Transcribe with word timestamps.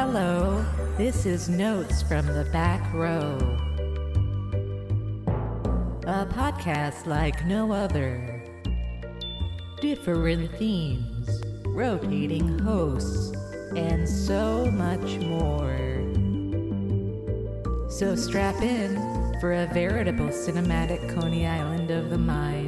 Hello, 0.00 0.64
this 0.96 1.26
is 1.26 1.48
Notes 1.48 2.02
from 2.02 2.24
the 2.24 2.44
Back 2.52 2.94
Row. 2.94 3.36
A 6.06 6.24
podcast 6.24 7.04
like 7.06 7.44
no 7.46 7.72
other. 7.72 8.40
Different 9.80 10.52
themes, 10.52 11.42
rotating 11.66 12.60
hosts, 12.60 13.32
and 13.74 14.08
so 14.08 14.66
much 14.66 15.18
more. 15.18 15.76
So 17.90 18.14
strap 18.14 18.62
in 18.62 18.94
for 19.40 19.52
a 19.52 19.66
veritable 19.66 20.28
cinematic 20.28 21.12
Coney 21.12 21.44
Island 21.44 21.90
of 21.90 22.10
the 22.10 22.18
mind. 22.18 22.67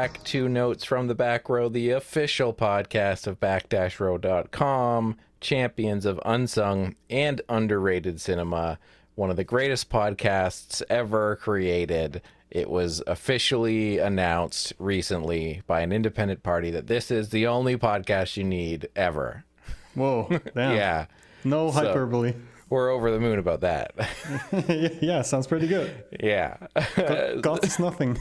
Back 0.00 0.24
to 0.24 0.48
Notes 0.48 0.82
from 0.82 1.08
the 1.08 1.14
Back 1.14 1.46
Row, 1.50 1.68
the 1.68 1.90
official 1.90 2.54
podcast 2.54 3.26
of 3.26 3.38
back-row.com, 3.38 5.16
champions 5.42 6.06
of 6.06 6.18
unsung 6.24 6.96
and 7.10 7.42
underrated 7.50 8.18
cinema, 8.18 8.78
one 9.14 9.28
of 9.28 9.36
the 9.36 9.44
greatest 9.44 9.90
podcasts 9.90 10.80
ever 10.88 11.36
created. 11.36 12.22
It 12.50 12.70
was 12.70 13.02
officially 13.06 13.98
announced 13.98 14.72
recently 14.78 15.60
by 15.66 15.82
an 15.82 15.92
independent 15.92 16.42
party 16.42 16.70
that 16.70 16.86
this 16.86 17.10
is 17.10 17.28
the 17.28 17.46
only 17.46 17.76
podcast 17.76 18.38
you 18.38 18.44
need 18.44 18.88
ever. 18.96 19.44
Whoa. 19.94 20.30
Yeah. 20.56 21.08
No 21.44 21.70
So- 21.70 21.74
hyperbole. 21.74 22.32
We're 22.70 22.88
over 22.88 23.10
the 23.10 23.20
moon 23.20 23.38
about 23.38 23.60
that. 23.60 23.92
yeah, 25.02 25.20
sounds 25.20 25.46
pretty 25.46 25.66
good. 25.66 25.92
yeah. 26.18 26.56
God 27.42 27.62
is 27.66 27.78
nothing. 27.78 28.16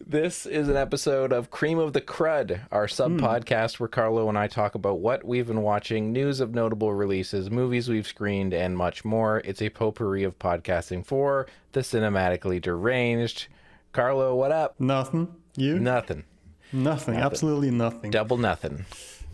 This 0.00 0.44
is 0.44 0.68
an 0.68 0.76
episode 0.76 1.32
of 1.32 1.52
Cream 1.52 1.78
of 1.78 1.92
the 1.92 2.00
Crud, 2.00 2.60
our 2.72 2.88
sub 2.88 3.12
podcast 3.12 3.78
where 3.78 3.88
Carlo 3.88 4.28
and 4.28 4.36
I 4.36 4.48
talk 4.48 4.74
about 4.74 4.98
what 4.98 5.24
we've 5.24 5.46
been 5.46 5.62
watching, 5.62 6.12
news 6.12 6.40
of 6.40 6.52
notable 6.52 6.92
releases, 6.92 7.48
movies 7.48 7.88
we've 7.88 8.06
screened, 8.06 8.52
and 8.52 8.76
much 8.76 9.04
more. 9.04 9.40
It's 9.44 9.62
a 9.62 9.70
potpourri 9.70 10.24
of 10.24 10.36
podcasting 10.38 11.06
for 11.06 11.46
the 11.72 11.80
cinematically 11.80 12.60
deranged. 12.60 13.46
Carlo, 13.92 14.34
what 14.34 14.50
up? 14.50 14.74
Nothing. 14.80 15.32
You? 15.56 15.78
Nothing. 15.78 16.24
nothing. 16.72 17.14
Absolutely 17.14 17.70
nothing. 17.70 18.10
Double 18.10 18.36
nothing. 18.36 18.84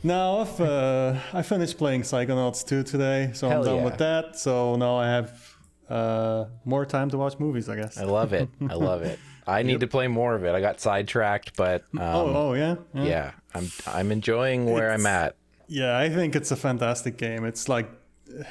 now, 0.03 0.41
I've, 0.41 0.61
uh, 0.61 1.15
I 1.33 1.41
finished 1.41 1.79
playing 1.79 2.03
Psychonauts 2.03 2.67
2 2.67 2.83
today, 2.83 3.31
so 3.33 3.49
Hell 3.49 3.61
I'm 3.61 3.65
done 3.65 3.77
yeah. 3.77 3.85
with 3.85 3.99
that. 3.99 4.39
So 4.39 4.77
now 4.77 4.97
I 4.97 5.07
have 5.07 5.57
uh, 5.89 6.45
more 6.67 6.85
time 6.85 7.09
to 7.11 7.19
watch 7.19 7.39
movies, 7.39 7.71
I 7.71 7.77
guess. 7.77 7.97
I 7.97 8.05
love 8.05 8.35
it. 8.35 8.51
I 8.69 8.75
love 8.75 9.01
it. 9.03 9.19
I 9.47 9.63
need 9.63 9.81
to 9.81 9.87
play 9.87 10.09
more 10.09 10.35
of 10.35 10.45
it. 10.45 10.55
I 10.55 10.61
got 10.61 10.81
sidetracked, 10.81 11.57
but 11.57 11.83
um, 11.95 12.01
oh, 12.01 12.33
oh, 12.35 12.53
yeah? 12.55 12.77
yeah? 12.95 13.05
yeah, 13.05 13.33
I'm 13.55 13.69
I'm 13.87 14.13
enjoying 14.13 14.67
where 14.67 14.93
I'm 14.93 15.07
at. 15.07 15.37
Yeah, 15.69 15.97
I 15.99 16.09
think 16.09 16.35
it's 16.37 16.51
a 16.51 16.57
fantastic 16.57 17.17
game. 17.17 17.45
It's 17.45 17.69
like 17.69 17.89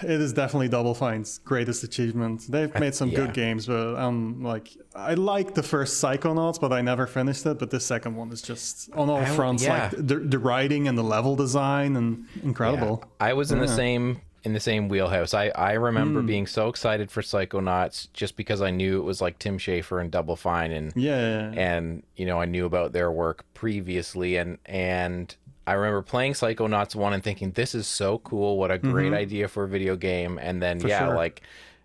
it 0.03 0.09
is 0.21 0.33
definitely 0.33 0.67
Double 0.67 0.93
Fine's 0.93 1.37
greatest 1.39 1.83
achievement. 1.85 2.43
They've 2.49 2.73
made 2.79 2.93
some 2.95 3.09
Yeah. 3.11 3.15
good 3.17 3.33
games, 3.33 3.65
but 3.65 3.95
I'm 3.95 4.43
like 4.43 4.69
I 4.95 5.13
like 5.13 5.53
the 5.53 5.63
first 5.63 6.03
Psychonauts, 6.03 6.59
but 6.59 6.73
I 6.73 6.81
never 6.81 7.07
finished 7.07 7.45
it. 7.45 7.59
But 7.59 7.69
the 7.69 7.79
second 7.79 8.15
one 8.15 8.31
is 8.31 8.41
just 8.41 8.89
on 8.93 9.09
all 9.09 9.17
I- 9.17 9.25
fronts, 9.25 9.63
yeah. 9.63 9.83
like 9.83 9.91
the, 9.91 10.15
the 10.15 10.39
writing 10.39 10.87
and 10.87 10.97
the 10.97 11.03
level 11.03 11.35
design 11.35 11.95
and 11.95 12.25
incredible. 12.43 13.03
Yeah. 13.03 13.27
I 13.27 13.33
was 13.33 13.51
in 13.51 13.59
the 13.59 13.67
same 13.69 14.19
in 14.43 14.53
the 14.53 14.59
same 14.59 14.89
wheelhouse. 14.89 15.33
I 15.33 15.49
I 15.49 15.73
remember 15.73 16.21
being 16.21 16.47
so 16.47 16.67
excited 16.69 17.11
for 17.11 17.21
Psychonauts 17.21 18.07
just 18.13 18.35
because 18.35 18.61
I 18.61 18.71
knew 18.71 18.99
it 18.99 19.03
was 19.03 19.21
like 19.21 19.39
Tim 19.39 19.57
Schafer 19.57 20.01
and 20.01 20.09
Double 20.11 20.35
Fine 20.35 20.71
and 20.71 20.93
Yeah, 20.95 21.51
and 21.55 22.03
you 22.15 22.25
know 22.25 22.39
I 22.39 22.45
knew 22.45 22.65
about 22.65 22.93
their 22.93 23.11
work 23.11 23.45
previously 23.53 24.37
and 24.37 24.57
and 24.65 25.35
I 25.67 25.73
remember 25.73 26.01
playing 26.01 26.33
Psychonauts 26.33 26.95
1 26.95 27.13
and 27.13 27.23
thinking 27.23 27.51
this 27.51 27.75
is 27.75 27.85
so 27.85 28.17
cool 28.19 28.57
what 28.57 28.71
a 28.71 28.77
great 28.77 29.13
idea 29.13 29.47
for 29.47 29.65
a 29.65 29.67
video 29.67 29.95
game 29.95 30.39
and 30.41 30.61
then 30.61 30.79
yeah 30.79 31.05
sure. 31.05 31.15
like 31.15 31.41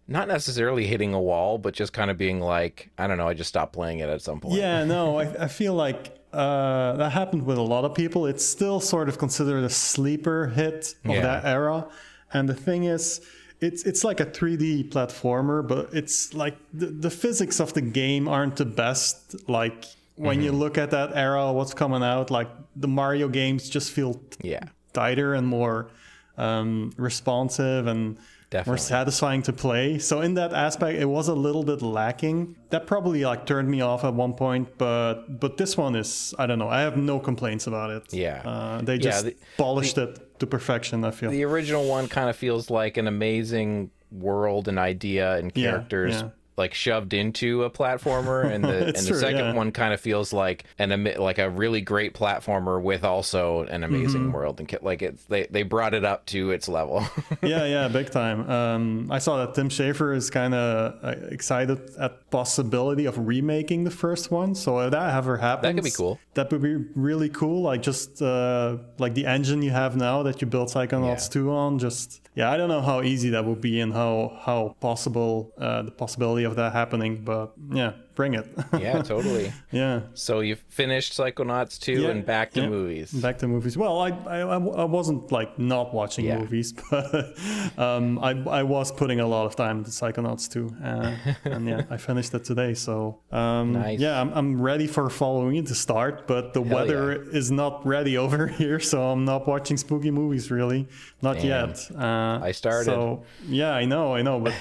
not 0.07 0.29
necessarily 0.29 0.87
hitting 0.87 1.13
a 1.15 1.21
wall 1.21 1.59
but 1.59 1.75
just 1.75 1.93
kind 1.93 2.11
of 2.11 2.17
being 2.17 2.41
like 2.41 2.91
I 2.99 3.07
don't 3.07 3.19
know 3.19 3.29
I 3.29 3.35
just 3.35 3.49
stopped 3.49 3.73
playing 3.73 3.99
it 3.99 4.09
at 4.09 4.23
some 4.23 4.41
point. 4.41 4.55
Yeah, 4.55 4.85
no, 4.85 5.19
I, 5.19 5.25
I 5.45 5.49
feel 5.49 5.75
like 5.75 6.19
uh, 6.33 6.97
that 6.97 7.13
happened 7.13 7.45
with 7.45 7.59
a 7.59 7.63
lot 7.63 7.85
of 7.85 7.95
people. 7.95 8.27
It's 8.27 8.45
still 8.45 8.81
sort 8.81 9.09
of 9.09 9.19
considered 9.19 9.63
a 9.65 9.71
sleeper 9.71 10.49
hit 10.49 10.95
of 11.05 11.11
Yeah. 11.13 11.21
that 11.21 11.45
era. 11.45 11.87
And 12.35 12.49
the 12.49 12.55
thing 12.55 12.85
is, 12.85 13.21
it's 13.61 13.85
it's 13.85 14.03
like 14.05 14.21
a 14.21 14.27
3D 14.27 14.91
platformer, 14.91 15.67
but 15.67 15.89
it's 15.95 16.35
like 16.35 16.57
the, 16.73 16.87
the 16.87 17.11
physics 17.11 17.61
of 17.61 17.73
the 17.73 17.81
game 17.81 18.29
aren't 18.29 18.57
the 18.57 18.67
best. 18.67 19.49
Like 19.49 19.85
when 20.17 20.37
Mm-hmm. 20.37 20.45
you 20.45 20.53
look 20.53 20.77
at 20.79 20.91
that 20.91 21.11
era, 21.17 21.53
what's 21.53 21.75
coming 21.75 22.03
out, 22.03 22.31
like 22.31 22.49
the 22.77 22.89
Mario 22.89 23.29
games 23.29 23.69
just 23.69 23.91
feel 23.93 24.21
Yeah. 24.43 24.65
tighter 24.93 25.35
and 25.35 25.47
more 25.47 25.89
um, 26.37 26.93
responsive 26.97 27.87
and 27.87 28.17
Definitely. 28.51 28.71
more 28.71 28.79
satisfying 28.79 29.43
to 29.43 29.53
play. 29.53 29.99
So 29.99 30.21
in 30.21 30.35
that 30.35 30.53
aspect, 30.53 30.99
it 31.01 31.07
was 31.07 31.27
a 31.29 31.35
little 31.35 31.65
bit 31.65 31.81
lacking. 31.83 32.57
That 32.71 32.87
probably 32.87 33.25
like 33.25 33.47
turned 33.47 33.69
me 33.69 33.81
off 33.81 34.05
at 34.05 34.15
one 34.15 34.35
point, 34.35 34.69
but 34.79 35.41
but 35.41 35.57
this 35.57 35.77
one 35.77 35.95
is 35.97 36.35
I 36.39 36.47
don't 36.47 36.59
know. 36.59 36.69
I 36.69 36.81
have 36.83 36.97
no 36.97 37.19
complaints 37.19 37.67
about 37.67 37.91
it. 37.91 38.03
Yeah. 38.13 38.43
uh, 38.45 38.83
they 38.83 38.95
Yeah, 38.95 39.11
just 39.11 39.25
the- 39.25 39.37
polished 39.57 39.99
it 39.99 40.34
to 40.45 40.51
perfection. 40.51 41.05
I 41.05 41.11
feel. 41.11 41.31
the 41.31 41.45
original 41.45 41.85
one 41.89 42.09
kind 42.09 42.29
of 42.29 42.37
feels 42.37 42.71
like 42.71 42.97
an 42.97 43.07
amazing 43.07 43.91
world 44.11 44.69
and 44.69 44.79
idea 44.79 45.37
and 45.37 45.53
characters 45.53 46.15
yeah. 46.15 46.29
like 46.57 46.73
shoved 46.73 47.13
into 47.13 47.65
a 47.65 47.71
platformer 47.71 48.45
and 48.45 48.63
the 48.63 48.87
and 48.87 48.97
the 48.97 49.09
true, 49.09 49.19
second 49.19 49.39
yeah. 49.39 49.55
one 49.55 49.73
kind 49.73 49.93
of 49.93 50.01
feels 50.01 50.33
like 50.33 50.65
an 50.79 51.13
like 51.19 51.39
a 51.39 51.51
really 51.51 51.81
great 51.81 52.15
platformer 52.15 52.81
with 52.81 53.03
also 53.03 53.63
an 53.65 53.83
amazing 53.83 54.05
Mm-hmm. 54.23 54.33
world 54.33 54.61
and 54.61 54.73
like 54.83 55.03
it's 55.03 55.25
they 55.25 55.47
they 55.51 55.65
brought 55.65 55.95
it 55.95 56.05
up 56.05 56.27
to 56.27 56.53
its 56.53 56.69
level 56.69 57.05
yeah, 57.43 57.65
yeah, 57.65 57.89
big 57.89 58.11
time. 58.11 58.49
Um, 58.49 59.11
I 59.11 59.19
saw 59.19 59.45
that 59.45 59.55
Tim 59.55 59.69
Schafer 59.69 60.15
is 60.15 60.31
kind 60.31 60.55
of 60.55 61.05
uh, 61.05 61.27
excited 61.31 61.81
at 61.99 62.31
possibility 62.31 63.07
of 63.07 63.19
remaking 63.19 63.83
the 63.83 63.91
first 63.91 64.31
one. 64.31 64.55
So 64.55 64.79
if 64.81 64.93
that 64.93 65.17
ever 65.17 65.37
happens, 65.39 65.75
that 65.75 65.75
could 65.75 65.85
be 65.85 65.91
cool. 65.91 66.21
That 66.35 66.51
would 66.51 66.63
be 66.63 66.75
really 66.95 67.29
cool. 67.29 67.63
Like 67.63 67.83
just 67.83 68.21
uh, 68.21 68.79
like 68.99 69.15
the 69.15 69.27
engine 69.27 69.63
you 69.63 69.71
have 69.71 69.97
now 69.97 70.23
that 70.25 70.41
you 70.41 70.47
built 70.47 70.69
Psychonauts 70.71 71.29
Yeah. 71.29 71.43
2 71.43 71.51
on. 71.53 71.79
Just 71.79 72.21
yeah, 72.35 72.51
I 72.51 72.57
don't 72.57 72.69
know 72.69 72.81
how 72.83 73.03
easy 73.03 73.31
that 73.31 73.45
would 73.45 73.61
be 73.61 73.81
and 73.81 73.93
how 73.93 74.37
how 74.45 74.75
possible 74.81 75.53
uh, 75.59 75.83
the 75.83 75.91
possibility 75.93 76.45
of 76.45 76.57
that 76.57 76.73
happening. 76.73 77.25
But 77.25 77.53
yeah, 77.71 77.93
bring 78.15 78.35
it. 78.35 78.47
yeah 78.79 79.03
totally 79.15 79.53
yeah. 79.73 80.01
so 80.15 80.41
you 80.41 80.57
finished 80.69 81.13
psychonauts 81.13 81.79
2 81.81 81.93
Yeah, 82.03 82.09
and 82.11 82.25
back 82.25 82.53
to 82.53 82.61
yeah. 82.63 82.69
movies 82.69 83.13
Back 83.13 83.39
to 83.39 83.49
movies. 83.49 83.77
Well, 83.77 83.99
I, 84.01 84.11
I, 84.11 84.39
I 84.41 84.85
wasn't 84.85 85.31
like 85.33 85.59
not 85.59 85.93
watching 85.95 86.25
Yeah. 86.27 86.39
movies, 86.39 86.73
but 86.91 87.35
um, 87.79 88.19
I, 88.19 88.31
I 88.61 88.63
was 88.63 88.93
putting 88.93 89.21
a 89.21 89.27
lot 89.27 89.47
of 89.47 89.57
time 89.57 89.79
into 89.79 89.91
Psychonauts 89.91 90.51
2. 90.51 90.77
Uh, 90.83 91.17
and 91.55 91.67
yeah, 91.69 91.83
I 91.91 91.97
finished 91.97 92.33
it 92.35 92.45
today. 92.45 92.75
So 92.75 93.21
um, 93.33 93.73
Nice. 93.73 93.99
yeah, 94.01 94.21
I'm, 94.21 94.33
I'm 94.33 94.61
ready 94.61 94.87
for 94.87 95.09
Halloween 95.09 95.65
to 95.67 95.75
start, 95.75 96.27
but 96.27 96.55
the 96.55 96.63
Hell 96.63 96.77
weather 96.77 97.13
is 97.41 97.51
not 97.51 97.87
ready 97.87 98.17
over 98.17 98.47
here. 98.47 98.79
So 98.81 99.03
I'm 99.11 99.25
not 99.25 99.47
watching 99.47 99.77
spooky 99.77 100.11
movies 100.11 100.51
really. 100.51 100.89
Not 101.23 101.37
Damn. 101.37 101.47
yet. 101.71 101.91
Uh, 101.97 102.39
I 102.43 102.53
started. 102.53 102.85
So 102.87 103.25
yeah, 103.49 103.73
I 103.73 103.85
know, 103.87 104.15
I 104.15 104.23
know. 104.23 104.41
But 104.41 104.55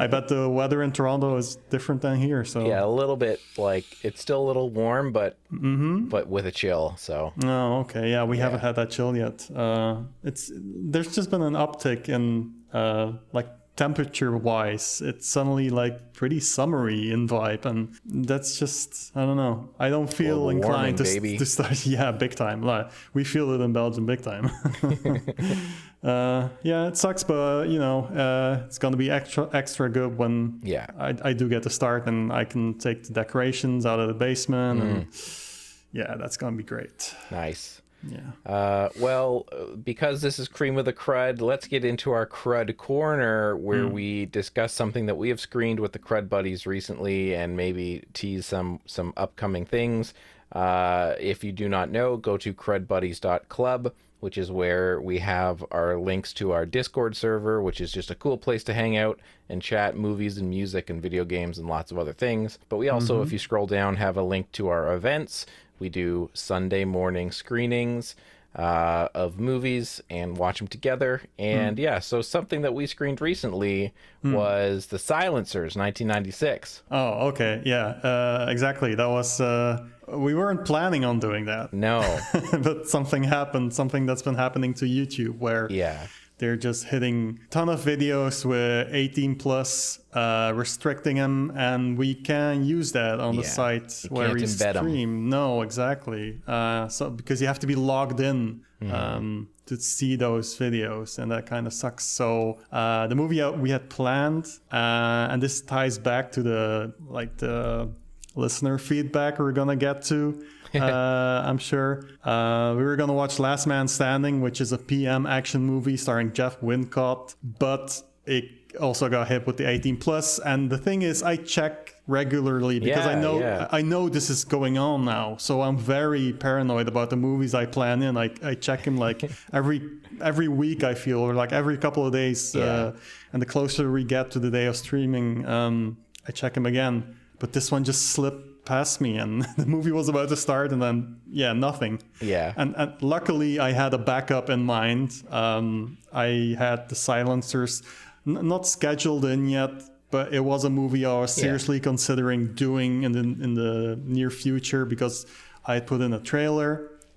I 0.00 0.06
bet 0.08 0.28
the 0.28 0.48
weather 0.48 0.82
in 0.82 0.90
Toronto 0.92 1.36
is 1.36 1.56
different 1.70 2.02
than 2.02 2.16
here. 2.16 2.44
So 2.44 2.57
yeah 2.66 2.84
a 2.84 2.86
little 2.86 3.16
bit 3.16 3.40
like 3.56 3.84
it's 4.04 4.20
still 4.20 4.40
a 4.42 4.46
little 4.46 4.70
warm 4.70 5.12
but 5.12 5.36
Mm-hmm. 5.52 6.08
but 6.08 6.28
with 6.28 6.46
a 6.46 6.52
chill 6.52 6.94
so 6.98 7.32
Oh, 7.44 7.78
okay. 7.80 8.10
Yeah, 8.10 8.24
we 8.24 8.38
haven't 8.38 8.60
had 8.60 8.76
that 8.76 8.90
chill 8.90 9.16
yet. 9.16 9.48
Uh, 9.54 10.02
it's 10.24 10.50
there's 10.54 11.14
just 11.14 11.30
been 11.30 11.42
an 11.42 11.54
uptick 11.54 12.08
in 12.08 12.52
uh, 12.72 13.12
like 13.32 13.48
temperature 13.76 14.36
wise. 14.36 15.00
It's 15.04 15.26
suddenly 15.28 15.70
like 15.70 16.12
pretty 16.12 16.40
summery 16.40 17.10
in 17.12 17.28
vibe, 17.28 17.64
and 17.64 17.96
that's 18.04 18.58
just 18.58 19.12
I 19.16 19.20
don't 19.24 19.36
know. 19.36 19.70
I 19.78 19.88
don't 19.88 20.12
feel 20.12 20.36
Global 20.36 20.50
inclined 20.50 20.98
warming, 20.98 21.22
baby. 21.22 21.38
to 21.38 21.46
start. 21.46 21.86
Yeah, 21.86 22.10
big 22.12 22.34
time. 22.34 22.62
Like 22.62 22.90
we 23.14 23.24
feel 23.24 23.52
it 23.54 23.60
in 23.64 23.72
Belgium, 23.72 24.04
big 24.06 24.20
time. 24.22 24.50
uh, 26.02 26.48
yeah, 26.62 26.86
it 26.88 26.96
sucks, 26.96 27.24
but 27.24 27.68
you 27.68 27.78
know, 27.78 28.04
uh, 28.06 28.62
it's 28.66 28.78
gonna 28.78 28.96
be 28.96 29.10
extra 29.10 29.48
extra 29.52 29.88
good 29.90 30.16
when 30.16 30.60
Yeah. 30.62 30.86
I, 30.98 31.14
I 31.22 31.32
do 31.32 31.48
get 31.48 31.62
to 31.64 31.70
start 31.70 32.06
and 32.06 32.32
I 32.32 32.44
can 32.44 32.74
take 32.74 33.04
the 33.04 33.12
decorations 33.12 33.84
out 33.86 33.98
of 34.00 34.08
the 34.08 34.14
basement 34.14 34.82
and. 34.82 35.10
Mm. 35.10 35.74
Yeah, 35.90 36.16
that's 36.18 36.36
gonna 36.36 36.54
be 36.56 36.62
great. 36.64 37.14
Nice. 37.30 37.80
Yeah. 38.06 38.20
Uh, 38.46 38.90
well, 39.00 39.46
because 39.82 40.20
this 40.20 40.38
is 40.38 40.46
cream 40.46 40.76
of 40.76 40.84
the 40.84 40.92
crud, 40.92 41.40
let's 41.40 41.66
get 41.66 41.82
into 41.84 42.12
our 42.12 42.26
crud 42.26 42.76
corner 42.76 43.56
where 43.56 43.88
we 43.88 44.26
discuss 44.26 44.72
something 44.74 45.06
that 45.06 45.16
we 45.16 45.30
have 45.30 45.40
screened 45.40 45.80
with 45.80 45.92
the 45.94 45.98
crud 45.98 46.28
buddies 46.28 46.66
recently 46.66 47.34
and 47.34 47.56
maybe 47.56 48.04
tease 48.12 48.44
some 48.46 48.80
some 48.84 49.12
upcoming 49.16 49.64
things. 49.64 50.12
Uh, 50.52 51.14
if 51.20 51.44
you 51.44 51.52
do 51.52 51.68
not 51.68 51.90
know, 51.90 52.16
go 52.16 52.36
to 52.38 52.54
crudbuddies.club, 52.54 53.92
which 54.20 54.38
is 54.38 54.50
where 54.50 55.00
we 55.00 55.18
have 55.18 55.64
our 55.70 55.96
links 55.96 56.32
to 56.32 56.52
our 56.52 56.66
Discord 56.66 57.16
server, 57.16 57.62
which 57.62 57.80
is 57.80 57.92
just 57.92 58.10
a 58.10 58.14
cool 58.14 58.38
place 58.38 58.64
to 58.64 58.74
hang 58.74 58.96
out 58.96 59.20
and 59.48 59.62
chat 59.62 59.96
movies 59.96 60.38
and 60.38 60.50
music 60.50 60.90
and 60.90 61.00
video 61.00 61.24
games 61.24 61.58
and 61.58 61.68
lots 61.68 61.92
of 61.92 61.98
other 61.98 62.12
things. 62.12 62.58
But 62.68 62.78
we 62.78 62.88
also, 62.88 63.22
if 63.22 63.32
you 63.32 63.38
scroll 63.38 63.66
down, 63.66 63.96
have 63.96 64.16
a 64.16 64.22
link 64.22 64.50
to 64.52 64.68
our 64.68 64.94
events. 64.94 65.46
We 65.78 65.88
do 65.88 66.30
Sunday 66.34 66.84
morning 66.84 67.30
screenings 67.30 68.16
uh, 68.58 69.08
of 69.14 69.38
movies 69.38 70.02
and 70.10 70.36
watch 70.36 70.58
them 70.58 70.66
together. 70.66 71.22
And 71.38 71.78
yeah, 71.78 72.00
so 72.00 72.20
something 72.20 72.62
that 72.62 72.74
we 72.74 72.86
screened 72.86 73.20
recently 73.20 73.94
was 74.24 74.86
The 74.86 74.98
Silencers, 74.98 75.76
1996. 75.76 76.82
Oh, 76.90 77.28
okay. 77.28 77.62
Yeah, 77.64 77.86
uh, 77.86 78.46
exactly. 78.50 78.94
That 78.96 79.08
was. 79.08 79.40
Uh, 79.40 79.86
we 80.08 80.34
weren't 80.34 80.64
planning 80.64 81.04
on 81.04 81.20
doing 81.20 81.44
that, 81.44 81.72
No, 81.72 82.00
but 82.62 82.88
something 82.88 83.22
happened. 83.22 83.72
Something 83.74 84.06
that's 84.06 84.22
been 84.22 84.34
happening 84.34 84.74
to 84.74 84.86
YouTube 84.86 85.38
where 85.38 85.68
yeah, 85.70 86.06
they're 86.38 86.56
just 86.56 86.84
hitting 86.84 87.40
ton 87.50 87.68
of 87.68 87.80
videos 87.80 88.44
with 88.44 88.88
18 88.92 89.36
plus, 89.36 90.00
uh, 90.12 90.52
restricting 90.54 91.16
them, 91.16 91.52
and 91.56 91.98
we 91.98 92.14
can 92.14 92.64
use 92.64 92.92
that 92.92 93.20
on 93.20 93.36
the 93.36 93.44
site 93.44 94.04
where 94.08 94.32
we 94.32 94.46
stream. 94.46 95.28
No, 95.28 95.62
exactly. 95.62 96.40
Uh, 96.46 96.88
so 96.88 97.10
because 97.10 97.40
you 97.40 97.46
have 97.46 97.58
to 97.60 97.66
be 97.66 97.74
logged 97.74 98.20
in. 98.20 98.62
Mm-hmm. 98.80 98.94
Um, 98.94 99.48
to 99.66 99.76
see 99.76 100.16
those 100.16 100.56
videos, 100.56 101.18
and 101.18 101.30
that 101.30 101.44
kind 101.44 101.66
of 101.66 101.74
sucks. 101.74 102.04
So 102.04 102.58
uh, 102.72 103.06
the 103.06 103.14
movie 103.14 103.42
uh, 103.42 103.52
we 103.52 103.70
had 103.70 103.90
planned, 103.90 104.46
uh, 104.72 105.28
and 105.30 105.42
this 105.42 105.60
ties 105.60 105.98
back 105.98 106.32
to 106.32 106.42
the 106.42 106.94
like 107.06 107.36
the 107.36 107.90
listener 108.34 108.78
feedback 108.78 109.38
we're 109.38 109.52
gonna 109.52 109.76
get 109.76 110.02
to. 110.04 110.42
uh, 110.74 111.42
I'm 111.46 111.58
sure. 111.58 112.08
Uh, 112.24 112.74
we 112.76 112.84
were 112.84 112.96
gonna 112.96 113.12
watch 113.12 113.38
Last 113.38 113.66
Man 113.66 113.88
Standing, 113.88 114.40
which 114.40 114.60
is 114.60 114.72
a 114.72 114.78
PM 114.78 115.26
action 115.26 115.62
movie 115.64 115.96
starring 115.96 116.32
Jeff 116.32 116.60
Wincott, 116.60 117.34
but 117.58 118.02
it 118.26 118.44
also 118.80 119.08
got 119.08 119.28
hit 119.28 119.46
with 119.46 119.56
the 119.56 119.68
18 119.68 119.96
plus. 119.96 120.38
And 120.38 120.70
the 120.70 120.78
thing 120.78 121.02
is, 121.02 121.22
I 121.22 121.36
check 121.36 121.94
regularly 122.06 122.80
because 122.80 123.06
I 123.06 123.14
know 123.14 123.40
yeah. 123.40 123.68
I 123.70 123.82
know 123.82 124.08
this 124.08 124.30
is 124.30 124.44
going 124.44 124.78
on 124.78 125.04
now. 125.04 125.36
So 125.38 125.62
I'm 125.62 125.76
very 125.76 126.32
paranoid 126.32 126.88
about 126.88 127.10
the 127.10 127.16
movies 127.16 127.54
I 127.54 127.66
plan 127.66 128.02
in. 128.02 128.16
I, 128.16 128.30
I 128.42 128.54
check 128.54 128.84
them 128.84 128.96
like 128.96 129.30
every 129.52 129.88
every 130.20 130.48
week. 130.48 130.84
I 130.84 130.94
feel 130.94 131.20
or 131.20 131.34
like 131.34 131.52
every 131.52 131.76
couple 131.78 132.06
of 132.06 132.12
days. 132.12 132.54
Uh, 132.54 132.96
and 133.32 133.42
the 133.42 133.46
closer 133.46 133.90
we 133.90 134.04
get 134.04 134.30
to 134.32 134.38
the 134.38 134.50
day 134.50 134.66
of 134.66 134.76
streaming, 134.76 135.46
um, 135.46 135.98
I 136.26 136.32
check 136.32 136.54
them 136.54 136.66
again. 136.66 137.16
But 137.38 137.52
this 137.52 137.70
one 137.70 137.84
just 137.84 138.06
slipped 138.10 138.47
past 138.68 139.00
me, 139.00 139.16
and 139.18 139.42
the 139.56 139.66
movie 139.66 139.92
was 139.92 140.08
about 140.08 140.28
to 140.28 140.36
start, 140.36 140.72
and 140.72 140.80
then 140.82 141.16
yeah, 141.42 141.52
nothing. 141.54 141.94
yeah. 142.20 142.52
And, 142.56 142.74
and 142.76 142.90
luckily, 143.02 143.58
I 143.58 143.72
had 143.72 143.92
a 143.94 143.98
backup 143.98 144.50
in 144.50 144.62
mind. 144.64 145.08
Um, 145.30 145.98
I 146.12 146.54
had 146.58 146.88
the 146.88 146.94
silencers 146.94 147.82
n- 148.26 148.46
not 148.52 148.66
scheduled 148.66 149.24
in 149.24 149.48
yet, 149.48 149.70
but 150.10 150.32
it 150.32 150.40
was 150.52 150.64
a 150.64 150.70
movie 150.70 151.04
I 151.04 151.18
was 151.20 151.36
Yeah. 151.36 151.42
seriously 151.44 151.80
considering 151.80 152.54
doing 152.54 153.02
in 153.06 153.12
the 153.12 153.24
in 153.46 153.54
the 153.54 153.98
near 154.16 154.30
future 154.30 154.84
because 154.94 155.26
I 155.66 155.80
put 155.80 156.00
in 156.00 156.12
a 156.12 156.20
trailer 156.20 156.70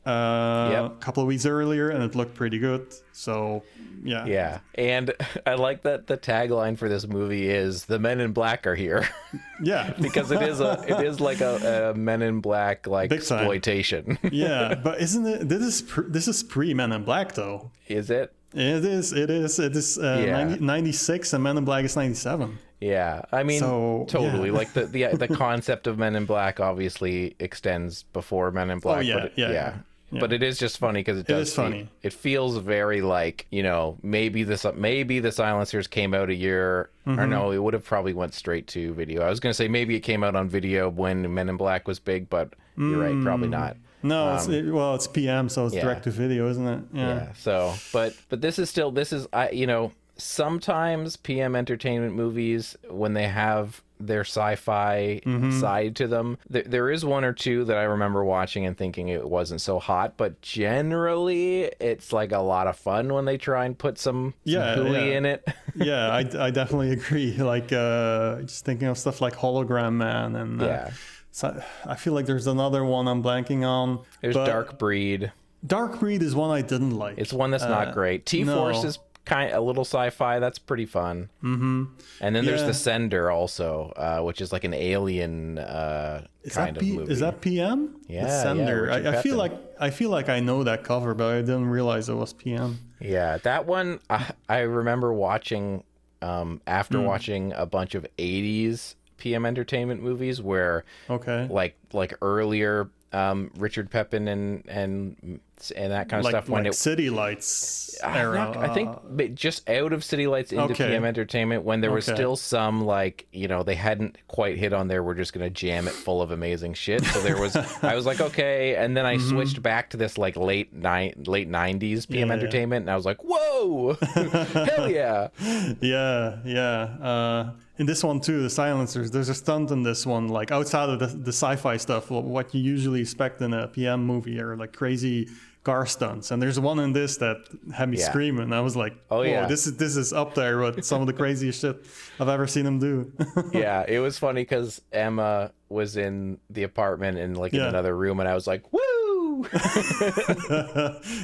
uh, 0.06 0.70
Yep. 0.72 0.86
a 0.86 0.96
couple 1.00 1.22
of 1.24 1.28
weeks 1.28 1.46
earlier, 1.46 1.90
and 1.90 2.04
it 2.04 2.16
looked 2.16 2.34
pretty 2.36 2.60
good. 2.60 2.88
So 3.14 3.64
yeah, 4.04 4.26
Yeah, 4.26 4.60
and 4.76 5.14
I 5.46 5.54
like 5.56 5.84
that 5.84 6.08
the 6.08 6.18
tagline 6.18 6.78
for 6.78 6.90
this 6.90 7.08
movie 7.08 7.50
is 7.50 7.86
"The 7.86 8.00
Men 8.00 8.20
in 8.20 8.32
Black 8.34 8.66
are 8.66 8.76
here," 8.76 9.08
yeah, 9.64 9.94
because 10.02 10.32
it 10.32 10.42
is 10.42 10.60
a 10.60 10.84
it 10.88 11.06
is 11.06 11.20
like 11.20 11.42
a, 11.42 11.92
a 11.92 11.98
Men 11.98 12.22
in 12.22 12.42
Black 12.42 12.88
like 12.88 13.10
Big 13.10 13.20
exploitation. 13.20 14.18
yeah. 14.32 14.74
But 14.76 15.02
isn't 15.02 15.26
it? 15.28 15.50
This 15.50 15.62
is 15.62 15.82
pre, 15.84 16.06
this 16.08 16.28
is 16.28 16.42
pre 16.44 16.74
Men 16.74 16.92
in 16.94 17.04
Black 17.04 17.34
though. 17.34 17.70
is 17.88 18.10
it? 18.10 18.34
It 18.54 18.84
is. 18.84 19.14
It 19.14 19.30
is. 19.30 19.60
It 19.60 19.76
is. 19.78 19.98
Uh, 19.98 20.24
Yeah. 20.26 20.44
90, 20.46 20.66
96 20.66 21.34
and 21.34 21.44
Men 21.44 21.58
in 21.58 21.64
Black 21.66 21.86
is 21.86 21.96
ninety 21.96 22.16
seven. 22.16 22.58
Yeah, 22.82 23.22
I 23.32 23.44
mean, 23.44 23.60
So, 23.60 24.06
totally. 24.10 24.50
yeah. 24.50 24.56
Like 24.56 24.74
the, 24.74 24.88
the 24.88 25.04
the 25.16 25.28
concept 25.28 25.86
of 25.86 26.00
Men 26.00 26.16
in 26.16 26.26
Black 26.26 26.60
obviously 26.60 27.36
extends 27.40 28.04
before 28.12 28.50
Men 28.52 28.72
in 28.72 28.80
Black. 28.80 28.98
Oh, 28.98 29.02
yeah, 29.02 29.28
yeah, 29.36 29.52
yeah. 29.52 29.74
Yeah. 30.12 30.20
But 30.20 30.34
it 30.34 30.44
is 30.44 30.58
just 30.60 30.78
funny 30.78 31.00
because 31.00 31.18
it 31.20 31.28
does. 31.28 31.48
is 31.50 31.56
fe- 31.56 31.62
funny. 31.64 31.90
It 32.04 32.12
feels 32.14 32.58
very 32.58 33.02
like 33.02 33.48
you 33.50 33.64
know 33.64 33.98
maybe 34.04 34.44
this 34.44 34.66
maybe 34.76 35.20
the 35.20 35.32
Silencers 35.32 35.88
came 35.88 36.14
out 36.14 36.30
a 36.30 36.36
year 36.36 36.90
Mm-hmm. 37.08 37.20
or 37.20 37.26
no, 37.28 37.52
it 37.52 37.58
would 37.58 37.74
have 37.74 37.84
probably 37.84 38.14
went 38.14 38.34
straight 38.36 38.68
to 38.68 38.94
video. 38.94 39.24
I 39.24 39.30
was 39.30 39.40
gonna 39.40 39.54
say 39.56 39.68
maybe 39.68 39.96
it 39.96 40.02
came 40.02 40.24
out 40.24 40.36
on 40.36 40.48
video 40.50 40.88
when 40.90 41.34
Men 41.34 41.50
in 41.50 41.58
Black 41.58 41.88
was 41.88 41.98
big, 42.00 42.30
but 42.30 42.54
you're 42.78 43.00
right, 43.00 43.20
probably 43.24 43.48
not. 43.50 43.76
No, 44.04 44.36
it's, 44.36 44.48
it, 44.48 44.66
well, 44.72 44.96
it's 44.96 45.08
PM, 45.08 45.48
so 45.50 45.66
it's 45.66 45.74
Um, 45.74 45.78
yeah. 45.80 45.84
direct 45.86 46.04
to 46.06 46.12
video, 46.12 46.50
isn't 46.50 46.68
it? 46.68 46.82
yeah 46.94 47.34
so 47.34 47.74
but 47.94 48.16
but 48.30 48.42
this 48.42 48.60
is 48.60 48.70
still 48.70 48.92
this 48.92 49.12
is 49.14 49.28
i 49.34 49.50
you 49.52 49.66
know 49.68 49.92
sometimes 50.18 51.16
pm 51.18 51.56
entertainment 51.56 52.16
movies 52.16 52.76
when 52.90 53.14
they 53.14 53.28
have 53.28 53.82
their 54.08 54.22
sci-fi 54.22 55.22
Mm-hmm. 55.26 55.60
side 55.60 55.96
to 55.98 56.08
them 56.08 56.38
there, 56.50 56.64
there 56.64 56.90
is 56.90 57.04
one 57.06 57.24
or 57.24 57.34
two 57.34 57.64
that 57.66 57.78
i 57.78 57.84
remember 57.84 58.24
watching 58.24 58.66
and 58.66 58.78
thinking 58.78 59.08
it 59.10 59.28
wasn't 59.28 59.62
so 59.62 59.80
hot 59.80 60.16
but 60.18 60.42
generally 60.42 61.64
it's 61.80 62.12
like 62.14 62.32
a 62.32 62.40
lot 62.40 62.68
of 62.68 62.76
fun 62.78 63.14
when 63.14 63.26
they 63.26 63.38
try 63.38 63.66
and 63.66 63.78
put 63.78 63.98
some, 63.98 64.34
Yeah, 64.44 64.76
hooey 64.76 64.92
yeah. 65.12 65.18
in 65.18 65.26
it 65.26 65.48
yeah, 65.76 66.10
I, 66.10 66.20
I 66.48 66.52
definitely 66.52 66.92
agree. 66.92 67.36
Like, 67.52 67.72
uh, 67.74 68.42
just 68.42 68.66
thinking 68.66 68.88
of 68.88 68.98
stuff 68.98 69.20
like 69.22 69.36
Hologram 69.36 69.94
Man, 69.94 70.36
and 70.36 70.62
uh, 70.62 70.66
Yeah. 70.66 70.92
so 71.32 71.62
I 71.86 71.96
feel 71.96 72.14
like 72.14 72.26
there's 72.26 72.48
another 72.48 72.84
one 72.86 73.08
I'm 73.08 73.22
blanking 73.24 73.64
on. 73.66 74.00
there's 74.22 74.36
dark 74.36 74.78
breed 74.80 75.32
Dark 75.66 76.00
Breed 76.00 76.24
is 76.24 76.34
one 76.36 76.50
I 76.50 76.62
didn't 76.62 76.98
like. 76.98 77.18
it's 77.20 77.32
one 77.34 77.52
that's 77.52 77.64
Uh, 77.64 77.70
not 77.70 77.94
great 77.94 78.26
t-force 78.26 78.82
no. 78.84 78.90
is 78.90 79.00
kind 79.26 79.54
a 79.54 79.62
little 79.62 79.86
sci-fi 79.86 80.40
that's 80.40 80.58
pretty 80.58 80.86
fun 80.86 81.30
mm-hmm. 81.44 81.84
and 82.22 82.36
then 82.36 82.44
there's 82.44 82.64
the 82.64 82.74
sender 82.74 83.30
also 83.30 83.94
uh, 83.96 84.20
which 84.22 84.42
is 84.42 84.52
like 84.52 84.64
an 84.64 84.74
alien 84.74 85.58
uh, 85.60 86.26
is 86.44 86.54
kind 86.54 86.76
that 86.76 86.82
of 86.82 86.88
P- 86.88 86.96
movie 86.98 87.12
is 87.12 87.20
that 87.20 87.40
PM? 87.42 88.02
Yeah, 88.08 88.24
the 88.26 88.30
Sender. 88.42 88.82
Richard 88.84 89.06
I, 89.08 89.18
I 89.20 89.22
feel 89.22 89.38
like 89.38 89.54
I 89.80 89.90
feel 89.92 90.10
like 90.10 90.28
I 90.30 90.40
know 90.40 90.64
that 90.64 90.84
cover, 90.84 91.14
but 91.14 91.34
I 91.36 91.42
didn't 91.42 91.68
realize 91.70 92.10
it 92.10 92.14
was 92.16 92.34
PM. 92.34 92.80
Yeah, 93.00 93.38
that 93.38 93.66
one 93.68 94.00
I, 94.10 94.32
I 94.50 94.60
remember 94.62 95.14
watching 95.14 95.84
um, 96.24 96.62
after 96.68 96.98
Hmm. 97.00 97.06
watching 97.06 97.54
a 97.54 97.66
bunch 97.68 97.94
of 97.96 98.06
'80s 98.18 98.96
PM 99.18 99.46
entertainment 99.46 100.02
movies 100.02 100.42
where 100.42 100.84
Okay. 101.10 101.48
like 101.50 101.78
like 101.94 102.14
earlier 102.24 102.90
um, 103.14 103.52
Richard 103.58 103.90
Pepin 103.92 104.28
and 104.28 104.64
and 104.68 105.40
and 105.70 105.92
that 105.92 106.10
kind 106.10 106.22
of 106.22 106.24
like 106.26 106.32
stuff 106.32 106.50
when 106.50 106.64
like 106.64 106.72
it 106.74 106.76
City 106.76 107.12
Lights 107.12 107.96
era. 108.04 108.56
I 108.60 108.70
think 108.70 108.90
uh, 108.90 109.24
just 109.36 109.70
out 109.70 109.94
of 109.94 110.04
City 110.04 110.26
Lights 110.26 110.52
into 110.52 110.74
Okay. 110.74 110.88
PM 110.88 111.06
Entertainment 111.06 111.64
when 111.64 111.82
there 111.82 111.92
was 111.92 112.08
Okay. 112.10 112.16
still 112.16 112.36
some 112.36 112.82
like 112.86 113.28
you 113.32 113.48
know 113.48 113.62
they 113.62 113.76
hadn't 113.76 114.18
quite 114.28 114.58
hit 114.58 114.74
on 114.74 114.88
there. 114.88 115.04
We're 115.04 115.14
just 115.14 115.34
gonna 115.34 115.52
jam 115.52 115.88
it 115.88 115.94
full 115.94 116.22
of 116.24 116.32
amazing 116.32 116.74
shit. 116.74 117.04
So 117.06 117.22
there 117.22 117.38
was 117.40 117.56
I 117.84 117.94
was 117.94 118.08
like 118.08 118.20
okay, 118.22 118.76
and 118.76 118.98
then 118.98 119.06
I 119.06 119.18
Mm-hmm. 119.18 119.30
switched 119.30 119.62
back 119.62 119.90
to 119.92 119.98
this 119.98 120.18
like 120.18 120.36
late 120.38 120.74
night 120.74 121.28
late 121.28 121.48
nineties 121.50 122.06
PM 122.08 122.30
Yeah. 122.30 122.34
Entertainment, 122.36 122.84
and 122.84 122.90
I 122.90 122.96
was 122.96 123.06
like 123.06 123.18
whoa, 123.22 123.94
hell 124.14 124.90
yeah, 124.90 125.28
Yeah, 125.82 126.38
yeah. 126.46 126.82
Uh, 127.02 127.52
in 127.78 127.86
this 127.88 128.04
one 128.04 128.20
too, 128.22 128.42
the 128.42 128.50
silencers. 128.50 129.12
There's 129.12 129.30
a 129.30 129.34
stunt 129.34 129.72
in 129.72 129.84
this 129.84 130.06
one, 130.06 130.28
like 130.28 130.52
outside 130.52 130.90
of 130.90 131.00
the, 131.00 131.08
the 131.08 131.32
sci-fi 131.34 131.78
stuff, 131.78 132.10
what 132.12 132.54
you 132.54 132.62
usually 132.62 133.02
expect 133.02 133.42
in 133.42 133.54
a 133.54 133.68
PM 133.68 134.06
movie, 134.06 134.40
or 134.40 134.56
like 134.56 134.72
crazy 134.74 135.28
car 135.64 135.86
stunts. 135.86 136.32
And 136.32 136.42
there's 136.42 136.60
one 136.60 136.80
in 136.80 136.92
this 136.94 137.18
that 137.18 137.38
had 137.74 137.90
me 137.90 137.98
Yeah. 138.00 138.10
screaming. 138.10 138.52
I 138.52 138.62
was 138.62 138.76
like, 138.76 138.94
Oh, 139.12 139.22
yeah. 139.22 139.46
this 139.48 139.68
is 139.68 139.78
this 139.78 139.96
is 139.96 140.12
up 140.14 140.34
there 140.36 140.58
with 140.60 140.84
some 140.84 141.02
of 141.02 141.08
the 141.08 141.14
craziest 141.14 141.62
shit 141.62 141.86
I've 142.20 142.30
ever 142.30 142.48
seen 142.48 142.66
him 142.66 142.80
do." 142.80 143.12
yeah. 143.54 143.86
It 143.88 144.00
was 144.00 144.18
funny 144.18 144.42
because 144.42 144.82
Emma 144.92 145.52
was 145.70 145.98
in 145.98 146.40
the 146.50 146.64
apartment 146.64 147.18
and 147.18 147.38
like 147.38 147.54
in 147.54 147.62
another 147.62 147.96
room, 147.96 148.20
and 148.20 148.28
I 148.28 148.34
was 148.34 148.48
like 148.48 148.64
woo. 148.74 149.46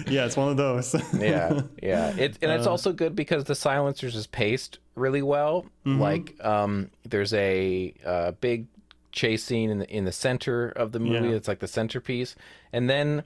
yeah, 0.08 0.26
it's 0.26 0.38
one 0.38 0.50
of 0.50 0.58
those. 0.58 0.96
yeah 1.20 1.62
yeah 1.84 2.16
it, 2.18 2.38
and 2.42 2.52
Uh. 2.52 2.56
it's 2.56 2.68
also 2.68 2.92
good 2.94 3.16
because 3.16 3.44
the 3.46 3.56
silencers 3.56 4.16
is 4.16 4.28
paced 4.28 4.80
really 4.96 5.22
well 5.22 5.66
Mm-hmm. 5.86 6.02
like 6.02 6.36
um 6.46 6.90
there's 7.08 7.34
a 7.34 7.94
uh, 8.06 8.32
big 8.42 8.68
chase 9.12 9.44
scene 9.44 9.70
in 9.70 9.80
the 9.80 9.90
in 9.90 10.06
the 10.06 10.12
center 10.12 10.70
of 10.70 10.92
the 10.92 11.00
movie 11.00 11.30
Yeah. 11.30 11.36
it's 11.36 11.48
like 11.48 11.60
the 11.60 11.68
centerpiece 11.68 12.36
and 12.74 12.90
then 12.90 13.24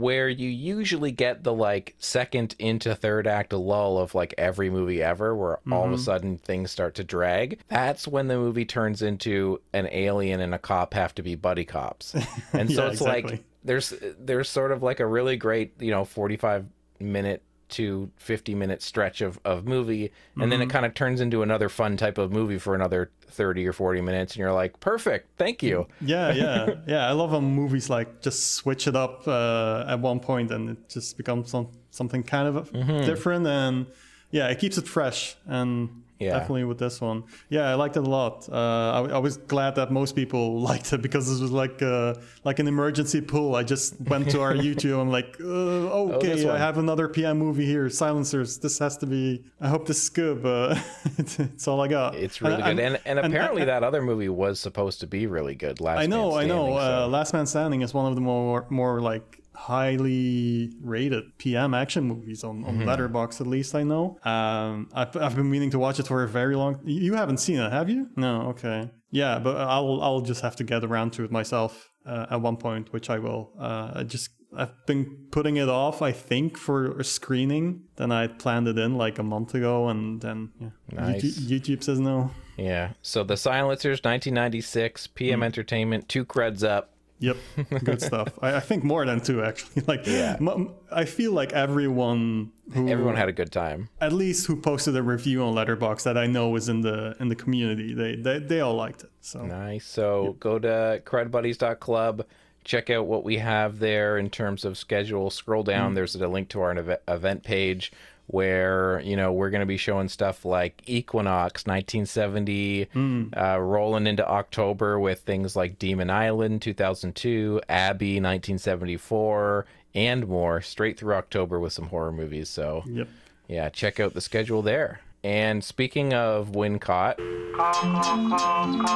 where 0.00 0.28
you 0.28 0.48
usually 0.48 1.10
get 1.10 1.42
the 1.44 1.52
like 1.52 1.94
second 1.98 2.54
into 2.58 2.94
third 2.94 3.26
act 3.26 3.52
lull 3.52 3.98
of 3.98 4.14
like 4.14 4.34
every 4.38 4.70
movie 4.70 5.02
ever 5.02 5.34
where 5.34 5.58
all 5.70 5.84
Mm-hmm. 5.84 5.92
of 5.94 5.98
a 5.98 6.02
sudden 6.02 6.38
things 6.38 6.70
start 6.70 6.94
to 6.96 7.04
drag. 7.04 7.58
That's 7.68 8.06
when 8.08 8.28
the 8.28 8.36
movie 8.36 8.64
turns 8.64 9.02
into 9.02 9.60
an 9.72 9.88
alien 9.90 10.40
and 10.40 10.54
a 10.54 10.58
cop 10.58 10.94
have 10.94 11.14
to 11.16 11.22
be 11.22 11.34
buddy 11.34 11.64
cops. 11.64 12.14
And 12.52 12.70
so 12.70 12.84
Yeah, 12.86 12.92
it's 12.92 13.00
like 13.00 13.42
there's 13.64 13.92
there's 14.18 14.48
sort 14.48 14.72
of 14.72 14.82
like 14.82 15.00
a 15.00 15.06
really 15.06 15.36
great 15.36 15.80
you 15.80 15.90
know 15.90 16.04
45 16.04 16.66
minute 17.00 17.42
to 17.68 18.10
50 18.16 18.54
minute 18.54 18.80
stretch 18.82 19.20
of, 19.20 19.38
of 19.44 19.66
movie 19.66 20.12
and 20.40 20.52
then 20.52 20.62
it 20.62 20.70
kind 20.70 20.86
of 20.86 20.94
turns 20.94 21.20
into 21.20 21.42
another 21.42 21.68
fun 21.68 21.96
type 21.96 22.16
of 22.18 22.30
movie 22.30 22.58
for 22.58 22.74
another 22.74 23.10
30 23.28 23.66
or 23.66 23.72
40 23.72 24.00
minutes 24.02 24.34
and 24.34 24.40
you're 24.40 24.52
like 24.52 24.78
perfect 24.80 25.28
thank 25.36 25.62
you 25.62 25.86
Yeah, 26.00 26.32
yeah, 26.32 26.74
yeah. 26.86 27.08
I 27.08 27.12
love 27.12 27.32
when 27.32 27.44
movies 27.44 27.90
like 27.90 28.22
just 28.22 28.52
switch 28.54 28.86
it 28.86 28.94
up 28.96 29.26
uh, 29.26 29.84
at 29.88 30.00
one 30.00 30.20
point 30.20 30.50
and 30.52 30.70
it 30.70 30.88
just 30.88 31.16
becomes 31.16 31.50
some, 31.50 31.68
something 31.90 32.22
kind 32.22 32.48
of 32.56 32.70
Mm-hmm. 32.72 33.04
different 33.04 33.46
and 33.46 33.86
yeah, 34.30 34.48
it 34.48 34.58
keeps 34.58 34.78
it 34.78 34.86
fresh 34.88 35.36
and 35.46 36.02
Yeah. 36.18 36.32
definitely 36.38 36.64
with 36.64 36.78
this 36.78 37.00
one. 37.00 37.24
Yeah, 37.50 37.68
I 37.70 37.74
liked 37.74 37.96
it 37.96 38.04
a 38.06 38.10
lot. 38.10 38.48
Uh, 38.48 38.56
I, 38.56 39.16
I 39.16 39.18
was 39.18 39.36
glad 39.36 39.74
that 39.74 39.90
most 39.90 40.16
people 40.16 40.60
liked 40.70 40.92
it 40.92 41.02
because 41.02 41.28
this 41.28 41.40
was 41.40 41.50
like 41.52 41.82
uh, 41.82 42.14
like 42.44 42.58
an 42.58 42.68
emergency 42.68 43.20
pull. 43.20 43.54
I 43.54 43.62
just 43.62 44.00
went 44.00 44.30
to 44.30 44.40
our 44.40 44.54
YouTube. 44.66 45.00
I'm 45.00 45.10
like, 45.10 45.36
uh, 45.40 46.14
okay, 46.16 46.28
this 46.36 46.44
I 46.46 46.58
have 46.58 46.78
another 46.78 47.08
PM 47.08 47.38
movie 47.38 47.66
here, 47.66 47.88
Silencers. 47.90 48.58
This 48.58 48.78
has 48.78 48.96
to 48.98 49.06
be. 49.06 49.44
I 49.60 49.68
hope 49.68 49.86
this 49.86 50.02
is 50.04 50.08
good, 50.08 50.42
but 50.42 50.78
it's, 51.18 51.68
all 51.68 51.80
I 51.80 51.88
got. 51.88 52.14
it's 52.14 52.40
really 52.40 52.62
good 52.62 52.78
and 52.78 53.00
and 53.04 53.18
apparently 53.18 53.64
that 53.64 53.82
other 53.82 54.02
movie 54.02 54.28
was 54.28 54.58
supposed 54.60 55.00
to 55.00 55.06
be 55.06 55.26
really 55.26 55.54
good 55.54 55.80
last 55.80 55.98
I 55.98 56.06
know, 56.06 56.34
I 56.34 56.44
know. 56.46 56.66
So- 56.78 57.04
Uh, 57.04 57.08
Last 57.08 57.32
Man 57.32 57.46
Standing 57.46 57.82
is 57.82 57.92
one 57.94 58.06
of 58.06 58.14
the 58.14 58.20
more 58.20 58.66
more 58.70 59.00
like 59.00 59.42
highly 59.56 60.70
rated 60.80 61.24
PM 61.38 61.74
action 61.74 62.04
movies 62.04 62.44
on, 62.44 62.64
on 62.64 62.76
Mm-hmm. 62.78 62.88
Letterboxd 62.88 63.40
at 63.40 63.46
least 63.46 63.74
I 63.74 63.82
know. 63.82 64.18
Um, 64.24 64.88
I've, 64.92 65.16
I've 65.16 65.34
been 65.36 65.50
meaning 65.50 65.70
to 65.70 65.78
watch 65.78 65.98
it 65.98 66.06
for 66.06 66.22
a 66.22 66.28
very 66.28 66.56
long. 66.56 66.80
You 66.84 67.14
haven't 67.14 67.38
seen 67.38 67.58
it, 67.58 67.72
have 67.72 67.88
you? 67.88 68.08
No, 68.16 68.42
okay. 68.50 68.90
Yeah, 69.10 69.38
but 69.38 69.56
I'll 69.56 70.00
I'll 70.02 70.20
just 70.20 70.42
have 70.42 70.56
to 70.56 70.64
get 70.64 70.84
around 70.84 71.12
to 71.14 71.24
it 71.24 71.30
myself 71.30 71.90
uh, 72.04 72.26
at 72.30 72.40
one 72.40 72.56
point, 72.56 72.92
which 72.92 73.08
I 73.08 73.18
will. 73.18 73.52
Uh, 73.58 73.92
I 73.96 74.02
just 74.02 74.30
I've 74.56 74.74
been 74.86 75.26
putting 75.30 75.56
it 75.56 75.68
off, 75.68 76.02
I 76.02 76.12
think, 76.12 76.56
for 76.58 76.98
a 76.98 77.04
screening. 77.04 77.82
Then 77.96 78.12
I 78.12 78.26
planned 78.26 78.68
it 78.68 78.78
in 78.78 78.96
like 78.96 79.18
a 79.18 79.22
month 79.22 79.54
ago, 79.54 79.88
and 79.88 80.20
then 80.20 80.50
yeah, 80.60 80.68
Nice. 80.92 81.22
YouTube, 81.24 81.60
YouTube 81.60 81.82
says 81.84 81.98
no. 82.00 82.30
yeah 82.58 82.92
so 83.02 83.22
the 83.22 83.36
silencers 83.36 83.98
1996 84.02 85.08
pm 85.08 85.40
Mm. 85.40 85.44
entertainment 85.44 86.08
two 86.08 86.24
creds 86.24 86.62
up 86.66 86.92
Yep, 87.18 87.36
good 87.84 88.02
stuff. 88.02 88.28
I, 88.42 88.56
I 88.56 88.60
think 88.60 88.84
more 88.84 89.06
than 89.06 89.20
two 89.20 89.42
actually. 89.42 89.82
Like, 89.86 90.06
Yeah. 90.06 90.36
m- 90.38 90.74
I 90.92 91.04
feel 91.06 91.32
like 91.32 91.52
everyone 91.52 92.52
who, 92.74 92.88
everyone 92.88 93.16
had 93.16 93.28
a 93.28 93.32
good 93.32 93.50
time 93.52 93.88
at 94.00 94.12
least 94.12 94.46
who 94.46 94.56
posted 94.56 94.96
a 94.96 95.02
review 95.02 95.42
on 95.42 95.54
Letterboxd 95.54 96.02
that 96.02 96.18
I 96.18 96.26
know 96.26 96.54
is 96.56 96.68
in 96.68 96.82
the 96.82 97.16
in 97.18 97.28
the 97.28 97.36
community. 97.36 97.94
They 97.94 98.16
they, 98.16 98.38
they 98.38 98.60
all 98.60 98.74
liked 98.74 99.02
it. 99.04 99.10
So 99.20 99.44
Nice. 99.46 99.86
So 99.86 100.36
go 100.40 100.58
to 100.58 101.00
crudbuddies.club, 101.04 102.26
check 102.64 102.90
out 102.90 103.06
what 103.06 103.24
we 103.24 103.38
have 103.38 103.78
there 103.78 104.18
in 104.18 104.28
terms 104.30 104.64
of 104.64 104.76
schedule. 104.76 105.30
Scroll 105.30 105.62
down, 105.62 105.88
mm-hmm. 105.88 105.94
there's 105.94 106.14
a 106.16 106.28
link 106.28 106.48
to 106.50 106.60
our 106.60 106.98
event 107.08 107.42
page 107.44 107.92
where, 108.28 109.00
you 109.04 109.16
know, 109.16 109.32
we're 109.32 109.50
going 109.50 109.60
to 109.60 109.66
be 109.66 109.76
showing 109.76 110.08
stuff 110.08 110.44
like 110.44 110.82
Equinox 110.86 111.66
1970, 111.66 112.88
uh, 113.36 113.58
rolling 113.60 114.06
into 114.06 114.26
October 114.28 114.98
with 114.98 115.20
things 115.20 115.54
like 115.54 115.78
Demon 115.78 116.10
Island 116.10 116.62
2002, 116.62 117.60
Abby 117.68 118.14
1974, 118.16 119.66
and 119.94 120.26
more, 120.26 120.60
straight 120.60 120.98
through 120.98 121.14
October 121.14 121.60
with 121.60 121.72
some 121.72 121.86
horror 121.86 122.12
movies. 122.12 122.48
So, 122.48 122.82
yep. 122.86 123.08
yeah, 123.48 123.68
check 123.68 124.00
out 124.00 124.14
the 124.14 124.20
schedule 124.20 124.62
there. 124.62 125.00
And 125.24 125.64
speaking 125.64 126.12
of 126.12 126.52
Wincott, 126.52 127.16
Call, 127.56 127.72
call, 127.72 128.36
calls, 128.36 128.86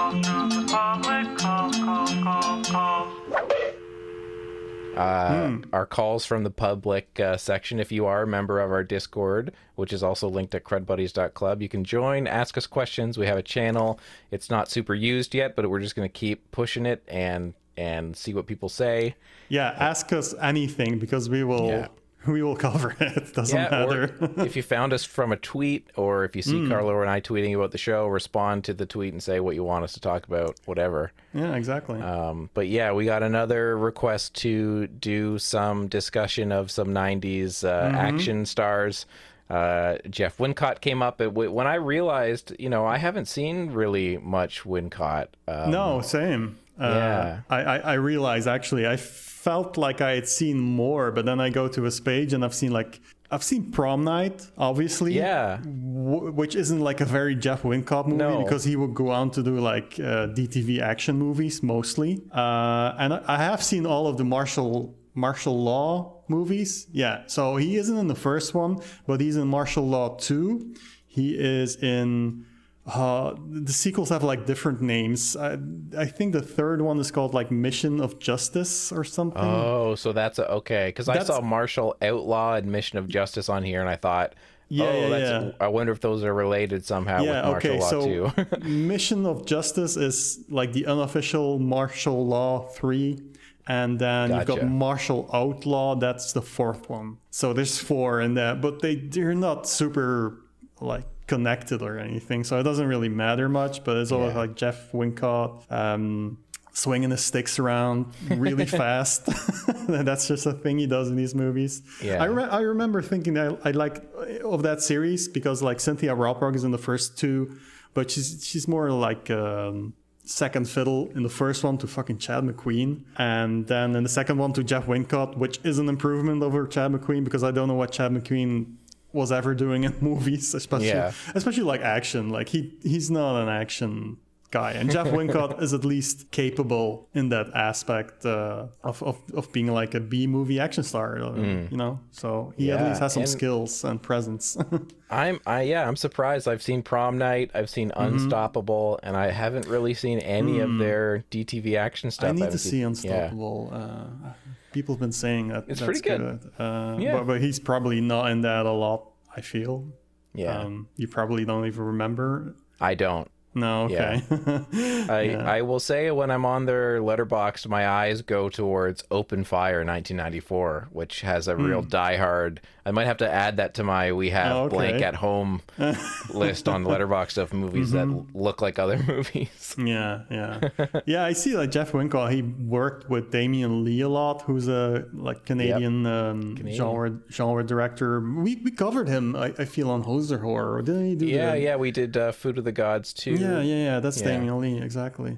calls. 4.95 5.65
uh, 5.65 5.69
our 5.73 5.87
calls 5.87 6.25
from 6.25 6.45
the 6.45 6.51
public 6.51 7.19
uh, 7.21 7.37
section. 7.37 7.81
If 7.81 7.93
you 7.93 8.07
are 8.07 8.23
a 8.23 8.27
member 8.27 8.61
of 8.61 8.71
our 8.71 8.85
Discord, 8.85 9.53
which 9.75 9.93
is 9.93 10.03
also 10.03 10.29
linked 10.29 10.55
at 10.55 10.65
crudbuddies.club, 10.65 11.63
you 11.63 11.69
can 11.69 11.85
join, 11.85 12.27
ask 12.27 12.57
us 12.59 12.67
questions. 12.67 13.19
We 13.19 13.27
have 13.27 13.39
a 13.39 13.43
channel. 13.43 13.99
It's 14.31 14.51
not 14.51 14.71
super 14.71 14.95
used 14.95 15.35
yet, 15.35 15.57
but 15.57 15.69
we're 15.71 15.81
just 15.81 15.97
going 15.97 16.09
to 16.09 16.13
keep 16.13 16.51
pushing 16.51 16.87
it 16.87 17.03
and 17.09 17.55
and 17.77 18.15
see 18.15 18.35
what 18.35 18.47
people 18.47 18.69
say. 18.69 19.15
Yeah, 19.49 19.75
ask 19.79 20.13
us 20.13 20.35
anything 20.43 20.99
because 20.99 21.31
we 21.31 21.45
will 21.45 21.69
Yeah. 21.69 21.89
we 22.27 22.43
will 22.43 22.57
cover 22.57 22.95
it. 23.01 23.33
Doesn't 23.35 23.57
Yeah, 23.57 23.71
matter. 23.71 24.15
if 24.45 24.57
you 24.57 24.63
found 24.63 24.93
us 24.93 25.05
from 25.05 25.33
a 25.33 25.37
tweet, 25.37 25.89
or 25.97 26.25
if 26.25 26.37
you 26.37 26.43
see 26.43 26.67
Carlo 26.69 27.01
and 27.01 27.09
I 27.11 27.21
tweeting 27.21 27.55
about 27.55 27.71
the 27.73 27.79
show, 27.79 28.07
respond 28.07 28.65
to 28.65 28.75
the 28.75 28.87
tweet 28.87 29.13
and 29.13 29.23
say 29.23 29.41
what 29.41 29.55
you 29.55 29.65
want 29.65 29.85
us 29.85 29.93
to 29.95 30.01
talk 30.01 30.27
about, 30.27 30.57
whatever. 30.67 31.13
yeah, 31.33 31.55
exactly. 31.55 32.01
Um, 32.01 32.51
but 32.55 32.69
yeah, 32.69 32.93
we 32.93 33.05
got 33.05 33.23
another 33.23 33.77
request 33.79 34.35
to 34.37 34.87
do 34.87 35.39
some 35.39 35.89
discussion 35.89 36.53
of 36.53 36.71
some 36.71 36.89
90s 36.89 37.65
uh, 37.65 37.97
action 37.97 38.45
stars. 38.47 39.07
Uh, 39.49 39.97
Jeff 40.09 40.39
Wincott 40.39 40.81
came 40.81 41.03
up. 41.03 41.21
At, 41.21 41.33
when 41.35 41.67
I 41.67 41.75
realized, 41.75 42.53
you 42.59 42.69
know, 42.69 42.87
I 42.87 42.99
haven't 42.99 43.27
seen 43.27 43.71
really 43.73 44.17
much 44.19 44.63
Wincott. 44.63 45.27
Um, 45.49 45.71
no, 45.73 46.01
same. 46.03 46.57
Uh, 46.79 46.85
yeah. 46.85 47.41
I, 47.51 47.63
I, 47.63 47.77
I 47.79 47.93
realized 47.95 48.47
actually 48.47 48.87
I 48.87 48.97
felt 49.45 49.77
like 49.79 50.01
I 50.01 50.13
had 50.19 50.29
seen 50.29 50.59
more, 50.61 51.11
but 51.17 51.25
then 51.25 51.41
I 51.41 51.49
go 51.51 51.67
to 51.77 51.83
his 51.83 51.99
page 52.01 52.33
and 52.35 52.45
I've 52.45 52.55
seen 52.55 52.73
like 52.73 53.01
I've 53.33 53.45
seen 53.45 53.71
Prom 53.71 54.03
Night, 54.05 54.39
obviously. 54.59 55.13
Yeah. 55.15 55.59
w- 55.63 56.33
which 56.41 56.55
isn't 56.57 56.81
like 56.81 57.01
a 57.01 57.05
very 57.19 57.37
Jeff 57.37 57.63
Wincott 57.63 58.07
movie 58.07 58.19
No. 58.19 58.43
because 58.43 58.65
he 58.65 58.75
would 58.81 58.93
go 59.03 59.09
on 59.11 59.31
to 59.37 59.41
do 59.43 59.55
like 59.73 59.91
uh, 60.01 60.27
DTV 60.37 60.81
action 60.81 61.15
movies 61.17 61.63
mostly. 61.63 62.21
Uh, 62.35 62.93
and 62.99 63.15
I 63.15 63.37
have 63.51 63.63
seen 63.63 63.87
all 63.87 64.09
of 64.09 64.17
the 64.19 64.25
martial 64.25 64.95
martial 65.15 65.57
law 65.63 66.23
movies. 66.29 66.87
Yeah, 66.93 67.23
so 67.27 67.57
he 67.57 67.77
isn't 67.77 67.97
in 67.97 68.09
the 68.09 68.21
first 68.29 68.53
one, 68.55 68.73
but 69.07 69.21
he's 69.21 69.37
in 69.37 69.47
Martial 69.49 69.87
Law 69.87 70.17
2. 70.17 70.75
He 71.07 71.27
is 71.39 71.77
in 71.77 72.47
uh, 72.87 73.35
the 73.49 73.73
sequels 73.73 74.09
have 74.09 74.25
like 74.25 74.47
different 74.47 74.81
names. 74.81 75.37
I, 75.37 75.59
I 75.97 76.07
think 76.07 76.33
the 76.33 76.43
third 76.43 76.81
one 76.81 76.99
is 76.99 77.11
called 77.11 77.35
like 77.35 77.51
Mission 77.51 78.01
of 78.01 78.19
Justice 78.19 78.91
or 78.91 79.05
something. 79.05 79.43
Oh, 79.43 79.95
so 79.95 80.13
that's 80.13 80.39
a, 80.39 80.51
okay. 80.53 80.89
Because 80.89 81.09
I 81.09 81.23
saw 81.23 81.41
Martial 81.41 81.97
Outlaw 82.03 82.55
and 82.55 82.67
Mission 82.73 82.99
of 82.99 83.09
Justice 83.09 83.49
on 83.49 83.63
here, 83.63 83.81
and 83.81 83.89
I 83.89 83.97
thought, 83.97 84.35
Yeah, 84.69 84.87
oh, 84.87 85.01
yeah, 85.01 85.09
that's. 85.09 85.45
yeah. 85.47 85.53
I 85.61 85.69
wonder 85.69 85.93
if 85.93 86.01
those 86.01 86.25
are 86.25 86.33
related 86.33 86.85
somehow 86.87 87.23
yeah, 87.23 87.43
with 87.43 87.53
Martial 87.53 87.71
okay. 87.71 87.81
Law 87.81 87.91
So 87.91 88.31
too. 88.31 88.59
Mission 88.69 89.27
of 89.27 89.45
Justice 89.47 89.97
is 89.97 90.45
like 90.49 90.73
the 90.73 90.87
unofficial 90.87 91.59
martial 91.59 92.27
law 92.27 92.67
3 92.67 93.21
and 93.69 93.99
then 94.01 94.35
you've 94.35 94.47
got 94.47 94.65
martial 94.65 95.29
outlaw 95.33 95.95
that's 95.95 96.33
the 96.33 96.43
fourth 96.43 96.89
one. 96.91 97.19
So 97.31 97.53
there's 97.53 97.79
four 97.79 98.21
in 98.21 98.35
that, 98.35 98.61
but 98.61 98.81
they 98.83 98.97
they're 98.97 99.35
not 99.35 99.69
super 99.69 100.41
like 100.81 101.05
connected 101.35 101.81
or 101.89 101.95
anything. 101.99 102.41
So 102.45 102.53
it 102.61 102.65
doesn't 102.65 102.89
really 102.95 103.09
matter 103.25 103.49
much, 103.49 103.75
but 103.85 103.97
it's 103.97 104.13
always 104.13 104.33
Yeah. 104.35 104.39
like 104.45 104.55
Jeff 104.63 104.79
Wincott 104.93 105.51
um 105.83 106.39
swinging 106.73 107.11
his 107.11 107.25
sticks 107.31 107.59
around 107.59 108.07
really 108.47 108.65
fast. 108.83 109.27
That's 109.89 110.29
just 110.29 110.47
a 110.47 110.53
thing 110.53 110.79
he 110.79 110.87
does 110.87 111.09
in 111.11 111.17
these 111.17 111.35
movies. 111.35 111.83
Yeah. 112.03 112.23
I, 112.23 112.27
re- 112.27 112.45
I 112.59 112.61
remember 112.61 113.03
thinking 113.03 113.35
that 113.35 113.59
I 113.65 113.73
like 113.73 113.97
of 114.45 114.63
that 114.63 114.81
series 114.81 115.29
because 115.29 115.63
like 115.63 115.81
Cynthia 115.81 116.15
Rothrock 116.15 116.55
is 116.55 116.65
in 116.65 116.71
the 116.71 116.79
first 116.91 117.19
two, 117.19 117.59
but 117.95 118.05
she's 118.11 118.29
she's 118.49 118.67
more 118.69 118.89
like 119.09 119.25
um, 119.31 119.95
second 120.25 120.69
fiddle 120.69 121.11
in 121.17 121.23
the 121.25 121.29
first 121.43 121.65
one 121.65 121.77
to 121.79 121.87
fucking 121.89 122.19
Chad 122.19 122.45
McQueen, 122.45 123.03
and 123.17 123.67
then 123.67 123.97
in 123.97 124.03
the 124.05 124.09
second 124.21 124.39
one 124.39 124.53
to 124.53 124.63
Jeff 124.63 124.87
Wincott, 124.87 125.37
which 125.37 125.59
is 125.65 125.79
an 125.81 125.89
improvement 125.89 126.41
over 126.43 126.67
Chad 126.69 126.93
McQueen 126.93 127.25
because 127.25 127.43
I 127.43 127.51
don't 127.51 127.67
know 127.67 127.75
what 127.83 127.91
Chad 127.91 128.13
McQueen 128.13 128.77
was 129.13 129.31
ever 129.33 129.55
doing 129.55 129.85
in 129.85 129.95
movies, 130.01 130.55
especially 130.55 130.89
Yeah. 130.89 131.13
especially 131.35 131.65
like 131.65 131.81
action. 131.81 132.31
Like 132.31 132.49
he 132.49 132.75
he's 132.83 133.11
not 133.11 133.43
an 133.43 133.49
action 133.49 134.17
guy, 134.53 134.73
and 134.73 134.91
Jeff 134.91 135.07
Wincott 135.19 135.63
is 135.63 135.73
at 135.73 135.85
least 135.85 136.31
capable 136.33 137.09
in 137.15 137.29
that 137.29 137.47
aspect 137.55 138.27
uh, 138.27 138.67
of, 138.83 139.01
of 139.03 139.17
of 139.35 139.53
being 139.53 139.73
like 139.73 139.95
a 139.95 140.01
B 140.01 140.27
movie 140.27 140.59
action 140.59 140.83
star. 140.83 141.19
uh, 141.23 141.35
You 141.71 141.77
know, 141.77 142.01
so 142.11 142.53
he 142.57 142.73
at 142.73 142.81
Mm. 142.81 142.89
Least 142.89 143.01
has 143.01 143.13
some 143.13 143.23
and- 143.23 143.31
skills 143.31 143.85
and 143.85 144.03
presence. 144.03 144.57
I'm 145.11 145.41
I 145.47 145.63
yeah, 145.63 145.87
I'm 145.89 145.97
surprised. 145.97 146.47
I've 146.49 146.63
seen 146.63 146.83
Prom 146.83 147.19
Night, 147.19 147.51
I've 147.55 147.71
seen 147.71 147.91
Mm-hmm. 147.91 148.15
Unstoppable, 148.15 148.99
and 149.03 149.17
I 149.17 149.31
haven't 149.31 149.67
really 149.67 149.95
seen 149.95 150.19
any 150.21 150.61
of 150.61 150.79
their 150.79 151.25
DTV 151.31 151.77
action 151.77 152.11
stuff. 152.11 152.31
Hmm. 152.31 152.31
I 152.31 152.35
need 152.35 152.41
haven't 152.47 152.59
to 152.59 152.59
see 152.59 152.81
Yeah. 152.81 152.87
Unstoppable. 152.89 153.71
Uh, 153.73 154.31
people 154.73 154.95
have 154.95 155.01
been 155.01 155.13
saying 155.13 155.49
that 155.49 155.65
It's 155.69 155.81
that's 155.81 156.01
pretty 156.01 156.01
good. 156.01 156.41
Uh, 156.59 156.97
Yeah. 156.99 157.13
but, 157.19 157.27
but 157.27 157.41
he's 157.41 157.59
probably 157.59 158.01
not 158.01 158.31
in 158.31 158.43
that 158.43 158.67
a 158.67 158.73
lot. 158.73 159.07
I 159.37 159.41
feel. 159.43 159.87
Yeah. 160.35 160.59
Um, 160.61 160.89
you 160.97 161.09
probably 161.09 161.45
don't 161.45 161.67
even 161.67 161.83
remember. 161.85 162.55
I 162.81 162.95
don't. 162.95 163.31
No, 163.53 163.85
okay. 163.87 164.23
I, 165.11 165.35
I 165.59 165.63
will 165.63 165.81
say 165.81 166.11
when 166.13 166.31
I'm 166.31 166.45
on 166.47 166.67
their 166.67 167.01
Letterboxd, 167.01 167.67
my 167.67 167.89
eyes 167.89 168.23
go 168.23 168.49
towards 168.49 169.03
Open 169.11 169.43
Fire 169.43 169.85
1994, 169.85 170.89
which 170.93 171.23
has 171.23 171.49
a 171.49 171.57
real 171.57 171.83
diehard. 171.83 172.59
I 172.87 172.93
might 172.93 173.05
have 173.07 173.19
to 173.19 173.31
add 173.31 173.59
that 173.59 173.75
to 173.75 173.85
my 173.85 174.13
we 174.13 174.31
have. 174.31 174.57
Oh, 174.57 174.61
okay. 174.65 174.77
blank 174.77 175.03
at 175.03 175.15
home 175.17 175.61
list 176.31 176.69
on 176.69 176.85
Letterboxd 176.85 177.39
of 177.39 177.53
movies 177.53 177.93
Mm-hmm. 177.93 178.17
that 178.33 178.39
look 178.39 178.63
like 178.63 178.79
other 178.79 178.99
movies. 179.07 179.75
Yeah, 179.79 180.23
yeah, 180.31 180.61
yeah. 181.07 181.25
I 181.25 181.33
see. 181.35 181.57
Like 181.57 181.71
Jeff 181.71 181.93
Wincott, 181.93 182.33
he 182.33 182.43
worked 182.43 183.09
with 183.11 183.31
Damien 183.31 183.85
Lee 183.85 184.01
a 184.01 184.09
lot, 184.09 184.43
who's 184.43 184.69
a 184.69 185.07
like 185.13 185.45
Canadian, 185.45 186.07
um, 186.07 186.57
genre 186.73 187.19
genre 187.31 187.65
director. 187.65 188.21
We 188.21 188.57
we 188.57 188.71
covered 188.71 189.09
him. 189.09 189.37
I, 189.37 189.53
I 189.59 189.65
feel 189.67 189.91
on 189.91 190.05
Hoser 190.05 190.41
Horror. 190.41 190.83
Didn't 190.83 191.07
he 191.07 191.15
do? 191.17 191.27
Yeah, 191.27 191.53
the, 191.53 191.61
yeah, 191.61 191.77
we 191.77 191.91
did 191.91 192.17
uh, 192.17 192.33
Food 192.33 192.59
of 192.59 192.65
the 192.65 192.73
Gods 192.73 193.13
too. 193.13 193.33
yeah, 193.33 193.61
yeah, 193.61 193.75
yeah. 193.85 194.01
That's 194.01 194.21
Yeah. 194.21 194.29
Damien 194.29 194.61
Lee 194.61 194.81
exactly. 194.83 195.37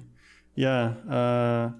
Yeah, 0.55 0.93
uh, 1.09 1.71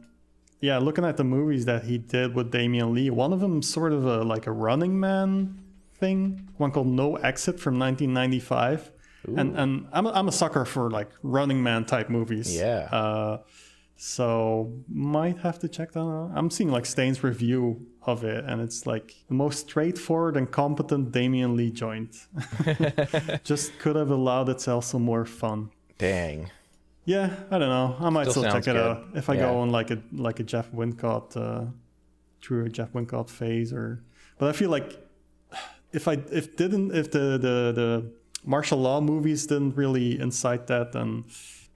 yeah. 0.64 0.78
Looking 0.78 1.04
at 1.04 1.18
the 1.18 1.24
movies 1.24 1.66
that 1.66 1.84
he 1.84 1.98
did 1.98 2.34
with 2.34 2.52
Damien 2.52 2.94
Lee, 2.94 3.10
one 3.10 3.34
of 3.34 3.40
them 3.42 3.62
sort 3.62 3.92
of 3.92 4.06
a 4.06 4.24
like 4.24 4.48
a 4.48 4.52
Running 4.52 5.00
Man 5.00 5.60
thing. 5.96 6.50
One 6.58 6.72
called 6.72 6.88
No 6.88 7.18
Exit 7.18 7.60
from 7.60 7.78
1995. 7.78 8.92
And 9.38 9.58
and 9.58 9.88
I'm 9.92 10.06
a, 10.06 10.12
I'm 10.12 10.28
a 10.28 10.32
sucker 10.32 10.66
for 10.66 10.90
like 10.90 11.10
Running 11.22 11.62
Man 11.62 11.86
type 11.86 12.10
movies. 12.10 12.56
Yeah. 12.56 12.88
Uh, 12.92 13.38
so 13.96 14.74
might 14.90 15.38
have 15.40 15.60
to 15.60 15.70
check 15.70 15.92
that 15.94 16.00
out. 16.00 16.32
I'm 16.36 16.50
seeing 16.50 16.72
like 16.72 16.86
Stain's 16.86 17.24
review 17.24 17.86
of 18.02 18.24
it, 18.24 18.44
and 18.46 18.62
it's 18.62 18.86
like 18.86 19.16
the 19.28 19.34
most 19.34 19.70
straightforward 19.70 20.36
and 20.36 20.52
competent 20.52 21.12
Damien 21.12 21.56
Lee 21.56 21.72
joint. 21.72 22.16
Just 23.44 23.78
could 23.80 23.96
have 23.96 24.10
allowed 24.10 24.50
itself 24.50 24.86
some 24.86 25.04
more 25.04 25.26
fun. 25.26 25.72
Dang. 25.98 26.50
Yeah, 27.06 27.36
I 27.52 27.58
don't 27.60 27.70
know. 27.70 27.96
I 28.00 28.10
might 28.10 28.24
Still 28.24 28.34
still, 28.34 28.44
check 28.44 28.52
sounds 28.64 28.68
it 28.68 28.74
good. 28.74 28.82
out 28.82 29.04
if 29.16 29.30
I 29.30 29.34
Yeah. 29.36 29.42
go 29.42 29.58
on 29.60 29.70
like 29.72 29.92
a 29.92 30.00
like 30.14 30.40
a 30.40 30.44
Jeff 30.44 30.72
Wincott 30.72 31.36
uh, 31.36 31.66
through 32.42 32.66
a 32.66 32.70
Jeff 32.70 32.94
Wincott 32.94 33.30
phase, 33.30 33.74
or. 33.74 34.04
But 34.40 34.50
I 34.50 34.54
feel 34.54 34.70
like 34.70 34.98
if 35.92 36.08
I 36.08 36.14
if 36.32 36.56
didn't 36.56 36.96
if 36.96 37.12
the 37.12 37.38
the 37.38 37.74
the 37.74 38.12
martial 38.46 38.78
law 38.80 39.02
movies 39.02 39.46
didn't 39.48 39.76
really 39.76 40.20
incite 40.20 40.68
that, 40.68 40.94
then 40.94 41.26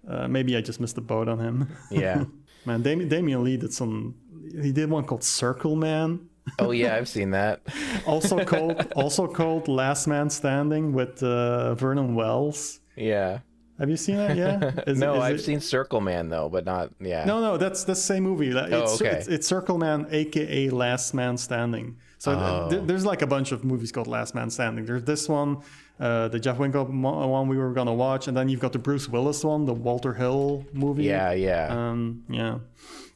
uh, 0.07 0.27
maybe 0.27 0.55
I 0.55 0.61
just 0.61 0.79
missed 0.79 0.95
the 0.95 1.01
boat 1.01 1.27
on 1.27 1.39
him. 1.39 1.67
Yeah. 1.91 2.23
Man, 2.65 2.81
Damien, 2.81 3.07
Damien 3.09 3.43
Lee 3.43 3.57
did 3.57 3.73
some. 3.73 4.15
He 4.61 4.71
did 4.71 4.89
one 4.89 5.03
called 5.05 5.23
Circle 5.23 5.75
Man, 5.75 6.27
oh 6.59 6.71
yeah, 6.71 6.95
I've 6.95 7.07
seen 7.09 7.31
that. 7.31 7.61
also 8.05 8.43
called 8.45 8.91
also 8.95 9.27
called 9.27 9.67
Last 9.67 10.07
Man 10.07 10.29
Standing 10.29 10.93
with 10.93 11.21
uh, 11.23 11.75
Vernon 11.75 12.15
Wells. 12.15 12.79
Yeah. 12.95 13.39
Have 13.79 13.89
you 13.89 13.97
seen 13.97 14.17
that? 14.17 14.35
Yeah. 14.35 14.71
Is- 14.87 14.97
no, 14.99 15.21
I've 15.21 15.35
it- 15.35 15.43
seen 15.43 15.59
Circle 15.59 16.01
Man 16.01 16.29
though, 16.29 16.49
but 16.49 16.65
not 16.65 16.91
yeah. 16.99 17.25
No, 17.25 17.41
no, 17.41 17.57
that's 17.57 17.83
the 17.83 17.95
same 17.95 18.23
movie. 18.23 18.53
Oh, 18.57 18.83
It's, 18.83 19.01
okay. 19.01 19.11
it's, 19.17 19.27
it's 19.27 19.47
Circle 19.47 19.77
Man, 19.77 20.07
aka 20.11 20.69
Last 20.69 21.13
Man 21.13 21.37
Standing. 21.37 21.97
So 22.19 22.31
Oh. 22.31 22.67
th- 22.69 22.83
there's 22.85 23.05
like 23.05 23.21
a 23.21 23.27
bunch 23.27 23.51
of 23.51 23.63
movies 23.63 23.91
called 23.91 24.07
Last 24.07 24.33
Man 24.33 24.49
Standing. 24.49 24.85
There's 24.85 25.03
this 25.03 25.29
one, 25.29 25.57
uh, 25.99 26.27
the 26.29 26.39
Jeff 26.39 26.57
Wincott 26.57 26.89
mo- 26.89 27.27
one 27.27 27.47
we 27.47 27.57
were 27.57 27.71
gonna 27.73 27.93
watch, 27.93 28.27
and 28.27 28.35
then 28.35 28.49
you've 28.49 28.59
got 28.59 28.73
the 28.73 28.79
Bruce 28.79 29.07
Willis 29.07 29.43
one, 29.43 29.65
the 29.65 29.73
Walter 29.73 30.13
Hill 30.15 30.65
movie. 30.73 31.03
Yeah, 31.03 31.31
yeah. 31.33 31.67
Um. 31.69 32.23
Yeah. 32.29 32.57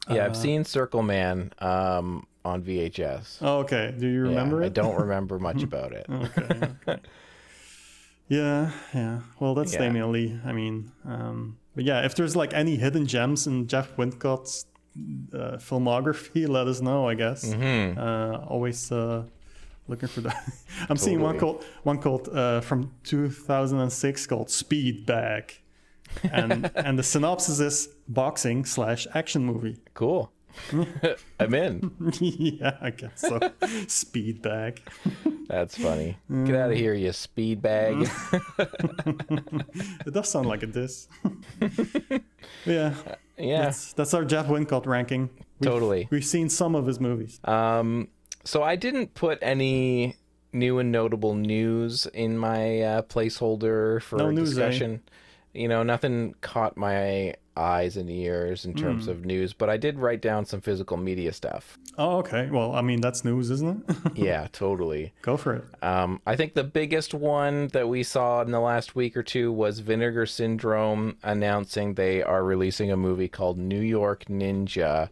yeah, 0.09 0.25
I've 0.25 0.37
seen 0.37 0.63
Circle 0.63 1.01
Man 1.01 1.51
um 1.59 2.27
on 2.45 2.61
VHS. 2.63 3.37
Oh, 3.41 3.59
okay. 3.59 3.93
Do 3.97 4.07
you 4.07 4.23
Yeah, 4.23 4.29
remember 4.29 4.63
I 4.63 4.69
don't 4.69 4.99
remember 4.99 5.39
much 5.49 5.63
about 5.63 5.93
it. 5.93 6.05
okay. 6.09 6.69
okay. 6.87 6.99
Yeah, 8.31 8.71
yeah. 8.93 9.19
Well, 9.41 9.53
that's 9.55 9.73
Yeah. 9.73 9.79
Damien 9.79 10.11
Lee. 10.13 10.39
I 10.45 10.53
mean, 10.53 10.93
um, 11.03 11.57
but 11.75 11.83
yeah, 11.83 12.05
if 12.05 12.15
there's 12.15 12.33
like 12.33 12.53
any 12.53 12.77
hidden 12.77 13.05
gems 13.05 13.45
in 13.45 13.67
Jeff 13.67 13.97
Wincott's 13.97 14.65
uh, 15.33 15.57
filmography, 15.57 16.47
let 16.47 16.65
us 16.67 16.79
know. 16.79 17.09
I 17.09 17.15
guess. 17.15 17.43
Mm-hmm. 17.43 17.99
Uh, 17.99 18.37
always 18.47 18.89
uh, 18.89 19.23
looking 19.89 20.07
for 20.07 20.21
that. 20.21 20.37
I'm 20.89 20.95
seeing 20.95 21.19
one 21.19 21.39
called 21.39 21.65
one 21.83 21.97
called 21.97 22.29
uh, 22.29 22.61
from 22.61 22.93
2006 23.03 24.27
called 24.27 24.49
Speed 24.49 25.05
Bag, 25.05 25.59
and 26.23 26.71
and 26.75 26.97
the 26.97 27.03
synopsis 27.03 27.59
is 27.59 27.89
boxing 28.07 28.63
slash 28.63 29.07
action 29.13 29.43
movie. 29.43 29.75
Cool. 29.93 30.31
I'm 31.39 31.53
in. 31.53 31.91
yeah, 32.19 32.77
I 32.81 32.89
guess 32.91 33.21
so. 33.21 33.39
Speed 33.87 34.41
Bag. 34.41 34.81
That's 35.47 35.77
funny. 35.77 36.17
Get 36.45 36.55
out 36.55 36.71
of 36.71 36.77
here, 36.77 36.93
you 36.93 37.11
speed 37.11 37.61
bag. 37.61 38.09
It 40.05 40.13
does 40.13 40.29
sound 40.29 40.47
like 40.47 40.63
a 40.63 40.67
diss. 40.67 41.07
yeah, 42.65 42.93
yeah. 43.37 43.61
that's, 43.63 43.93
that's 43.93 44.13
our 44.13 44.23
Jeff 44.25 44.47
Wincott 44.47 44.85
ranking. 44.85 45.29
We've- 45.59 45.71
Totally. 45.71 46.07
We've 46.09 46.25
seen 46.25 46.49
some 46.49 46.75
of 46.75 46.85
his 46.87 46.99
movies. 46.99 47.39
Um, 47.45 48.07
so 48.43 48.63
I 48.63 48.75
didn't 48.75 49.13
put 49.13 49.39
any 49.41 50.15
new 50.53 50.79
and 50.79 50.91
notable 50.91 51.35
news 51.35 52.07
in 52.07 52.37
my 52.37 52.81
uh, 52.81 53.01
placeholder 53.03 54.01
for 54.01 54.17
No 54.17 54.31
news, 54.31 54.57
eh? 54.57 54.67
discussion. 54.67 55.01
You 55.53 55.67
know, 55.67 55.83
nothing 55.83 56.33
caught 56.41 56.77
my 56.77 57.35
eyes 57.57 57.97
and 57.97 58.09
ears 58.09 58.63
in 58.65 58.73
terms 58.73 59.05
Hmm. 59.05 59.11
of 59.11 59.25
news, 59.25 59.51
but 59.53 59.69
I 59.69 59.77
did 59.77 59.99
write 59.99 60.21
down 60.21 60.45
some 60.45 60.61
physical 60.61 60.95
media 60.97 61.33
stuff. 61.33 61.77
Oh, 61.97 62.17
okay. 62.19 62.49
Well, 62.49 62.73
I 62.73 62.81
mean, 62.81 63.01
that's 63.01 63.25
news, 63.25 63.51
isn't 63.51 63.83
it? 63.89 63.95
Yeah, 64.15 64.47
totally. 64.53 65.11
Go 65.21 65.35
for 65.37 65.55
it. 65.55 65.63
Um, 65.83 66.21
I 66.25 66.35
think 66.35 66.53
the 66.53 66.63
biggest 66.63 67.13
one 67.13 67.67
that 67.69 67.89
we 67.89 68.03
saw 68.03 68.41
in 68.41 68.51
the 68.51 68.59
last 68.61 68.95
week 68.95 69.17
or 69.17 69.23
two 69.23 69.51
was 69.51 69.79
Vinegar 69.79 70.25
Syndrome 70.25 71.17
announcing 71.23 71.95
they 71.95 72.23
are 72.23 72.43
releasing 72.43 72.91
a 72.91 72.97
movie 72.97 73.27
called 73.27 73.57
New 73.57 73.81
York 73.81 74.25
Ninja, 74.29 75.09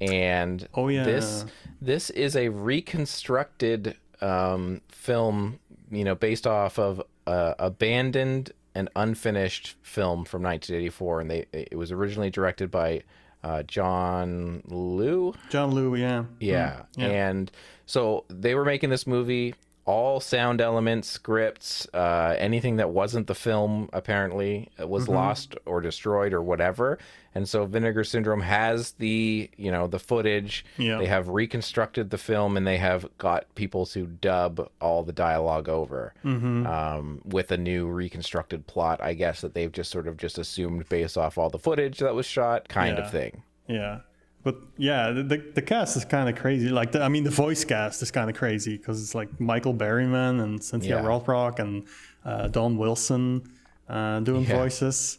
and 0.00 0.68
Oh, 0.74 0.88
yeah. 0.88 1.04
this 1.04 1.44
this 1.80 2.10
is 2.10 2.36
a 2.36 2.48
reconstructed 2.48 3.96
um, 4.20 4.80
film, 4.88 5.58
you 5.90 6.04
know, 6.04 6.14
based 6.14 6.46
off 6.46 6.78
of 6.78 7.02
uh, 7.26 7.54
abandoned 7.58 8.52
and 8.74 8.88
unfinished 8.96 9.76
film 9.82 10.24
from 10.24 10.42
1984, 10.42 11.20
and 11.20 11.30
they 11.30 11.46
it 11.52 11.76
was 11.76 11.92
originally 11.92 12.30
directed 12.30 12.70
by 12.70 13.02
uh, 13.44 13.62
John 13.64 14.62
Liu. 14.66 15.34
John 15.50 15.72
Liu, 15.72 15.94
yeah. 15.96 16.24
Yeah. 16.40 16.82
yeah. 16.96 17.06
And 17.06 17.50
so 17.86 18.24
they 18.28 18.54
were 18.54 18.64
making 18.64 18.90
this 18.90 19.06
movie, 19.06 19.54
all 19.84 20.20
sound 20.20 20.60
elements, 20.60 21.08
scripts, 21.08 21.88
uh, 21.92 22.36
anything 22.38 22.76
that 22.76 22.90
wasn't 22.90 23.26
the 23.26 23.34
film 23.34 23.88
apparently 23.92 24.70
was 24.78 25.04
Mm-hmm. 25.04 25.14
lost 25.14 25.56
or 25.66 25.80
destroyed 25.80 26.32
or 26.32 26.40
whatever. 26.40 26.98
And 27.34 27.48
so 27.48 27.64
Vinegar 27.64 28.04
Syndrome 28.04 28.42
has 28.42 28.92
the, 28.92 29.48
you 29.56 29.70
know, 29.70 29.86
the 29.86 29.98
footage. 29.98 30.64
Yeah. 30.76 30.98
They 30.98 31.06
have 31.06 31.28
reconstructed 31.28 32.10
the 32.10 32.18
film 32.18 32.56
and 32.58 32.66
they 32.66 32.76
have 32.76 33.08
got 33.16 33.46
people 33.54 33.86
to 33.86 34.06
dub 34.06 34.68
all 34.80 35.02
the 35.02 35.12
dialogue 35.12 35.68
over 35.68 36.12
Mm-hmm. 36.24 36.66
um, 36.66 37.22
with 37.24 37.50
a 37.50 37.56
new 37.56 37.86
reconstructed 37.86 38.66
plot, 38.66 39.00
I 39.02 39.14
guess, 39.14 39.40
that 39.40 39.54
they've 39.54 39.72
just 39.72 39.90
sort 39.90 40.06
of 40.08 40.16
just 40.18 40.36
assumed 40.38 40.88
based 40.88 41.16
off 41.16 41.38
all 41.38 41.48
the 41.48 41.58
footage 41.58 41.98
that 42.00 42.14
was 42.14 42.26
shot 42.26 42.68
kind 42.68 42.98
Yeah. 42.98 43.04
of 43.04 43.10
thing. 43.10 43.42
Yeah. 43.66 44.00
But 44.44 44.56
yeah, 44.76 45.12
the, 45.12 45.22
the, 45.22 45.36
the 45.54 45.62
cast 45.62 45.96
is 45.96 46.04
kind 46.04 46.28
of 46.28 46.34
crazy. 46.36 46.68
Like, 46.68 46.92
the, 46.92 47.00
I 47.02 47.08
mean, 47.08 47.22
the 47.24 47.30
voice 47.30 47.64
cast 47.64 48.02
is 48.02 48.10
kind 48.10 48.28
of 48.28 48.36
crazy 48.36 48.76
because 48.76 49.00
it's 49.00 49.14
like 49.14 49.40
Michael 49.40 49.72
Berryman 49.72 50.42
and 50.42 50.62
Cynthia 50.62 50.96
Yeah. 50.96 51.02
Rothrock 51.04 51.60
and 51.60 51.86
uh, 52.24 52.48
Don 52.48 52.76
Wilson 52.76 53.42
uh, 53.88 54.18
doing 54.20 54.42
Yeah. 54.44 54.56
voices. 54.56 55.18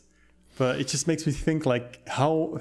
But 0.57 0.79
it 0.79 0.87
just 0.87 1.07
makes 1.07 1.25
me 1.25 1.33
think 1.33 1.65
like 1.65 2.07
how, 2.07 2.59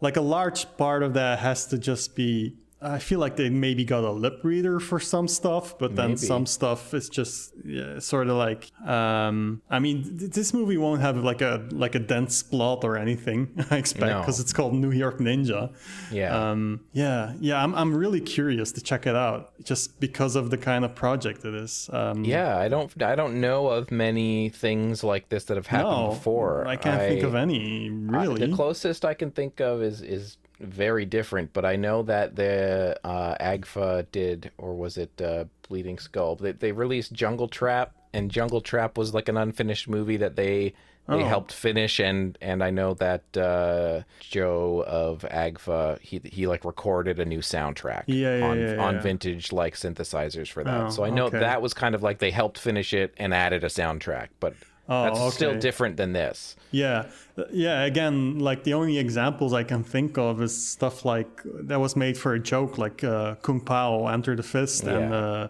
like 0.00 0.16
a 0.16 0.22
large 0.22 0.66
part 0.76 1.02
of 1.02 1.14
that 1.14 1.38
has 1.40 1.66
to 1.66 1.78
just 1.78 2.14
be. 2.16 2.56
I 2.84 2.98
feel 2.98 3.18
like 3.18 3.36
they 3.36 3.48
maybe 3.50 3.84
got 3.84 4.04
a 4.04 4.10
lip 4.10 4.40
reader 4.42 4.78
for 4.78 5.00
some 5.00 5.26
stuff, 5.26 5.78
but 5.78 5.96
then 5.96 6.08
Maybe. 6.10 6.18
some 6.18 6.44
stuff 6.46 6.92
is 6.94 7.08
just 7.08 7.54
yeah, 7.64 7.98
sort 7.98 8.28
of 8.28 8.36
like. 8.36 8.70
Um, 8.86 9.62
I 9.70 9.78
mean, 9.78 10.18
th- 10.18 10.30
this 10.32 10.52
movie 10.52 10.76
won't 10.76 11.00
have 11.00 11.16
like 11.16 11.40
a 11.40 11.66
like 11.72 11.94
a 11.94 11.98
dense 11.98 12.42
plot 12.42 12.84
or 12.84 12.96
anything. 12.96 13.48
I 13.70 13.78
expect 13.78 14.10
No. 14.12 14.20
because 14.20 14.38
it's 14.40 14.52
called 14.52 14.74
New 14.74 14.90
York 14.92 15.18
Ninja. 15.18 15.72
Yeah. 16.12 16.50
Um, 16.50 16.80
yeah, 16.92 17.32
yeah, 17.40 17.62
I'm, 17.62 17.74
I'm 17.74 17.94
really 17.96 18.20
curious 18.20 18.70
to 18.72 18.80
check 18.82 19.06
it 19.06 19.16
out 19.16 19.52
just 19.64 19.98
because 20.00 20.36
of 20.36 20.50
the 20.50 20.58
kind 20.58 20.84
of 20.84 20.94
project 20.94 21.44
it 21.44 21.54
is. 21.54 21.88
Um, 21.92 22.24
Yeah, 22.24 22.58
I 22.58 22.68
don't 22.68 22.90
I 23.02 23.14
don't 23.14 23.40
know 23.40 23.68
of 23.68 23.90
many 23.90 24.50
things 24.50 25.02
like 25.02 25.28
this 25.30 25.44
that 25.44 25.56
have 25.56 25.66
happened 25.68 25.90
no, 26.08 26.08
before. 26.10 26.66
I 26.66 26.76
can't 26.76 27.00
think 27.00 27.22
of 27.22 27.34
any 27.34 27.88
I- 27.88 28.24
really. 28.24 28.46
the 28.46 28.54
closest 28.54 29.04
I 29.04 29.14
can 29.14 29.30
think 29.30 29.60
of 29.60 29.82
is 29.82 30.02
is 30.02 30.36
very 30.66 31.04
different, 31.04 31.52
but 31.52 31.64
I 31.64 31.76
know 31.76 32.02
that 32.04 32.36
the 32.36 32.98
uh, 33.04 33.36
Agfa 33.40 34.06
did, 34.12 34.50
or 34.58 34.74
was 34.74 34.96
it 34.98 35.20
uh, 35.20 35.44
Bleeding 35.68 35.98
Skull? 35.98 36.36
They 36.36 36.52
they 36.52 36.72
released 36.72 37.12
Jungle 37.12 37.48
Trap, 37.48 37.94
and 38.12 38.30
Jungle 38.30 38.60
Trap 38.60 38.96
was 38.98 39.14
like 39.14 39.28
an 39.28 39.36
unfinished 39.36 39.88
movie 39.88 40.16
that 40.18 40.36
they 40.36 40.74
they 41.06 41.22
Oh. 41.22 41.24
helped 41.26 41.52
finish, 41.52 42.00
and 42.00 42.38
and 42.40 42.64
I 42.64 42.70
know 42.70 42.94
that 42.94 43.36
uh, 43.36 44.02
Joe 44.20 44.82
of 44.86 45.20
Agfa 45.30 46.00
he 46.00 46.20
he 46.24 46.46
like 46.46 46.64
recorded 46.64 47.18
a 47.20 47.24
new 47.26 47.40
soundtrack 47.40 48.04
Yeah, 48.06 48.38
yeah, 48.38 48.44
on 48.46 48.58
yeah, 48.60 48.76
on 48.78 49.00
vintage 49.00 49.52
like 49.52 49.74
synthesizers 49.76 50.48
for 50.48 50.64
that. 50.64 50.86
Oh, 50.86 50.90
so 50.90 51.04
I 51.04 51.10
know 51.10 51.26
okay. 51.26 51.40
that 51.40 51.60
was 51.60 51.74
kind 51.74 51.94
of 51.94 52.02
like 52.02 52.20
they 52.20 52.30
helped 52.30 52.58
finish 52.58 52.94
it 52.94 53.12
and 53.18 53.34
added 53.34 53.64
a 53.64 53.68
soundtrack, 53.68 54.28
but 54.40 54.54
Oh, 54.86 55.04
That's 55.04 55.34
still 55.34 55.58
different 55.58 55.96
than 55.96 56.12
this. 56.12 56.56
Yeah, 56.70 57.06
yeah. 57.50 57.84
Again, 57.84 58.38
like 58.38 58.64
the 58.64 58.74
only 58.74 58.98
examples 58.98 59.54
I 59.54 59.62
can 59.64 59.82
think 59.82 60.18
of 60.18 60.42
is 60.42 60.54
stuff 60.68 61.04
like 61.06 61.40
that 61.44 61.80
was 61.80 61.96
made 61.96 62.18
for 62.18 62.34
a 62.34 62.38
joke, 62.38 62.76
like 62.76 63.02
uh, 63.02 63.36
Kung 63.36 63.60
Pao, 63.60 64.06
Enter 64.08 64.36
the 64.36 64.42
Fist, 64.42 64.84
and 64.84 65.14
uh, 65.14 65.48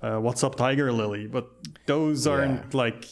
uh, 0.00 0.16
What's 0.18 0.42
Up, 0.42 0.54
Tiger 0.54 0.90
Lily. 0.92 1.26
But 1.26 1.48
those 1.86 2.26
aren't 2.26 2.72
like 2.72 3.04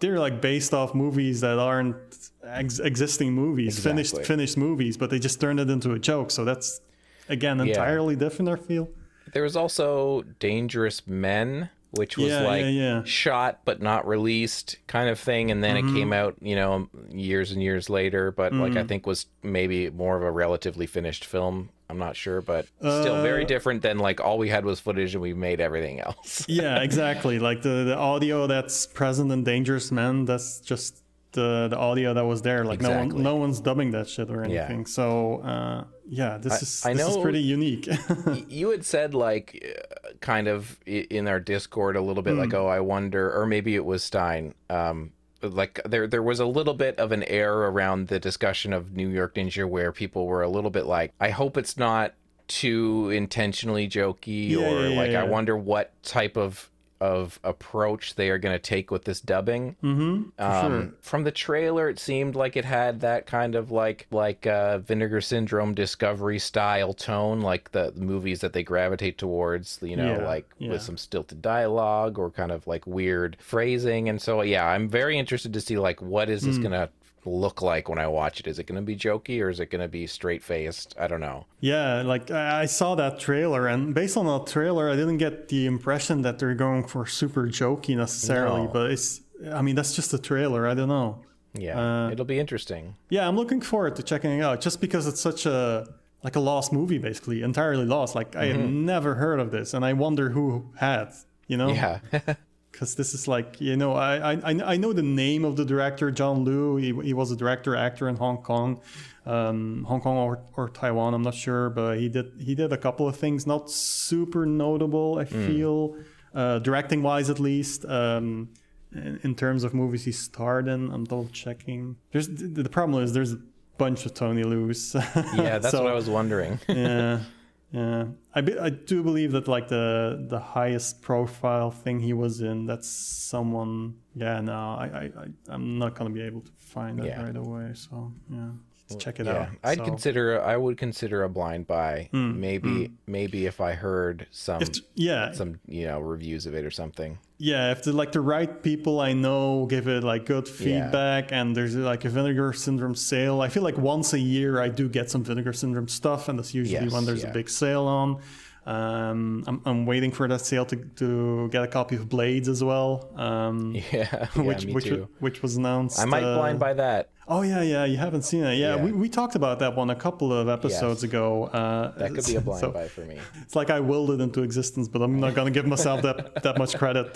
they're 0.00 0.18
like 0.18 0.42
based 0.42 0.74
off 0.74 0.94
movies 0.94 1.40
that 1.40 1.58
aren't 1.58 1.96
ex- 2.44 2.78
existing 2.80 3.32
movies, 3.32 3.78
Exactly. 3.78 4.04
finished 4.04 4.26
finished 4.26 4.56
movies, 4.58 4.98
but 4.98 5.08
they 5.08 5.18
just 5.18 5.40
turned 5.40 5.60
it 5.60 5.70
into 5.70 5.92
a 5.92 5.98
joke. 5.98 6.30
So 6.30 6.44
that's 6.44 6.82
again 7.30 7.58
entirely 7.60 8.16
different. 8.16 8.50
I 8.50 8.56
feel. 8.56 8.90
There 9.32 9.42
was 9.44 9.56
also 9.56 10.22
Dangerous 10.38 11.06
Men, 11.06 11.70
which 11.96 12.16
was 12.16 12.28
Yeah, 12.28 12.40
like 12.42 12.62
yeah, 12.62 12.68
yeah. 12.70 13.02
shot 13.04 13.60
but 13.64 13.80
not 13.82 14.06
released 14.06 14.76
kind 14.86 15.08
of 15.08 15.18
thing, 15.18 15.50
and 15.50 15.62
then 15.62 15.76
Mm-hmm. 15.76 15.88
it 15.96 15.98
came 15.98 16.12
out, 16.12 16.34
you 16.40 16.56
know, 16.56 16.88
years 17.10 17.52
and 17.52 17.62
years 17.62 17.88
later. 17.90 18.30
But 18.30 18.52
like 18.52 18.72
Mm. 18.72 18.78
I 18.78 18.84
think 18.84 19.06
was 19.06 19.26
maybe 19.42 19.90
more 19.90 20.16
of 20.16 20.22
a 20.22 20.30
relatively 20.30 20.86
finished 20.86 21.24
film. 21.24 21.70
I'm 21.88 21.98
not 21.98 22.16
sure, 22.16 22.40
but 22.40 22.66
still 22.80 23.22
very 23.22 23.44
Uh, 23.44 23.46
different 23.46 23.82
than 23.82 23.98
like 23.98 24.20
all 24.20 24.38
we 24.38 24.48
had 24.48 24.64
was 24.64 24.80
footage 24.80 25.14
and 25.14 25.22
we 25.22 25.34
made 25.34 25.60
everything 25.60 26.00
else. 26.00 26.44
yeah, 26.48 26.82
exactly. 26.82 27.38
Like 27.38 27.62
the, 27.62 27.84
the 27.84 27.96
audio 27.96 28.46
that's 28.48 28.86
present 28.86 29.30
in 29.30 29.44
Dangerous 29.44 29.92
Men, 29.92 30.24
that's 30.24 30.60
just 30.60 31.02
the 31.32 31.68
the 31.68 31.76
audio 31.76 32.12
that 32.14 32.24
was 32.24 32.42
there. 32.42 32.64
Like 32.64 32.80
Exactly. 32.80 33.08
no 33.08 33.14
one, 33.14 33.22
no 33.22 33.36
one's 33.36 33.60
dubbing 33.60 33.90
that 33.92 34.08
shit 34.08 34.30
or 34.30 34.42
anything 34.42 34.80
Yeah. 34.80 34.84
So 34.86 35.42
uh, 35.42 35.84
yeah, 36.08 36.38
this 36.38 36.60
is 36.62 36.82
I 36.84 36.94
this 36.94 37.06
is 37.06 37.16
pretty 37.18 37.40
unique. 37.42 37.86
you 38.48 38.70
had 38.70 38.84
said 38.84 39.14
like 39.14 39.46
uh, 39.62 40.05
kind 40.20 40.48
of 40.48 40.78
in 40.86 41.28
our 41.28 41.40
discord 41.40 41.96
a 41.96 42.00
little 42.00 42.22
bit 42.22 42.34
like 42.34 42.50
Hmm. 42.50 42.56
oh 42.56 42.66
i 42.66 42.80
wonder 42.80 43.32
or 43.38 43.46
maybe 43.46 43.74
it 43.74 43.84
was 43.84 44.02
stein 44.02 44.54
um 44.70 45.12
like 45.42 45.80
there 45.84 46.06
there 46.06 46.22
was 46.22 46.40
a 46.40 46.46
little 46.46 46.74
bit 46.74 46.98
of 46.98 47.12
an 47.12 47.22
air 47.24 47.52
around 47.52 48.08
the 48.08 48.18
discussion 48.18 48.72
of 48.72 48.94
new 48.96 49.08
york 49.08 49.34
ninja 49.34 49.68
where 49.68 49.92
people 49.92 50.26
were 50.26 50.42
a 50.42 50.48
little 50.48 50.70
bit 50.70 50.86
like 50.86 51.12
i 51.20 51.30
hope 51.30 51.56
it's 51.56 51.76
not 51.76 52.14
too 52.48 53.10
intentionally 53.10 53.88
jokey 53.88 54.50
Yeah, 54.50 54.58
or 54.58 54.80
yeah, 54.82 54.88
yeah, 54.88 54.96
like 54.96 55.10
i 55.14 55.24
wonder 55.24 55.56
what 55.56 55.92
type 56.02 56.36
of 56.36 56.70
of 57.00 57.38
approach 57.44 58.14
they 58.14 58.30
are 58.30 58.38
going 58.38 58.54
to 58.54 58.58
take 58.58 58.90
with 58.90 59.04
this 59.04 59.20
dubbing 59.20 59.76
mm-hmm. 59.82 60.42
um, 60.42 60.82
sure. 60.82 60.92
From 61.00 61.24
the 61.24 61.30
trailer, 61.30 61.88
it 61.88 61.98
seemed 61.98 62.34
like 62.34 62.56
it 62.56 62.64
had 62.64 63.00
that 63.00 63.26
kind 63.26 63.54
of 63.54 63.70
like 63.70 64.06
like 64.10 64.46
uh, 64.46 64.78
Vinegar 64.78 65.20
Syndrome 65.20 65.74
Discovery 65.74 66.38
style 66.38 66.94
tone, 66.94 67.40
like 67.40 67.72
the, 67.72 67.92
the 67.94 68.00
movies 68.00 68.40
that 68.40 68.52
they 68.52 68.62
gravitate 68.62 69.18
towards. 69.18 69.78
You 69.82 69.96
know, 69.96 70.18
Yeah, 70.18 70.26
like 70.26 70.48
yeah. 70.58 70.70
with 70.70 70.82
some 70.82 70.96
stilted 70.96 71.42
dialogue 71.42 72.18
or 72.18 72.30
kind 72.30 72.52
of 72.52 72.66
like 72.66 72.86
weird 72.86 73.36
phrasing. 73.40 74.08
And 74.08 74.20
so, 74.20 74.42
yeah, 74.42 74.66
I'm 74.66 74.88
very 74.88 75.18
interested 75.18 75.52
to 75.52 75.60
see 75.60 75.78
like 75.78 76.00
what 76.00 76.28
is 76.28 76.42
this 76.42 76.58
gonna 76.58 76.88
look 77.26 77.60
like 77.62 77.88
when 77.88 77.98
I 77.98 78.06
watch 78.06 78.40
it. 78.40 78.46
Is 78.46 78.58
it 78.58 78.64
gonna 78.66 78.82
be 78.82 78.96
jokey 78.96 79.42
or 79.42 79.48
is 79.50 79.60
it 79.60 79.70
gonna 79.70 79.88
be 79.88 80.06
straight 80.06 80.42
faced? 80.42 80.94
I 80.98 81.06
don't 81.06 81.20
know. 81.20 81.46
Yeah, 81.60 82.02
like 82.02 82.30
I 82.30 82.66
saw 82.66 82.94
that 82.94 83.18
trailer, 83.18 83.66
and 83.66 83.94
based 83.94 84.16
on 84.16 84.26
that 84.26 84.46
trailer, 84.50 84.88
I 84.90 84.96
didn't 84.96 85.18
get 85.18 85.48
the 85.48 85.66
impression 85.66 86.22
that 86.22 86.38
they're 86.38 86.54
going 86.54 86.86
for 86.86 87.06
super 87.06 87.44
jokey 87.48 87.96
necessarily. 87.96 88.62
No. 88.62 88.68
But 88.68 88.90
it's, 88.92 89.20
I 89.52 89.62
mean, 89.62 89.74
that's 89.74 89.94
just 89.94 90.14
a 90.14 90.18
trailer. 90.18 90.66
I 90.66 90.74
don't 90.74 90.88
know. 90.88 91.22
Yeah, 91.58 91.78
Uh, 92.06 92.10
it'll 92.10 92.26
be 92.26 92.38
interesting. 92.38 92.96
Yeah, 93.08 93.26
I'm 93.26 93.34
looking 93.36 93.60
forward 93.62 93.96
to 93.96 94.02
checking 94.02 94.30
it 94.30 94.42
out 94.42 94.60
just 94.60 94.80
because 94.80 95.06
it's 95.06 95.20
such 95.20 95.46
a 95.46 95.86
like 96.22 96.36
a 96.36 96.40
lost 96.40 96.72
movie, 96.72 96.98
basically 96.98 97.42
entirely 97.42 97.84
lost. 97.86 98.14
Like 98.14 98.36
I 98.36 98.46
had 98.46 98.68
never 98.70 99.14
heard 99.14 99.40
of 99.40 99.50
this, 99.52 99.72
and 99.74 99.84
I 99.84 99.92
wonder 99.94 100.30
who 100.30 100.66
had. 100.76 101.12
You 101.48 101.56
know, 101.56 101.68
Yeah, 101.68 102.00
because 102.76 102.94
this 102.94 103.14
is 103.14 103.26
like 103.26 103.58
you 103.58 103.74
know 103.76 103.94
I, 103.94 104.32
I 104.34 104.72
I- 104.74 104.76
know 104.76 104.92
the 104.92 105.02
name 105.02 105.46
of 105.46 105.56
the 105.56 105.64
director 105.64 106.10
John 106.10 106.44
Liu. 106.44 106.76
He, 106.76 106.92
he 107.08 107.14
was 107.14 107.30
a 107.30 107.36
director 107.36 107.74
actor 107.74 108.06
in 108.08 108.16
Hong 108.16 108.38
Kong, 108.42 108.80
um, 109.24 109.84
Hong 109.88 110.02
Kong 110.02 110.16
or, 110.18 110.40
or 110.58 110.68
Taiwan. 110.68 111.14
I'm 111.14 111.22
not 111.22 111.34
sure, 111.34 111.70
but 111.70 111.98
he 111.98 112.08
did 112.10 112.32
he 112.38 112.54
did 112.54 112.72
a 112.72 112.76
couple 112.76 113.08
of 113.08 113.16
things 113.16 113.46
not 113.46 113.70
super 113.70 114.44
notable. 114.44 115.18
I 115.18 115.24
feel 115.24 115.96
uh, 116.34 116.58
directing 116.58 117.02
wise 117.02 117.30
at 117.30 117.40
least. 117.40 117.84
Um, 117.86 118.50
in, 118.92 119.18
in 119.24 119.34
terms 119.34 119.64
of 119.64 119.72
movies 119.74 120.04
he 120.04 120.12
starred 120.12 120.68
in, 120.68 120.90
I'm 120.92 121.04
double 121.04 121.28
checking. 121.32 121.96
There's 122.12 122.28
the, 122.28 122.62
the 122.62 122.68
problem 122.68 123.02
is 123.02 123.12
there's 123.14 123.32
a 123.32 123.40
bunch 123.78 124.04
of 124.06 124.12
Tony 124.14 124.42
Lu's. 124.44 124.94
yeah, 124.94 125.58
that's 125.58 125.70
So- 125.70 125.82
what 125.82 125.92
I 125.92 125.94
was 125.94 126.08
wondering. 126.10 126.58
yeah 126.68 127.20
yeah 127.72 128.04
I, 128.34 128.40
be, 128.42 128.58
I 128.58 128.70
do 128.70 129.02
believe 129.02 129.32
that 129.32 129.48
like 129.48 129.68
the 129.68 130.24
the 130.28 130.38
highest 130.38 131.02
profile 131.02 131.70
thing 131.70 132.00
he 132.00 132.12
was 132.12 132.40
in 132.40 132.66
that's 132.66 132.88
someone 132.88 133.96
yeah 134.14 134.40
no 134.40 134.52
i 134.52 135.10
i, 135.20 135.26
i'm 135.48 135.78
not 135.78 135.94
gonna 135.94 136.10
be 136.10 136.22
able 136.22 136.42
to 136.42 136.52
find 136.58 136.98
that 137.00 137.06
Yeah. 137.06 137.22
right 137.22 137.36
away 137.36 137.72
so 137.74 138.12
yeah 138.30 138.50
let's 138.88 139.02
check 139.04 139.18
it 139.20 139.26
yeah, 139.26 139.32
out 139.32 139.48
I'd 139.64 139.78
So, 139.78 139.84
consider. 139.84 140.40
I 140.42 140.56
would 140.56 140.78
consider 140.78 141.24
a 141.24 141.28
blind 141.28 141.66
buy. 141.66 142.08
Hmm, 142.12 142.38
maybe, 142.40 142.86
hmm. 142.86 142.94
maybe 143.08 143.46
if 143.46 143.60
I 143.60 143.72
heard 143.72 144.28
some 144.30 144.62
if, 144.62 144.68
yeah 144.94 145.32
some 145.32 145.58
you 145.66 145.86
know 145.88 145.98
reviews 145.98 146.46
of 146.46 146.54
it 146.54 146.64
or 146.64 146.70
something. 146.70 147.18
Yeah 147.38 147.70
if 147.70 147.82
the 147.84 147.92
like 147.92 148.12
the 148.12 148.20
right 148.20 148.62
people 148.62 148.98
i 149.00 149.12
know 149.12 149.66
give 149.66 149.88
it 149.88 150.02
like 150.02 150.24
good 150.24 150.48
feedback 150.48 151.32
and 151.32 151.54
there's 151.54 151.74
like 151.76 152.04
a 152.04 152.08
vinegar 152.08 152.52
syndrome 152.52 152.94
sale 152.94 153.42
i 153.42 153.48
feel 153.48 153.62
like 153.62 153.76
once 153.76 154.12
a 154.14 154.18
year 154.18 154.60
i 154.60 154.68
do 154.68 154.88
get 154.88 155.10
some 155.10 155.22
vinegar 155.22 155.52
syndrome 155.52 155.88
stuff 155.88 156.28
and 156.28 156.38
that's 156.38 156.54
usually 156.54 156.84
Yes, 156.84 156.92
when 156.92 157.04
there's 157.04 157.22
yeah. 157.22 157.30
a 157.30 157.32
big 157.34 157.50
sale 157.50 157.86
on 157.86 158.20
um, 158.66 159.44
I'm, 159.46 159.62
I'm 159.64 159.86
waiting 159.86 160.10
for 160.10 160.26
that 160.28 160.40
sale 160.40 160.64
to, 160.66 160.76
to 160.96 161.48
get 161.50 161.62
a 161.62 161.68
copy 161.68 161.94
of 161.96 162.08
blades 162.08 162.48
as 162.48 162.62
well 162.64 163.10
um, 163.16 163.74
Yeah, 163.74 163.82
yeah 163.92 164.42
which 164.42 164.64
which 164.66 164.88
which 165.20 165.42
was 165.42 165.56
announced 165.56 166.00
I 166.00 166.04
might 166.04 166.24
uh, 166.24 166.36
blind 166.38 166.58
buy 166.58 166.74
that. 166.74 167.10
oh 167.28 167.42
yeah 167.42 167.62
yeah 167.62 167.84
you 167.84 167.96
haven't 167.96 168.22
seen 168.22 168.42
it 168.44 168.56
yeah, 168.56 168.74
Yeah. 168.76 168.84
We, 168.84 168.90
we 168.92 169.08
talked 169.08 169.36
about 169.36 169.60
that 169.60 169.76
one 169.76 169.90
a 169.90 169.94
couple 169.94 170.32
of 170.32 170.48
episodes 170.48 171.02
Yes. 171.02 171.08
ago 171.10 171.44
uh, 171.44 171.96
That 171.98 172.14
could 172.14 172.26
be 172.26 172.34
a 172.36 172.40
blind 172.48 172.60
so- 172.60 172.72
buy 172.72 172.88
for 172.88 173.02
me. 173.10 173.18
it's 173.42 173.54
like 173.54 173.70
I 173.70 173.78
willed 173.80 174.10
it 174.10 174.20
into 174.20 174.42
existence, 174.42 174.88
but 174.88 175.00
I'm 175.00 175.20
not 175.20 175.34
gonna 175.36 175.52
give 175.58 175.66
myself 175.66 176.02
that 176.02 176.16
that 176.46 176.58
much 176.58 176.76
credit 176.76 177.08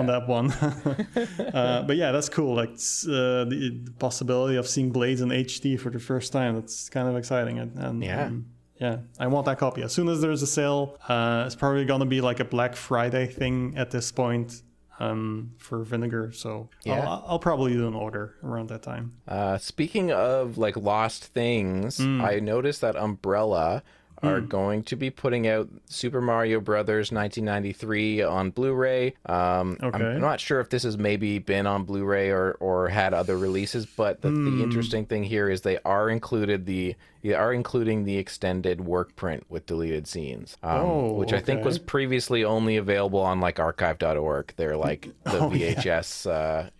on 0.00 0.06
that 0.12 0.24
one. 0.26 0.50
uh, 0.52 1.84
but 1.86 1.96
yeah, 1.96 2.12
that's 2.12 2.28
cool. 2.28 2.54
Like 2.54 2.70
uh, 2.70 3.44
the, 3.52 3.80
the 3.84 3.92
possibility 3.98 4.56
of 4.56 4.66
seeing 4.66 4.90
Blades 4.90 5.20
in 5.20 5.28
HD 5.28 5.78
for 5.78 5.90
the 5.90 5.98
first 6.00 6.32
time. 6.32 6.54
That's 6.54 6.88
kind 6.88 7.08
of 7.08 7.16
exciting. 7.16 7.58
And, 7.58 7.76
and 7.78 8.02
Yeah. 8.02 8.26
um, 8.26 8.46
yeah, 8.78 8.98
I 9.18 9.26
want 9.28 9.46
that 9.46 9.58
copy 9.58 9.82
as 9.82 9.92
soon 9.92 10.08
as 10.08 10.20
there's 10.20 10.42
a 10.42 10.46
sale. 10.46 10.98
Uh, 11.08 11.44
it's 11.46 11.54
probably 11.56 11.84
gonna 11.84 12.06
be 12.06 12.20
like 12.20 12.40
a 12.40 12.44
Black 12.44 12.76
Friday 12.76 13.26
thing 13.26 13.74
at 13.76 13.90
this 13.90 14.12
point 14.12 14.62
um, 14.98 15.52
for 15.58 15.82
Vinegar. 15.84 16.32
So 16.32 16.68
Yeah. 16.84 17.00
I'll, 17.00 17.24
I'll 17.26 17.38
probably 17.38 17.72
do 17.74 17.86
an 17.86 17.94
order 17.94 18.34
around 18.42 18.68
that 18.70 18.82
time. 18.82 19.12
Uh, 19.28 19.58
speaking 19.58 20.10
of 20.12 20.56
like 20.58 20.76
lost 20.76 21.24
things, 21.26 21.98
Hmm. 21.98 22.20
I 22.22 22.40
noticed 22.40 22.80
that 22.82 22.96
Umbrella 22.96 23.82
are 24.22 24.40
going 24.40 24.82
to 24.84 24.96
be 24.96 25.10
putting 25.10 25.46
out 25.46 25.68
Super 25.88 26.20
Mario 26.20 26.60
Brothers 26.60 27.12
1993 27.12 28.22
on 28.22 28.50
Blu-ray. 28.50 29.14
Um, 29.26 29.76
Okay. 29.82 30.04
I'm 30.04 30.20
not 30.20 30.40
sure 30.40 30.60
if 30.60 30.70
this 30.70 30.82
has 30.84 30.96
maybe 30.98 31.38
been 31.38 31.66
on 31.66 31.84
Blu-ray 31.84 32.30
or 32.30 32.52
or 32.60 32.88
had 32.88 33.14
other 33.14 33.36
releases, 33.36 33.86
but 33.86 34.22
the, 34.22 34.28
Hmm. 34.28 34.58
the 34.58 34.64
interesting 34.64 35.06
thing 35.06 35.22
here 35.24 35.48
is 35.48 35.60
they 35.62 35.78
are 35.84 36.08
included 36.10 36.66
the 36.66 36.94
they 37.22 37.34
are 37.34 37.52
including 37.52 38.04
the 38.04 38.18
extended 38.18 38.80
work 38.82 39.16
print 39.16 39.44
with 39.48 39.66
deleted 39.66 40.06
scenes, 40.06 40.56
um, 40.62 40.80
Oh, 40.80 41.12
which 41.14 41.32
I 41.32 41.40
think 41.40 41.64
was 41.64 41.76
previously 41.78 42.44
only 42.44 42.76
available 42.76 43.18
on 43.20 43.40
like 43.40 43.58
archive.org. 43.58 44.52
They're 44.56 44.76
like 44.76 45.08
the 45.24 45.38
Oh, 45.40 45.52
yeah. 45.52 45.74
VHS. 45.74 46.30
Uh, 46.30 46.70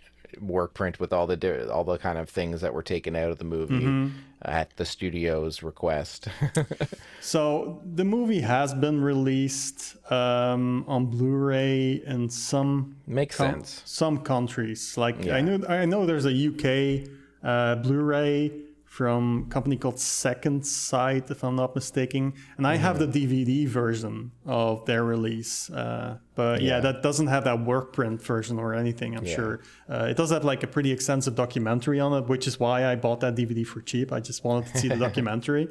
work 0.40 0.74
print 0.74 0.98
with 1.00 1.12
all 1.12 1.26
the 1.26 1.36
di- 1.36 1.64
all 1.66 1.84
the 1.84 1.98
kind 1.98 2.18
of 2.18 2.28
things 2.28 2.60
that 2.60 2.72
were 2.74 2.82
taken 2.82 3.14
out 3.16 3.30
of 3.30 3.38
the 3.38 3.44
movie 3.44 3.74
Mm-hmm. 3.84 4.16
at 4.42 4.76
the 4.76 4.84
studio's 4.84 5.62
request. 5.62 6.28
So 7.20 7.80
the 7.84 8.04
movie 8.04 8.40
has 8.40 8.72
been 8.72 9.00
released 9.02 9.96
um, 10.12 10.84
on 10.86 11.06
Blu-ray 11.06 12.02
in 12.06 12.28
some 12.30 12.96
Makes 13.06 13.36
com- 13.36 13.54
sense. 13.54 13.82
some 13.84 14.18
countries. 14.18 14.96
Like 14.96 15.24
Yeah. 15.24 15.36
I 15.36 15.40
know, 15.40 15.66
I 15.68 15.84
know 15.86 16.06
there's 16.06 16.26
a 16.26 16.30
UK 16.30 17.08
uh, 17.42 17.76
Blu-ray 17.82 18.52
from 18.96 19.44
a 19.46 19.52
company 19.52 19.76
called 19.76 19.98
Second 20.00 20.66
Sight, 20.66 21.30
if 21.30 21.44
I'm 21.44 21.54
not 21.54 21.74
mistaken, 21.74 22.32
and 22.56 22.66
I 22.66 22.76
have 22.76 22.98
the 22.98 23.06
DVD 23.06 23.68
version 23.68 24.30
of 24.46 24.86
their 24.86 25.04
release. 25.04 25.68
Uh, 25.68 26.16
but 26.34 26.62
yeah. 26.62 26.76
Yeah. 26.76 26.80
that 26.80 27.02
doesn't 27.02 27.26
have 27.26 27.44
that 27.44 27.58
work 27.72 27.92
print 27.92 28.22
version 28.22 28.58
or 28.58 28.72
anything. 28.74 29.14
I'm 29.14 29.26
Yeah. 29.26 29.34
sure 29.36 29.60
uh, 29.90 30.06
it 30.12 30.16
does 30.16 30.30
have 30.30 30.44
like 30.44 30.62
a 30.62 30.66
pretty 30.66 30.92
extensive 30.92 31.34
documentary 31.34 32.00
on 32.00 32.12
it, 32.14 32.26
which 32.26 32.46
is 32.46 32.58
why 32.58 32.86
I 32.90 32.94
bought 32.96 33.20
that 33.20 33.34
DVD 33.34 33.66
for 33.66 33.82
cheap. 33.82 34.12
I 34.12 34.20
just 34.20 34.44
wanted 34.44 34.72
to 34.72 34.78
see 34.78 34.88
the 34.88 34.96
documentary, 35.08 35.68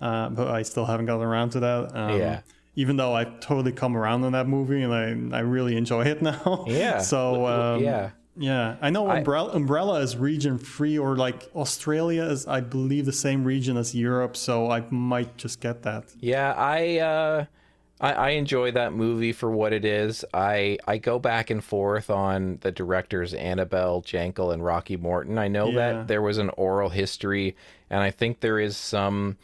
uh, 0.00 0.30
but 0.30 0.48
I 0.48 0.62
still 0.62 0.84
haven't 0.86 1.06
gotten 1.06 1.24
around 1.24 1.50
to 1.50 1.60
that. 1.60 1.96
Um, 1.96 2.18
Yeah. 2.18 2.40
Even 2.76 2.96
though 2.96 3.12
I've 3.14 3.38
totally 3.38 3.70
come 3.70 3.96
around 3.96 4.24
on 4.24 4.32
that 4.32 4.48
movie 4.48 4.82
and 4.82 4.92
I, 5.32 5.38
I 5.38 5.40
really 5.42 5.76
enjoy 5.76 6.06
it 6.06 6.20
now. 6.22 6.64
Yeah. 6.66 6.98
So 7.12 7.46
um, 7.46 7.84
yeah. 7.84 8.10
Yeah, 8.36 8.76
I 8.80 8.90
know 8.90 9.06
I- 9.06 9.18
Umbrella, 9.18 9.50
Umbrella 9.52 10.00
is 10.00 10.16
region 10.16 10.58
free, 10.58 10.98
or 10.98 11.16
like 11.16 11.48
Australia 11.54 12.24
is, 12.24 12.46
I 12.46 12.60
believe, 12.60 13.06
the 13.06 13.12
same 13.12 13.44
region 13.44 13.76
as 13.76 13.94
Europe. 13.94 14.36
So 14.36 14.70
I 14.70 14.82
might 14.90 15.36
just 15.36 15.60
get 15.60 15.82
that. 15.82 16.04
Yeah, 16.20 16.52
I 16.56 16.98
uh 16.98 17.44
I, 18.00 18.12
I 18.12 18.28
enjoy 18.30 18.72
that 18.72 18.92
movie 18.92 19.32
for 19.32 19.50
what 19.50 19.72
it 19.72 19.84
is. 19.84 20.24
I 20.34 20.78
I 20.86 20.98
go 20.98 21.18
back 21.20 21.48
and 21.50 21.62
forth 21.62 22.10
on 22.10 22.58
the 22.62 22.72
directors 22.72 23.32
Annabelle 23.34 24.02
Jankel 24.02 24.52
and 24.52 24.64
Rocky 24.64 24.96
Morton. 24.96 25.38
I 25.38 25.46
know 25.48 25.68
Yeah. 25.68 25.74
that 25.92 26.08
there 26.08 26.20
was 26.22 26.38
an 26.38 26.50
oral 26.56 26.88
history, 26.88 27.54
and 27.88 28.00
I 28.02 28.10
think 28.10 28.40
there 28.40 28.58
is 28.58 28.76
some 28.76 29.36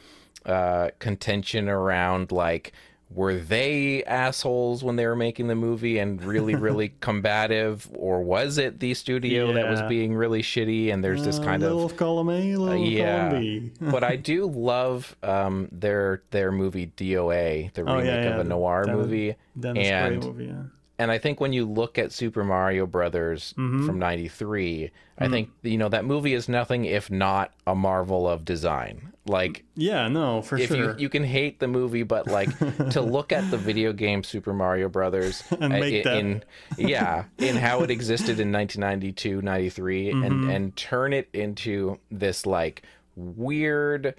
uh, 0.44 0.88
contention 0.98 1.68
around 1.68 2.32
like 2.32 2.72
were 3.12 3.34
they 3.34 4.04
assholes 4.04 4.84
when 4.84 4.94
they 4.96 5.04
were 5.06 5.16
making 5.16 5.48
the 5.48 5.54
movie 5.56 5.98
and 5.98 6.22
really 6.22 6.54
really 6.68 6.92
combative, 7.00 7.88
or 7.92 8.22
was 8.22 8.56
it 8.58 8.78
the 8.80 8.94
studio 8.94 9.52
that 9.52 9.68
was 9.68 9.80
being 9.88 10.14
really 10.14 10.42
shitty? 10.42 10.92
And 10.92 11.02
there's 11.02 11.24
this 11.24 11.38
Uh, 11.38 11.42
kind 11.44 11.62
little 11.62 11.84
of 11.84 11.96
column 11.96 12.28
A, 12.30 12.56
little 12.56 12.82
of 12.82 12.88
yeah, 12.88 13.30
column 13.30 13.72
but 13.80 14.04
I 14.04 14.16
do 14.16 14.46
love 14.46 15.16
um, 15.22 15.68
their 15.72 16.22
their 16.30 16.52
movie 16.52 16.92
DOA, 16.96 17.72
the 17.74 17.82
Oh, 17.82 17.96
remake 17.98 18.24
yeah, 18.24 18.34
of 18.34 18.38
a 18.40 18.44
noir 18.44 18.86
movie, 18.86 19.34
and 19.76 20.24
movie, 20.24 20.44
yeah. 20.46 20.62
And 21.00 21.10
I 21.10 21.18
think 21.18 21.40
when 21.40 21.52
you 21.52 21.64
look 21.66 21.98
at 21.98 22.12
Super 22.12 22.44
Mario 22.44 22.86
Brothers 22.86 23.54
Mm-hmm. 23.58 23.86
from 23.86 23.98
'93, 23.98 24.90
I 25.18 25.28
think 25.28 25.50
you 25.62 25.78
know 25.78 25.88
that 25.88 26.04
movie 26.04 26.34
is 26.34 26.48
nothing 26.48 26.84
if 26.84 27.10
not 27.10 27.52
a 27.66 27.74
marvel 27.74 28.28
of 28.28 28.44
design. 28.44 29.12
Like 29.26 29.64
Yeah, 29.76 30.08
no, 30.08 30.40
for 30.42 30.56
if 30.56 30.68
sure. 30.68 30.76
you 30.76 30.94
you 30.98 31.08
can 31.08 31.24
hate 31.24 31.60
the 31.60 31.68
movie, 31.68 32.02
but 32.04 32.26
like 32.26 32.48
to 32.90 33.00
look 33.16 33.32
at 33.32 33.50
the 33.50 33.58
video 33.58 33.92
game 33.92 34.22
Super 34.24 34.52
Mario 34.54 34.88
Brothers 34.88 35.42
And 35.50 35.64
uh, 35.74 35.78
make 35.78 36.06
i- 36.06 36.08
that. 36.10 36.18
in 36.18 36.42
yeah 36.78 37.24
in 37.38 37.56
how 37.56 37.80
it 37.82 37.90
existed 37.90 38.40
in 38.40 38.50
1992, 38.50 39.42
93, 39.42 40.06
Mm-hmm. 40.12 40.24
and 40.24 40.50
and 40.50 40.76
turn 40.76 41.12
it 41.12 41.28
into 41.34 41.98
this 42.10 42.46
like 42.46 42.82
weird 43.14 44.14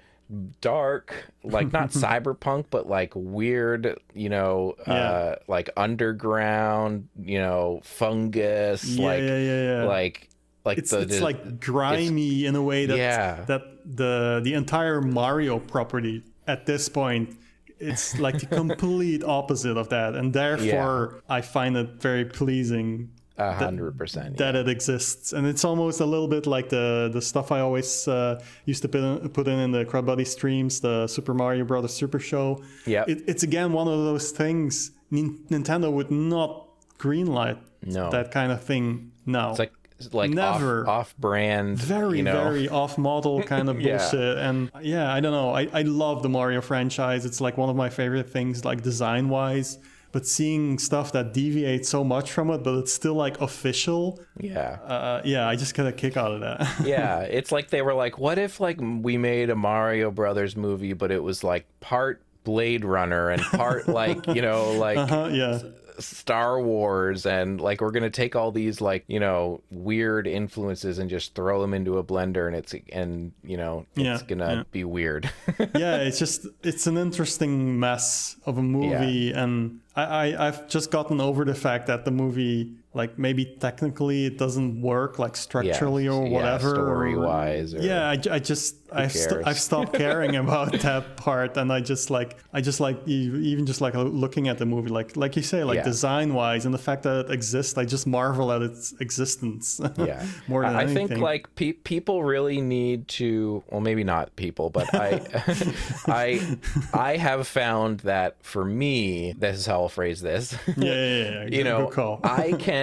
dark 0.60 1.14
like 1.44 1.72
not 1.72 1.90
cyberpunk 1.90 2.64
but 2.70 2.88
like 2.88 3.12
weird 3.14 3.98
you 4.14 4.28
know 4.28 4.72
uh 4.86 5.36
like 5.48 5.68
underground 5.76 7.08
you 7.20 7.38
know 7.38 7.80
fungus 7.84 8.84
yeah, 8.84 9.06
like 9.06 9.20
yeah, 9.20 9.38
yeah, 9.38 9.62
yeah. 9.80 9.82
like 9.84 10.28
like 10.64 10.78
it's 10.78 10.90
the, 10.90 11.00
it's 11.00 11.18
the- 11.18 11.22
like 11.24 11.60
grimy 11.60 12.46
in 12.46 12.54
a 12.56 12.62
way 12.62 12.86
that 12.86 12.96
Yeah. 12.96 13.44
that 13.46 13.62
the 13.84 14.40
the 14.42 14.54
entire 14.54 15.00
Mario 15.02 15.58
property 15.58 16.22
at 16.46 16.66
this 16.66 16.88
point 16.88 17.36
it's 17.78 18.18
like 18.18 18.38
the 18.38 18.46
complete 18.62 19.24
opposite 19.24 19.76
of 19.76 19.88
that 19.90 20.14
and 20.14 20.32
therefore 20.32 21.20
I 21.28 21.40
find 21.40 21.76
it 21.76 22.00
very 22.00 22.24
pleasing 22.24 23.10
a 23.38 23.52
hundred 23.52 23.96
percent 23.96 24.36
that 24.36 24.54
it 24.54 24.68
exists. 24.68 25.32
And 25.32 25.46
it's 25.46 25.64
almost 25.64 26.00
a 26.00 26.04
little 26.06 26.28
bit 26.28 26.46
like 26.46 26.68
the 26.68 27.10
the 27.12 27.22
stuff 27.22 27.50
I 27.52 27.60
always 27.60 28.06
uh, 28.08 28.42
used 28.66 28.82
to 28.82 28.88
put 28.88 29.00
in, 29.00 29.28
put 29.30 29.48
in 29.48 29.58
in 29.58 29.70
the 29.72 29.84
Crud 29.84 30.06
Buddy 30.06 30.24
streams 30.24 30.80
the 30.80 31.06
Super 31.06 31.34
Mario 31.34 31.64
Brothers 31.64 31.94
Super 31.94 32.18
Show. 32.18 32.62
Yeah, 32.86 33.04
it, 33.08 33.22
it's 33.26 33.42
again 33.42 33.72
one 33.72 33.88
of 33.88 33.98
those 34.04 34.30
things 34.32 34.90
Nin- 35.10 35.38
Nintendo 35.50 35.90
would 35.92 36.10
not 36.10 36.68
greenlight 36.98 37.58
No. 37.84 38.10
that 38.10 38.30
kind 38.30 38.52
of 38.52 38.62
thing 38.62 39.12
now. 39.26 39.50
It's 39.50 39.58
like 39.58 39.72
like 40.12 40.30
Never. 40.32 40.82
off, 40.82 41.14
off-brand 41.14 41.78
very 41.78 42.18
you 42.18 42.24
know. 42.24 42.32
very 42.32 42.68
off-model 42.68 43.42
kind 43.54 43.68
of 43.68 43.80
Yeah. 43.80 43.98
bullshit. 43.98 44.38
And 44.38 44.68
yeah 44.80 45.12
i 45.14 45.20
don't 45.20 45.30
know. 45.30 45.50
I, 45.54 45.68
I 45.72 45.82
love 45.82 46.22
the 46.24 46.28
mario 46.28 46.60
franchise. 46.60 47.24
It's 47.24 47.40
like 47.40 47.56
one 47.56 47.70
of 47.70 47.76
my 47.76 47.88
favorite 47.88 48.28
things 48.28 48.64
like 48.64 48.82
design 48.82 49.28
wise 49.28 49.78
but 50.12 50.26
seeing 50.26 50.78
stuff 50.78 51.12
that 51.12 51.32
deviates 51.32 51.88
so 51.88 52.04
much 52.04 52.30
from 52.30 52.50
it 52.50 52.62
but 52.62 52.78
it's 52.78 52.92
still 52.92 53.14
like 53.14 53.40
official 53.40 54.20
yeah. 54.38 54.78
uh, 54.84 55.22
yeah 55.24 55.48
i 55.48 55.56
just 55.56 55.74
get 55.74 55.86
a 55.86 55.92
kick 55.92 56.16
out 56.16 56.32
of 56.32 56.40
that. 56.40 56.60
Yeah 56.84 57.20
it's 57.20 57.50
like 57.52 57.70
they 57.70 57.82
were 57.82 57.94
like 57.94 58.18
what 58.18 58.38
if 58.38 58.60
like 58.60 58.78
we 58.80 59.16
made 59.16 59.50
a 59.50 59.56
mario 59.56 60.10
brothers 60.10 60.56
movie 60.56 60.92
but 60.92 61.10
it 61.10 61.22
was 61.22 61.42
like 61.42 61.66
part 61.80 62.22
blade 62.44 62.84
runner 62.84 63.30
and 63.30 63.42
part 63.42 63.88
like 63.88 64.26
you 64.28 64.42
know 64.42 64.72
like 64.72 64.98
uh, 65.12 65.30
yeah 65.32 65.60
Star 66.02 66.60
Wars 66.60 67.24
and 67.26 67.60
like 67.60 67.80
we're 67.80 67.90
gonna 67.90 68.10
take 68.10 68.36
all 68.36 68.52
these 68.52 68.80
like 68.80 69.04
you 69.06 69.20
know 69.20 69.60
weird 69.70 70.26
influences 70.26 70.98
and 70.98 71.08
just 71.08 71.34
throw 71.34 71.60
them 71.60 71.72
into 71.74 71.98
a 71.98 72.04
blender 72.04 72.46
and 72.46 72.56
it's 72.56 72.74
and 72.92 73.32
you 73.44 73.56
know 73.56 73.86
it's 73.96 74.22
Yeah, 74.22 74.26
gonna 74.28 74.54
yeah. 74.54 74.62
be 74.70 74.84
weird. 74.84 75.30
yeah 75.74 75.96
it's 75.96 76.18
just 76.18 76.46
it's 76.62 76.86
an 76.86 76.96
interesting 76.98 77.78
mess 77.80 78.36
of 78.46 78.58
a 78.58 78.62
movie 78.62 79.32
and 79.32 79.80
I, 79.96 80.02
I 80.32 80.48
i've 80.48 80.68
just 80.68 80.90
gotten 80.90 81.20
over 81.20 81.44
the 81.44 81.54
fact 81.54 81.86
that 81.86 82.04
the 82.04 82.10
movie 82.10 82.72
like 82.94 83.18
maybe 83.18 83.44
technically 83.58 84.26
it 84.26 84.36
doesn't 84.38 84.82
work 84.82 85.18
like 85.18 85.34
structurally 85.36 86.06
or 86.08 86.28
whatever 86.28 86.70
or- 86.72 86.74
story-wise 86.74 87.72
yeah 87.74 88.08
I, 88.10 88.18
I 88.30 88.38
just 88.38 88.76
I've, 88.94 89.10
st- 89.12 89.46
I've 89.46 89.58
stopped 89.58 89.94
caring 90.04 90.36
about 90.36 90.72
that 90.80 91.16
part 91.16 91.56
and 91.56 91.72
i 91.72 91.80
just 91.80 92.10
like 92.10 92.36
i 92.52 92.60
just 92.60 92.78
like 92.80 92.98
even 93.08 93.64
just 93.64 93.80
like 93.80 93.94
looking 93.94 94.48
at 94.48 94.58
the 94.58 94.66
movie 94.66 94.90
like 94.90 95.16
like 95.16 95.34
you 95.36 95.42
say 95.42 95.64
like 95.64 95.76
Yeah. 95.76 95.84
design 95.84 96.34
wise 96.34 96.66
and 96.66 96.74
the 96.74 96.78
fact 96.88 97.04
that 97.04 97.24
it 97.26 97.30
exists 97.30 97.78
i 97.78 97.86
just 97.86 98.06
marvel 98.06 98.52
at 98.52 98.60
its 98.60 98.92
existence 99.00 99.80
yeah. 99.96 100.26
more 100.46 100.62
than 100.66 100.76
I, 100.76 100.80
I 100.80 100.82
anything. 100.82 101.08
think 101.08 101.20
like 101.22 101.54
pe- 101.54 101.72
people 101.72 102.22
really 102.22 102.60
need 102.60 103.08
to 103.20 103.64
well 103.70 103.80
maybe 103.80 104.04
not 104.04 104.36
people 104.36 104.68
but 104.68 104.94
i 104.94 105.22
i 106.06 106.58
i 106.92 107.16
have 107.16 107.46
found 107.48 108.00
that 108.00 108.36
for 108.44 108.64
me 108.66 109.32
this 109.38 109.56
is 109.56 109.64
how 109.66 109.80
i'll 109.82 109.88
phrase 109.88 110.20
this. 110.20 110.54
Yeah 110.76 110.84
yeah 110.84 110.92
yeah, 110.92 111.30
yeah. 111.44 111.56
you 111.56 111.64
know 111.64 112.20
i 112.24 112.52
can 112.58 112.81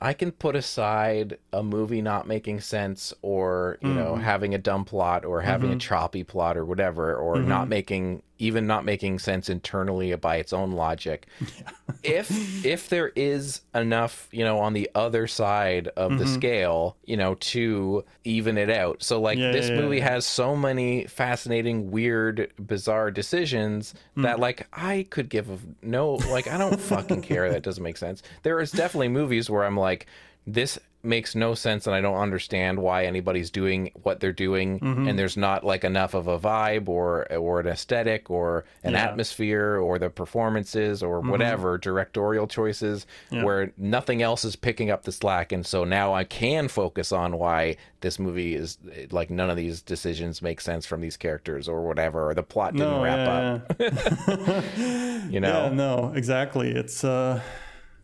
i 0.00 0.12
can 0.12 0.32
put 0.32 0.56
aside 0.56 1.38
a 1.52 1.62
movie 1.62 2.02
not 2.02 2.26
making 2.26 2.60
sense 2.60 3.14
or 3.22 3.78
you 3.82 3.92
know 3.94 4.14
Mm. 4.16 4.22
having 4.22 4.54
a 4.54 4.58
dumb 4.58 4.84
plot 4.84 5.24
or 5.24 5.40
having 5.40 5.70
Mm-hmm. 5.70 5.76
a 5.76 5.80
choppy 5.80 6.24
plot 6.24 6.56
or 6.56 6.64
whatever 6.64 7.14
or 7.16 7.38
not 7.40 7.68
making 7.68 8.22
even 8.42 8.66
not 8.66 8.84
making 8.84 9.18
sense 9.18 9.48
internally 9.48 10.14
by 10.16 10.36
its 10.36 10.52
own 10.52 10.72
logic 10.72 11.26
if 12.02 12.64
if 12.64 12.88
there 12.88 13.12
is 13.14 13.60
enough 13.74 14.28
you 14.32 14.44
know 14.44 14.58
on 14.58 14.72
the 14.72 14.90
other 14.94 15.26
side 15.26 15.88
of 15.96 16.18
the 16.18 16.26
scale 16.26 16.96
you 17.04 17.16
know 17.16 17.34
to 17.36 18.04
even 18.24 18.58
it 18.58 18.68
out 18.70 19.02
so 19.02 19.20
like 19.20 19.38
Mm-hmm. 19.38 19.46
Yeah, 19.46 19.52
this 19.52 19.68
yeah, 19.70 19.76
yeah. 19.76 19.80
movie 19.82 20.00
has 20.00 20.26
so 20.26 20.54
many 20.56 21.06
fascinating 21.06 21.90
weird 21.90 22.52
bizarre 22.58 23.10
decisions 23.10 23.94
Hmm. 24.14 24.22
that 24.22 24.38
like 24.40 24.66
i 24.72 25.06
could 25.10 25.28
give 25.30 25.48
a 25.48 25.58
no 25.82 26.14
like 26.30 26.46
i 26.48 26.58
don't 26.58 26.78
fucking 26.80 27.22
care 27.22 27.50
that 27.50 27.62
doesn't 27.62 27.82
make 27.82 27.96
sense 27.96 28.22
there 28.42 28.60
is 28.60 28.70
definitely 28.72 29.08
movies 29.08 29.48
where 29.48 29.64
i'm 29.64 29.76
like 29.76 30.06
this 30.46 30.78
makes 31.04 31.34
no 31.34 31.52
sense 31.54 31.86
and 31.86 31.96
i 31.96 32.00
don't 32.00 32.16
understand 32.18 32.78
why 32.78 33.04
anybody's 33.04 33.50
doing 33.50 33.90
what 34.02 34.20
they're 34.20 34.32
doing 34.32 34.78
Mm-hmm. 34.80 35.08
and 35.08 35.18
there's 35.18 35.36
not 35.36 35.64
like 35.64 35.82
enough 35.84 36.14
of 36.14 36.28
a 36.28 36.38
vibe 36.38 36.88
or 36.88 37.26
or 37.34 37.60
an 37.60 37.66
aesthetic 37.66 38.30
or 38.30 38.64
an 38.84 38.92
Yeah. 38.92 38.98
Mm-hmm. 39.00 39.08
atmosphere 39.10 39.76
or 39.78 39.98
the 39.98 40.10
performances 40.10 41.02
or 41.02 41.20
whatever 41.20 41.76
directorial 41.78 42.46
choices 42.46 43.06
where 43.30 43.72
nothing 43.76 44.22
else 44.22 44.44
is 44.44 44.54
picking 44.56 44.90
up 44.90 45.02
the 45.04 45.12
slack 45.12 45.50
and 45.52 45.66
so 45.66 45.84
now 45.84 46.14
i 46.14 46.24
can 46.24 46.68
focus 46.68 47.10
on 47.12 47.36
why 47.38 47.76
this 48.00 48.18
movie 48.18 48.54
is 48.54 48.78
like 49.10 49.30
none 49.30 49.50
of 49.50 49.56
these 49.56 49.80
decisions 49.82 50.40
make 50.42 50.60
sense 50.60 50.86
from 50.86 51.00
these 51.00 51.16
characters 51.16 51.68
or 51.68 51.82
whatever 51.86 52.28
or 52.30 52.34
the 52.34 52.42
plot 52.42 52.72
didn't 52.74 52.88
no, 52.90 53.02
wrap 53.02 53.18
yeah, 53.78 53.86
up 53.88 54.36
yeah. 54.38 54.62
you 55.30 55.40
know 55.40 55.64
Yeah, 55.66 55.68
no, 55.72 56.12
exactly. 56.14 56.70
It's 56.70 57.04
uh, 57.04 57.40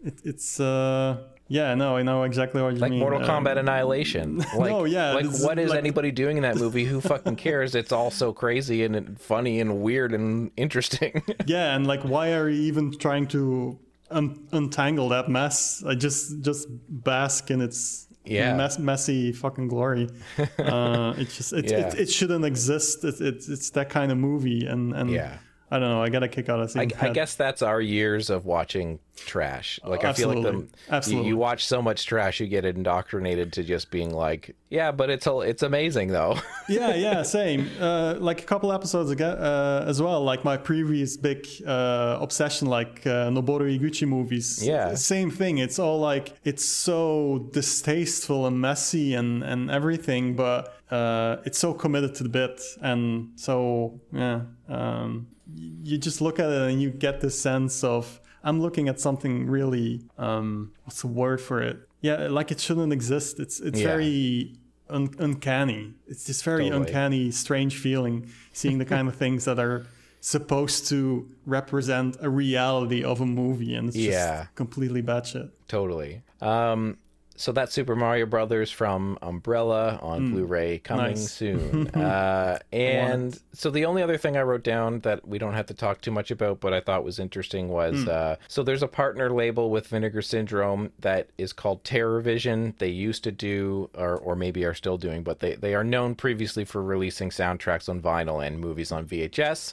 it, 0.04 0.18
it's 0.24 0.60
uh, 0.60 1.18
yeah, 1.48 1.74
no, 1.74 1.96
I 1.96 2.02
know 2.02 2.22
exactly 2.24 2.60
what 2.62 2.74
you 2.74 2.78
like 2.78 2.90
mean. 2.90 3.00
Like 3.00 3.10
Mortal 3.10 3.28
Uh, 3.28 3.40
Kombat 3.40 3.56
Annihilation. 3.58 4.38
Like, 4.56 4.70
No, 4.70 4.84
yeah, 4.84 5.12
Like, 5.12 5.26
what 5.40 5.58
is 5.58 5.70
like- 5.70 5.78
anybody 5.78 6.10
doing 6.10 6.36
in 6.36 6.42
that 6.42 6.56
movie? 6.56 6.84
Who 6.84 7.00
fucking 7.00 7.36
cares? 7.36 7.74
It's 7.74 7.92
all 7.92 8.10
so 8.10 8.32
crazy 8.32 8.84
and 8.84 9.18
funny 9.20 9.60
and 9.60 9.80
weird 9.80 10.12
and 10.12 10.50
interesting. 10.56 11.22
Yeah, 11.46 11.74
and 11.74 11.86
like, 11.86 12.02
why 12.02 12.32
are 12.34 12.48
you 12.48 12.62
even 12.62 12.96
trying 12.98 13.26
to 13.28 13.78
un- 14.10 14.46
untangle 14.52 15.08
that 15.10 15.28
mess? 15.28 15.82
I 15.86 15.94
just 15.94 16.40
just 16.42 16.66
bask 16.88 17.50
in 17.50 17.60
its 17.62 18.06
Yeah. 18.24 18.54
mess- 18.54 18.78
messy 18.78 19.32
fucking 19.32 19.68
glory. 19.68 20.08
Uh, 20.58 21.14
it 21.16 21.28
just 21.30 21.52
it, 21.54 21.70
Yeah. 21.70 21.88
it, 21.88 21.94
it 22.02 22.10
shouldn't 22.10 22.44
exist. 22.44 23.04
It, 23.04 23.20
it's 23.20 23.48
it's 23.48 23.70
that 23.70 23.88
kind 23.88 24.12
of 24.12 24.18
movie, 24.18 24.66
and 24.66 24.92
and 24.94 25.08
Yeah. 25.10 25.38
I 25.70 25.78
don't 25.78 25.90
know. 25.90 26.02
I 26.02 26.08
got 26.08 26.22
a 26.22 26.28
kick 26.28 26.48
out 26.48 26.60
of 26.60 26.70
I, 26.70 26.72
seeing 26.72 26.92
I 26.94 27.06
that. 27.08 27.14
guess 27.14 27.34
that's 27.34 27.60
our 27.60 27.80
years 27.80 28.30
of 28.30 28.46
watching 28.46 29.00
trash. 29.16 29.78
Like 29.84 30.04
I 30.04 30.12
feel 30.12 30.28
like 30.28 30.42
the, 30.42 30.66
Absolutely. 30.88 31.26
you, 31.26 31.34
you 31.34 31.36
watch 31.36 31.66
so 31.66 31.82
much 31.82 32.06
trash, 32.06 32.40
you 32.40 32.46
get 32.46 32.64
indoctrinated 32.64 33.52
to 33.54 33.62
just 33.62 33.90
being 33.90 34.10
like, 34.10 34.56
yeah, 34.70 34.92
but 34.92 35.10
it's 35.10 35.26
it's 35.26 35.62
amazing 35.62 36.08
though. 36.08 36.38
yeah, 36.68 36.94
yeah, 36.94 37.22
same. 37.22 37.68
Uh, 37.78 38.14
like 38.18 38.40
a 38.42 38.44
couple 38.44 38.72
episodes 38.72 39.10
ago 39.10 39.28
uh, 39.28 39.84
as 39.86 40.00
well. 40.00 40.22
Like 40.22 40.44
my 40.44 40.56
previous 40.56 41.16
big 41.16 41.46
uh, 41.66 42.18
obsession, 42.20 42.68
like 42.68 43.06
uh, 43.06 43.28
Noboru 43.28 43.78
Iguchi 43.78 44.06
movies. 44.08 44.64
Yeah. 44.64 44.94
same 44.94 45.30
thing. 45.30 45.58
It's 45.58 45.78
all 45.78 45.98
like 46.00 46.34
it's 46.44 46.64
so 46.64 47.50
distasteful 47.52 48.46
and 48.46 48.60
messy 48.60 49.14
and 49.14 49.42
and 49.42 49.70
everything, 49.70 50.34
but 50.34 50.74
uh, 50.90 51.36
it's 51.44 51.58
so 51.58 51.74
committed 51.74 52.14
to 52.16 52.22
the 52.22 52.30
bit, 52.30 52.62
and 52.80 53.32
so 53.36 54.00
yeah. 54.12 54.42
Um, 54.68 55.28
you 55.54 55.98
just 55.98 56.20
look 56.20 56.38
at 56.38 56.50
it 56.50 56.70
and 56.70 56.80
you 56.82 56.90
get 56.90 57.20
this 57.20 57.40
sense 57.40 57.82
of 57.84 58.20
I'm 58.44 58.60
looking 58.60 58.88
at 58.88 59.00
something 59.00 59.46
really 59.46 60.02
um, 60.18 60.72
what's 60.84 61.00
the 61.02 61.08
word 61.08 61.40
for 61.40 61.60
it? 61.62 61.78
Yeah, 62.00 62.28
like 62.28 62.50
it 62.52 62.60
shouldn't 62.60 62.92
exist. 62.92 63.40
It's 63.40 63.60
it's 63.60 63.80
Yeah. 63.80 63.86
very 63.88 64.54
un- 64.88 65.14
uncanny. 65.18 65.94
It's 66.06 66.24
this 66.24 66.42
very 66.42 66.64
Totally. 66.68 66.86
uncanny, 66.86 67.30
strange 67.30 67.76
feeling 67.78 68.28
seeing 68.52 68.78
the 68.78 68.84
kind 68.84 69.08
of 69.08 69.16
things 69.16 69.44
that 69.46 69.58
are 69.58 69.86
supposed 70.20 70.88
to 70.88 71.28
represent 71.46 72.16
a 72.20 72.28
reality 72.28 73.02
of 73.04 73.20
a 73.20 73.26
movie, 73.26 73.74
and 73.74 73.88
it's 73.88 73.96
Yeah. 73.96 74.42
just 74.42 74.54
completely 74.54 75.02
batshit. 75.02 75.50
Totally. 75.68 76.22
Um, 76.40 76.98
so 77.38 77.52
that's 77.52 77.72
Super 77.72 77.96
Mario 77.96 78.26
Brothers 78.26 78.70
from 78.70 79.16
Umbrella 79.22 79.98
on 80.02 80.32
Blu-ray 80.32 80.80
coming. 80.80 81.06
Nice. 81.14 81.30
soon. 81.30 81.88
uh, 81.94 82.58
and 82.72 83.38
so 83.52 83.70
the 83.70 83.84
only 83.86 84.02
other 84.02 84.18
thing 84.18 84.36
I 84.36 84.42
wrote 84.42 84.64
down 84.64 85.00
that 85.00 85.26
we 85.26 85.38
don't 85.38 85.54
have 85.54 85.66
to 85.66 85.74
talk 85.74 86.00
too 86.00 86.10
much 86.10 86.30
about, 86.30 86.60
but 86.60 86.74
I 86.74 86.80
thought 86.80 87.04
was 87.04 87.18
interesting 87.18 87.68
was 87.68 88.02
Hmm. 88.02 88.08
uh, 88.10 88.34
so 88.48 88.62
there's 88.62 88.82
a 88.82 88.88
partner 88.88 89.30
label 89.30 89.70
with 89.70 89.86
Vinegar 89.86 90.20
Syndrome 90.20 90.90
that 90.98 91.28
is 91.38 91.52
called 91.52 91.84
Terror 91.84 92.20
Vision. 92.20 92.74
They 92.78 92.88
used 92.88 93.24
to 93.24 93.32
do, 93.32 93.88
or 93.96 94.16
or 94.16 94.34
maybe 94.36 94.64
are 94.64 94.74
still 94.74 94.98
doing, 94.98 95.22
but 95.22 95.38
they 95.40 95.54
they 95.54 95.74
are 95.74 95.84
known 95.84 96.14
previously 96.16 96.64
for 96.64 96.82
releasing 96.82 97.30
soundtracks 97.30 97.88
on 97.88 98.00
vinyl 98.02 98.44
and 98.46 98.58
movies 98.58 98.90
on 98.92 99.06
VHS. 99.06 99.72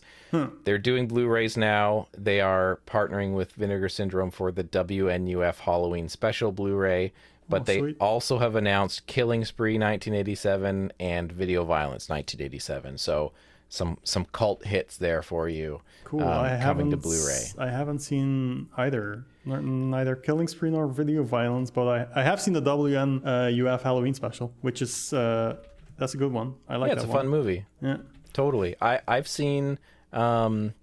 They're 0.66 0.78
doing 0.78 1.08
Blu-rays 1.08 1.56
now. 1.56 2.08
They 2.18 2.42
are 2.42 2.80
partnering 2.86 3.36
with 3.36 3.54
Vinegar 3.54 3.88
Syndrome 3.88 4.32
for 4.32 4.52
the 4.52 4.66
WNUF 4.66 5.60
Halloween 5.60 6.10
Special 6.10 6.52
Blu-ray. 6.52 7.14
But 7.48 7.62
Oh, 7.62 7.64
they 7.66 7.80
sweet. 7.80 7.98
also 8.00 8.40
have 8.40 8.56
announced 8.56 9.06
Killing 9.08 9.46
Spree 9.46 9.74
1987 9.78 10.92
and 11.00 11.32
Video 11.32 11.64
Violence 11.64 12.10
1987. 12.10 12.98
So 12.98 13.34
some 13.70 13.98
some 14.04 14.26
cult 14.26 14.66
hits 14.66 14.98
there 14.98 15.22
for 15.22 15.48
you. 15.50 15.82
Cool. 16.06 16.22
um, 16.24 16.28
I 16.30 16.50
coming 16.50 16.60
haven't 16.62 16.90
to 16.92 16.98
Blu-ray. 16.98 17.46
I 17.58 17.68
haven't 17.70 18.00
seen 18.00 18.70
either, 18.78 19.26
neither 19.46 20.16
Killing 20.16 20.48
Spree 20.48 20.70
nor 20.70 20.88
Video 20.88 21.24
Violence, 21.24 21.72
but 21.72 21.88
I, 21.88 22.20
I 22.20 22.24
have 22.24 22.40
seen 22.42 22.54
the 22.54 22.62
WN 22.62 23.26
uh, 23.26 23.68
UF 23.74 23.82
Halloween 23.84 24.14
special, 24.14 24.54
which 24.62 24.82
is 24.82 25.14
uh, 25.14 25.58
that's 25.98 26.14
a 26.14 26.18
good 26.18 26.32
one. 26.32 26.54
I 26.70 26.76
like 26.78 26.90
that. 26.92 26.98
Yeah, 26.98 27.04
it's 27.04 27.06
a 27.06 27.08
one. 27.08 27.18
fun 27.22 27.28
movie. 27.28 27.66
Yeah. 27.82 27.98
Totally. 28.34 28.76
I 28.82 29.02
I've 29.08 29.28
seen 29.28 29.80
um, 30.14 30.74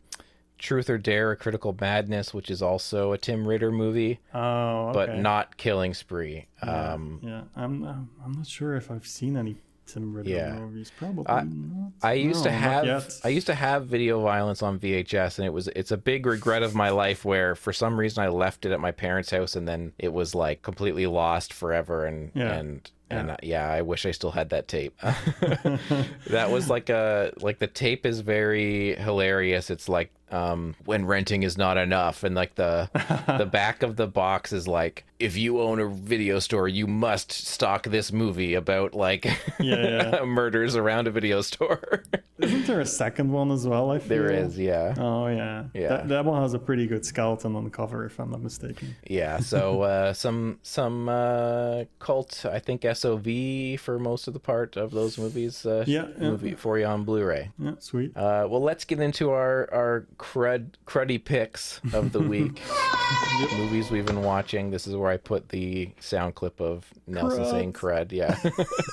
Truth 0.62 0.88
or 0.88 0.96
Dare: 0.96 1.32
A 1.32 1.36
Critical 1.36 1.76
Madness, 1.80 2.32
which 2.32 2.48
is 2.50 2.62
also 2.62 3.12
a 3.12 3.18
Tim 3.18 3.46
Ritter 3.46 3.72
movie, 3.72 4.20
Oh, 4.32 4.88
okay. 4.88 4.92
but 4.94 5.18
not 5.18 5.56
Killing 5.56 5.92
Spree. 5.92 6.46
Um, 6.62 7.18
Yeah, 7.22 7.42
I'm 7.56 7.82
I'm 7.84 8.08
I'm 8.24 8.32
not 8.32 8.46
sure 8.46 8.76
if 8.76 8.88
I've 8.90 9.06
seen 9.06 9.36
any 9.36 9.56
Tim 9.86 10.14
Ritter 10.14 10.30
Yeah. 10.30 10.54
movies. 10.54 10.92
Probably 10.96 11.26
I- 11.26 11.42
not. 11.42 11.92
I 12.02 12.12
used 12.12 12.44
to 12.44 12.50
No, 12.52 12.58
not 12.60 12.84
have. 12.86 13.12
I 13.24 13.28
used 13.28 13.48
to 13.48 13.54
have 13.54 13.86
video 13.86 14.20
violence 14.22 14.62
on 14.62 14.78
VHS 14.78 15.38
and 15.38 15.46
it 15.46 15.50
was 15.52 15.66
it's 15.68 15.90
a 15.90 15.96
big 15.96 16.24
regret 16.26 16.62
of 16.62 16.74
my 16.76 16.90
life 16.90 17.24
where 17.24 17.56
for 17.56 17.72
some 17.72 17.98
reason 17.98 18.22
I 18.22 18.28
left 18.28 18.64
it 18.64 18.70
at 18.72 18.78
my 18.78 18.92
parents' 18.92 19.30
house 19.32 19.56
and 19.56 19.66
then 19.66 19.92
it 19.98 20.12
was 20.12 20.34
like 20.34 20.62
completely 20.62 21.06
lost 21.08 21.52
forever 21.52 22.06
and 22.06 22.30
Yeah. 22.34 22.52
and 22.52 22.90
and 23.10 23.30
uh, 23.32 23.36
yeah, 23.42 23.68
I 23.68 23.82
wish 23.82 24.06
I 24.06 24.12
still 24.12 24.30
had 24.30 24.48
that 24.50 24.68
tape. 24.68 24.96
that 26.30 26.50
was 26.50 26.70
like 26.70 26.88
a 26.88 27.32
like 27.40 27.58
the 27.58 27.66
tape 27.66 28.06
is 28.06 28.20
very 28.20 28.94
hilarious. 28.96 29.68
It's 29.68 29.88
like 29.88 30.10
um 30.32 30.74
when 30.84 31.04
renting 31.06 31.42
is 31.42 31.56
not 31.58 31.76
enough 31.76 32.24
and 32.24 32.34
like 32.34 32.54
the 32.56 32.88
the 33.38 33.46
back 33.46 33.82
of 33.82 33.96
the 33.96 34.06
box 34.06 34.52
is 34.52 34.66
like 34.66 35.04
if 35.18 35.36
you 35.36 35.60
own 35.60 35.78
a 35.78 35.88
video 35.88 36.38
store 36.38 36.66
you 36.66 36.86
must 36.86 37.30
stock 37.30 37.84
this 37.84 38.10
movie 38.12 38.54
about 38.54 38.94
like 38.94 39.24
Yeah, 39.60 40.10
yeah. 40.20 40.24
murders 40.24 40.74
around 40.74 41.06
a 41.06 41.10
video 41.12 41.40
store. 41.42 42.02
Isn't 42.38 42.66
there 42.66 42.80
a 42.80 42.86
second 42.86 43.30
one 43.30 43.52
as 43.52 43.68
well? 43.68 43.92
I 43.92 43.98
feel? 44.00 44.08
there 44.08 44.30
is, 44.32 44.58
yeah. 44.58 44.94
Oh 44.98 45.28
yeah. 45.28 45.64
Yeah. 45.74 45.88
That, 45.88 46.08
that 46.08 46.24
one 46.24 46.42
has 46.42 46.54
a 46.54 46.58
pretty 46.58 46.88
good 46.88 47.04
skeleton 47.06 47.54
on 47.54 47.62
the 47.62 47.70
cover, 47.70 48.04
if 48.04 48.18
I'm 48.18 48.30
not 48.32 48.42
mistaken. 48.42 48.96
Yeah, 49.08 49.38
so 49.38 49.82
uh, 49.92 50.12
some 50.12 50.58
some 50.62 51.08
uh, 51.08 51.84
cult, 52.00 52.44
I 52.50 52.58
think 52.58 52.84
SOV 52.84 53.78
for 53.78 53.98
most 54.00 54.26
of 54.26 54.34
the 54.34 54.40
part 54.40 54.76
of 54.76 54.90
those 54.90 55.18
movies. 55.18 55.64
Uh, 55.64 55.84
Yeah, 55.86 56.08
yeah. 56.18 56.30
movie 56.30 56.54
for 56.54 56.78
you 56.78 56.86
on 56.86 57.04
Blu-ray. 57.04 57.50
Yeah, 57.60 57.74
sweet. 57.78 58.16
Uh, 58.16 58.48
well, 58.50 58.62
let's 58.62 58.84
get 58.84 58.98
into 58.98 59.30
our 59.30 59.68
our 59.72 60.06
crud 60.22 60.68
cruddy 60.86 61.22
picks 61.22 61.80
of 61.92 62.12
the 62.12 62.20
week. 62.20 62.62
Movies 63.56 63.90
we've 63.90 64.06
been 64.06 64.22
watching. 64.22 64.70
This 64.70 64.86
is 64.86 64.94
where 64.94 65.10
I 65.10 65.16
put 65.16 65.48
the 65.48 65.90
sound 65.98 66.36
clip 66.36 66.60
of 66.60 66.86
Nelson 67.08 67.42
Crud. 67.42 67.50
saying 67.50 67.72
crud. 67.72 68.12
Yeah. 68.12 68.38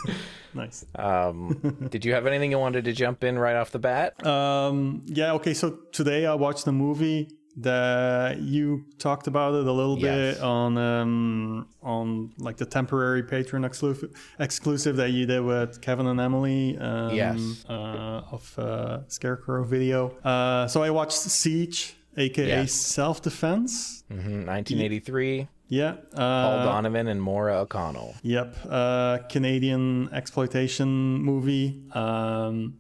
nice. 0.56 0.86
um, 0.96 1.88
did 1.90 2.04
you 2.04 2.14
have 2.16 2.26
anything 2.26 2.50
you 2.50 2.58
wanted 2.58 2.86
to 2.86 2.94
jump 2.94 3.24
in 3.24 3.38
right 3.38 3.56
off 3.56 3.70
the 3.70 3.80
bat? 3.80 4.26
Um, 4.26 5.04
yeah, 5.06 5.34
okay, 5.34 5.54
so 5.54 5.78
today 5.92 6.26
I 6.26 6.34
watched 6.34 6.66
the 6.66 6.72
movie 6.72 7.30
that 7.62 8.40
you 8.40 8.86
talked 8.98 9.28
about 9.28 9.54
it 9.54 9.66
a 9.68 9.72
little 9.72 9.98
Yes. 10.00 10.36
bit 10.36 10.44
on 10.44 10.78
um 10.78 11.68
on 11.84 12.32
like 12.38 12.58
the 12.58 12.66
temporary 12.66 13.24
patron 13.24 13.64
exclusive 13.66 14.10
exclusive 14.40 14.96
that 14.98 15.12
you 15.12 15.26
did 15.26 15.42
with 15.44 15.82
Kevin 15.82 16.08
and 16.08 16.20
Emily 16.20 16.78
um, 16.78 17.14
Yes. 17.16 17.66
uh, 17.70 18.22
of 18.32 18.58
uh, 18.60 19.00
Scarecrow 19.08 19.64
video. 19.64 20.12
Uh, 20.24 20.68
so 20.68 20.84
I 20.84 20.90
watched 20.90 21.18
Siege, 21.18 21.96
aka 22.18 22.48
Yes. 22.48 22.72
Self 22.74 23.22
Defense. 23.22 24.04
Mhm, 24.12 24.46
1983. 24.46 25.48
Yeah, 25.72 25.98
Paul 26.16 26.60
uh, 26.60 26.64
Donovan 26.66 27.08
and 27.08 27.22
Maura 27.22 27.60
O'Connell. 27.62 28.16
Yep, 28.24 28.58
uh, 28.68 29.20
Canadian 29.30 30.10
exploitation 30.12 30.90
movie. 31.22 31.84
Um, 31.94 32.80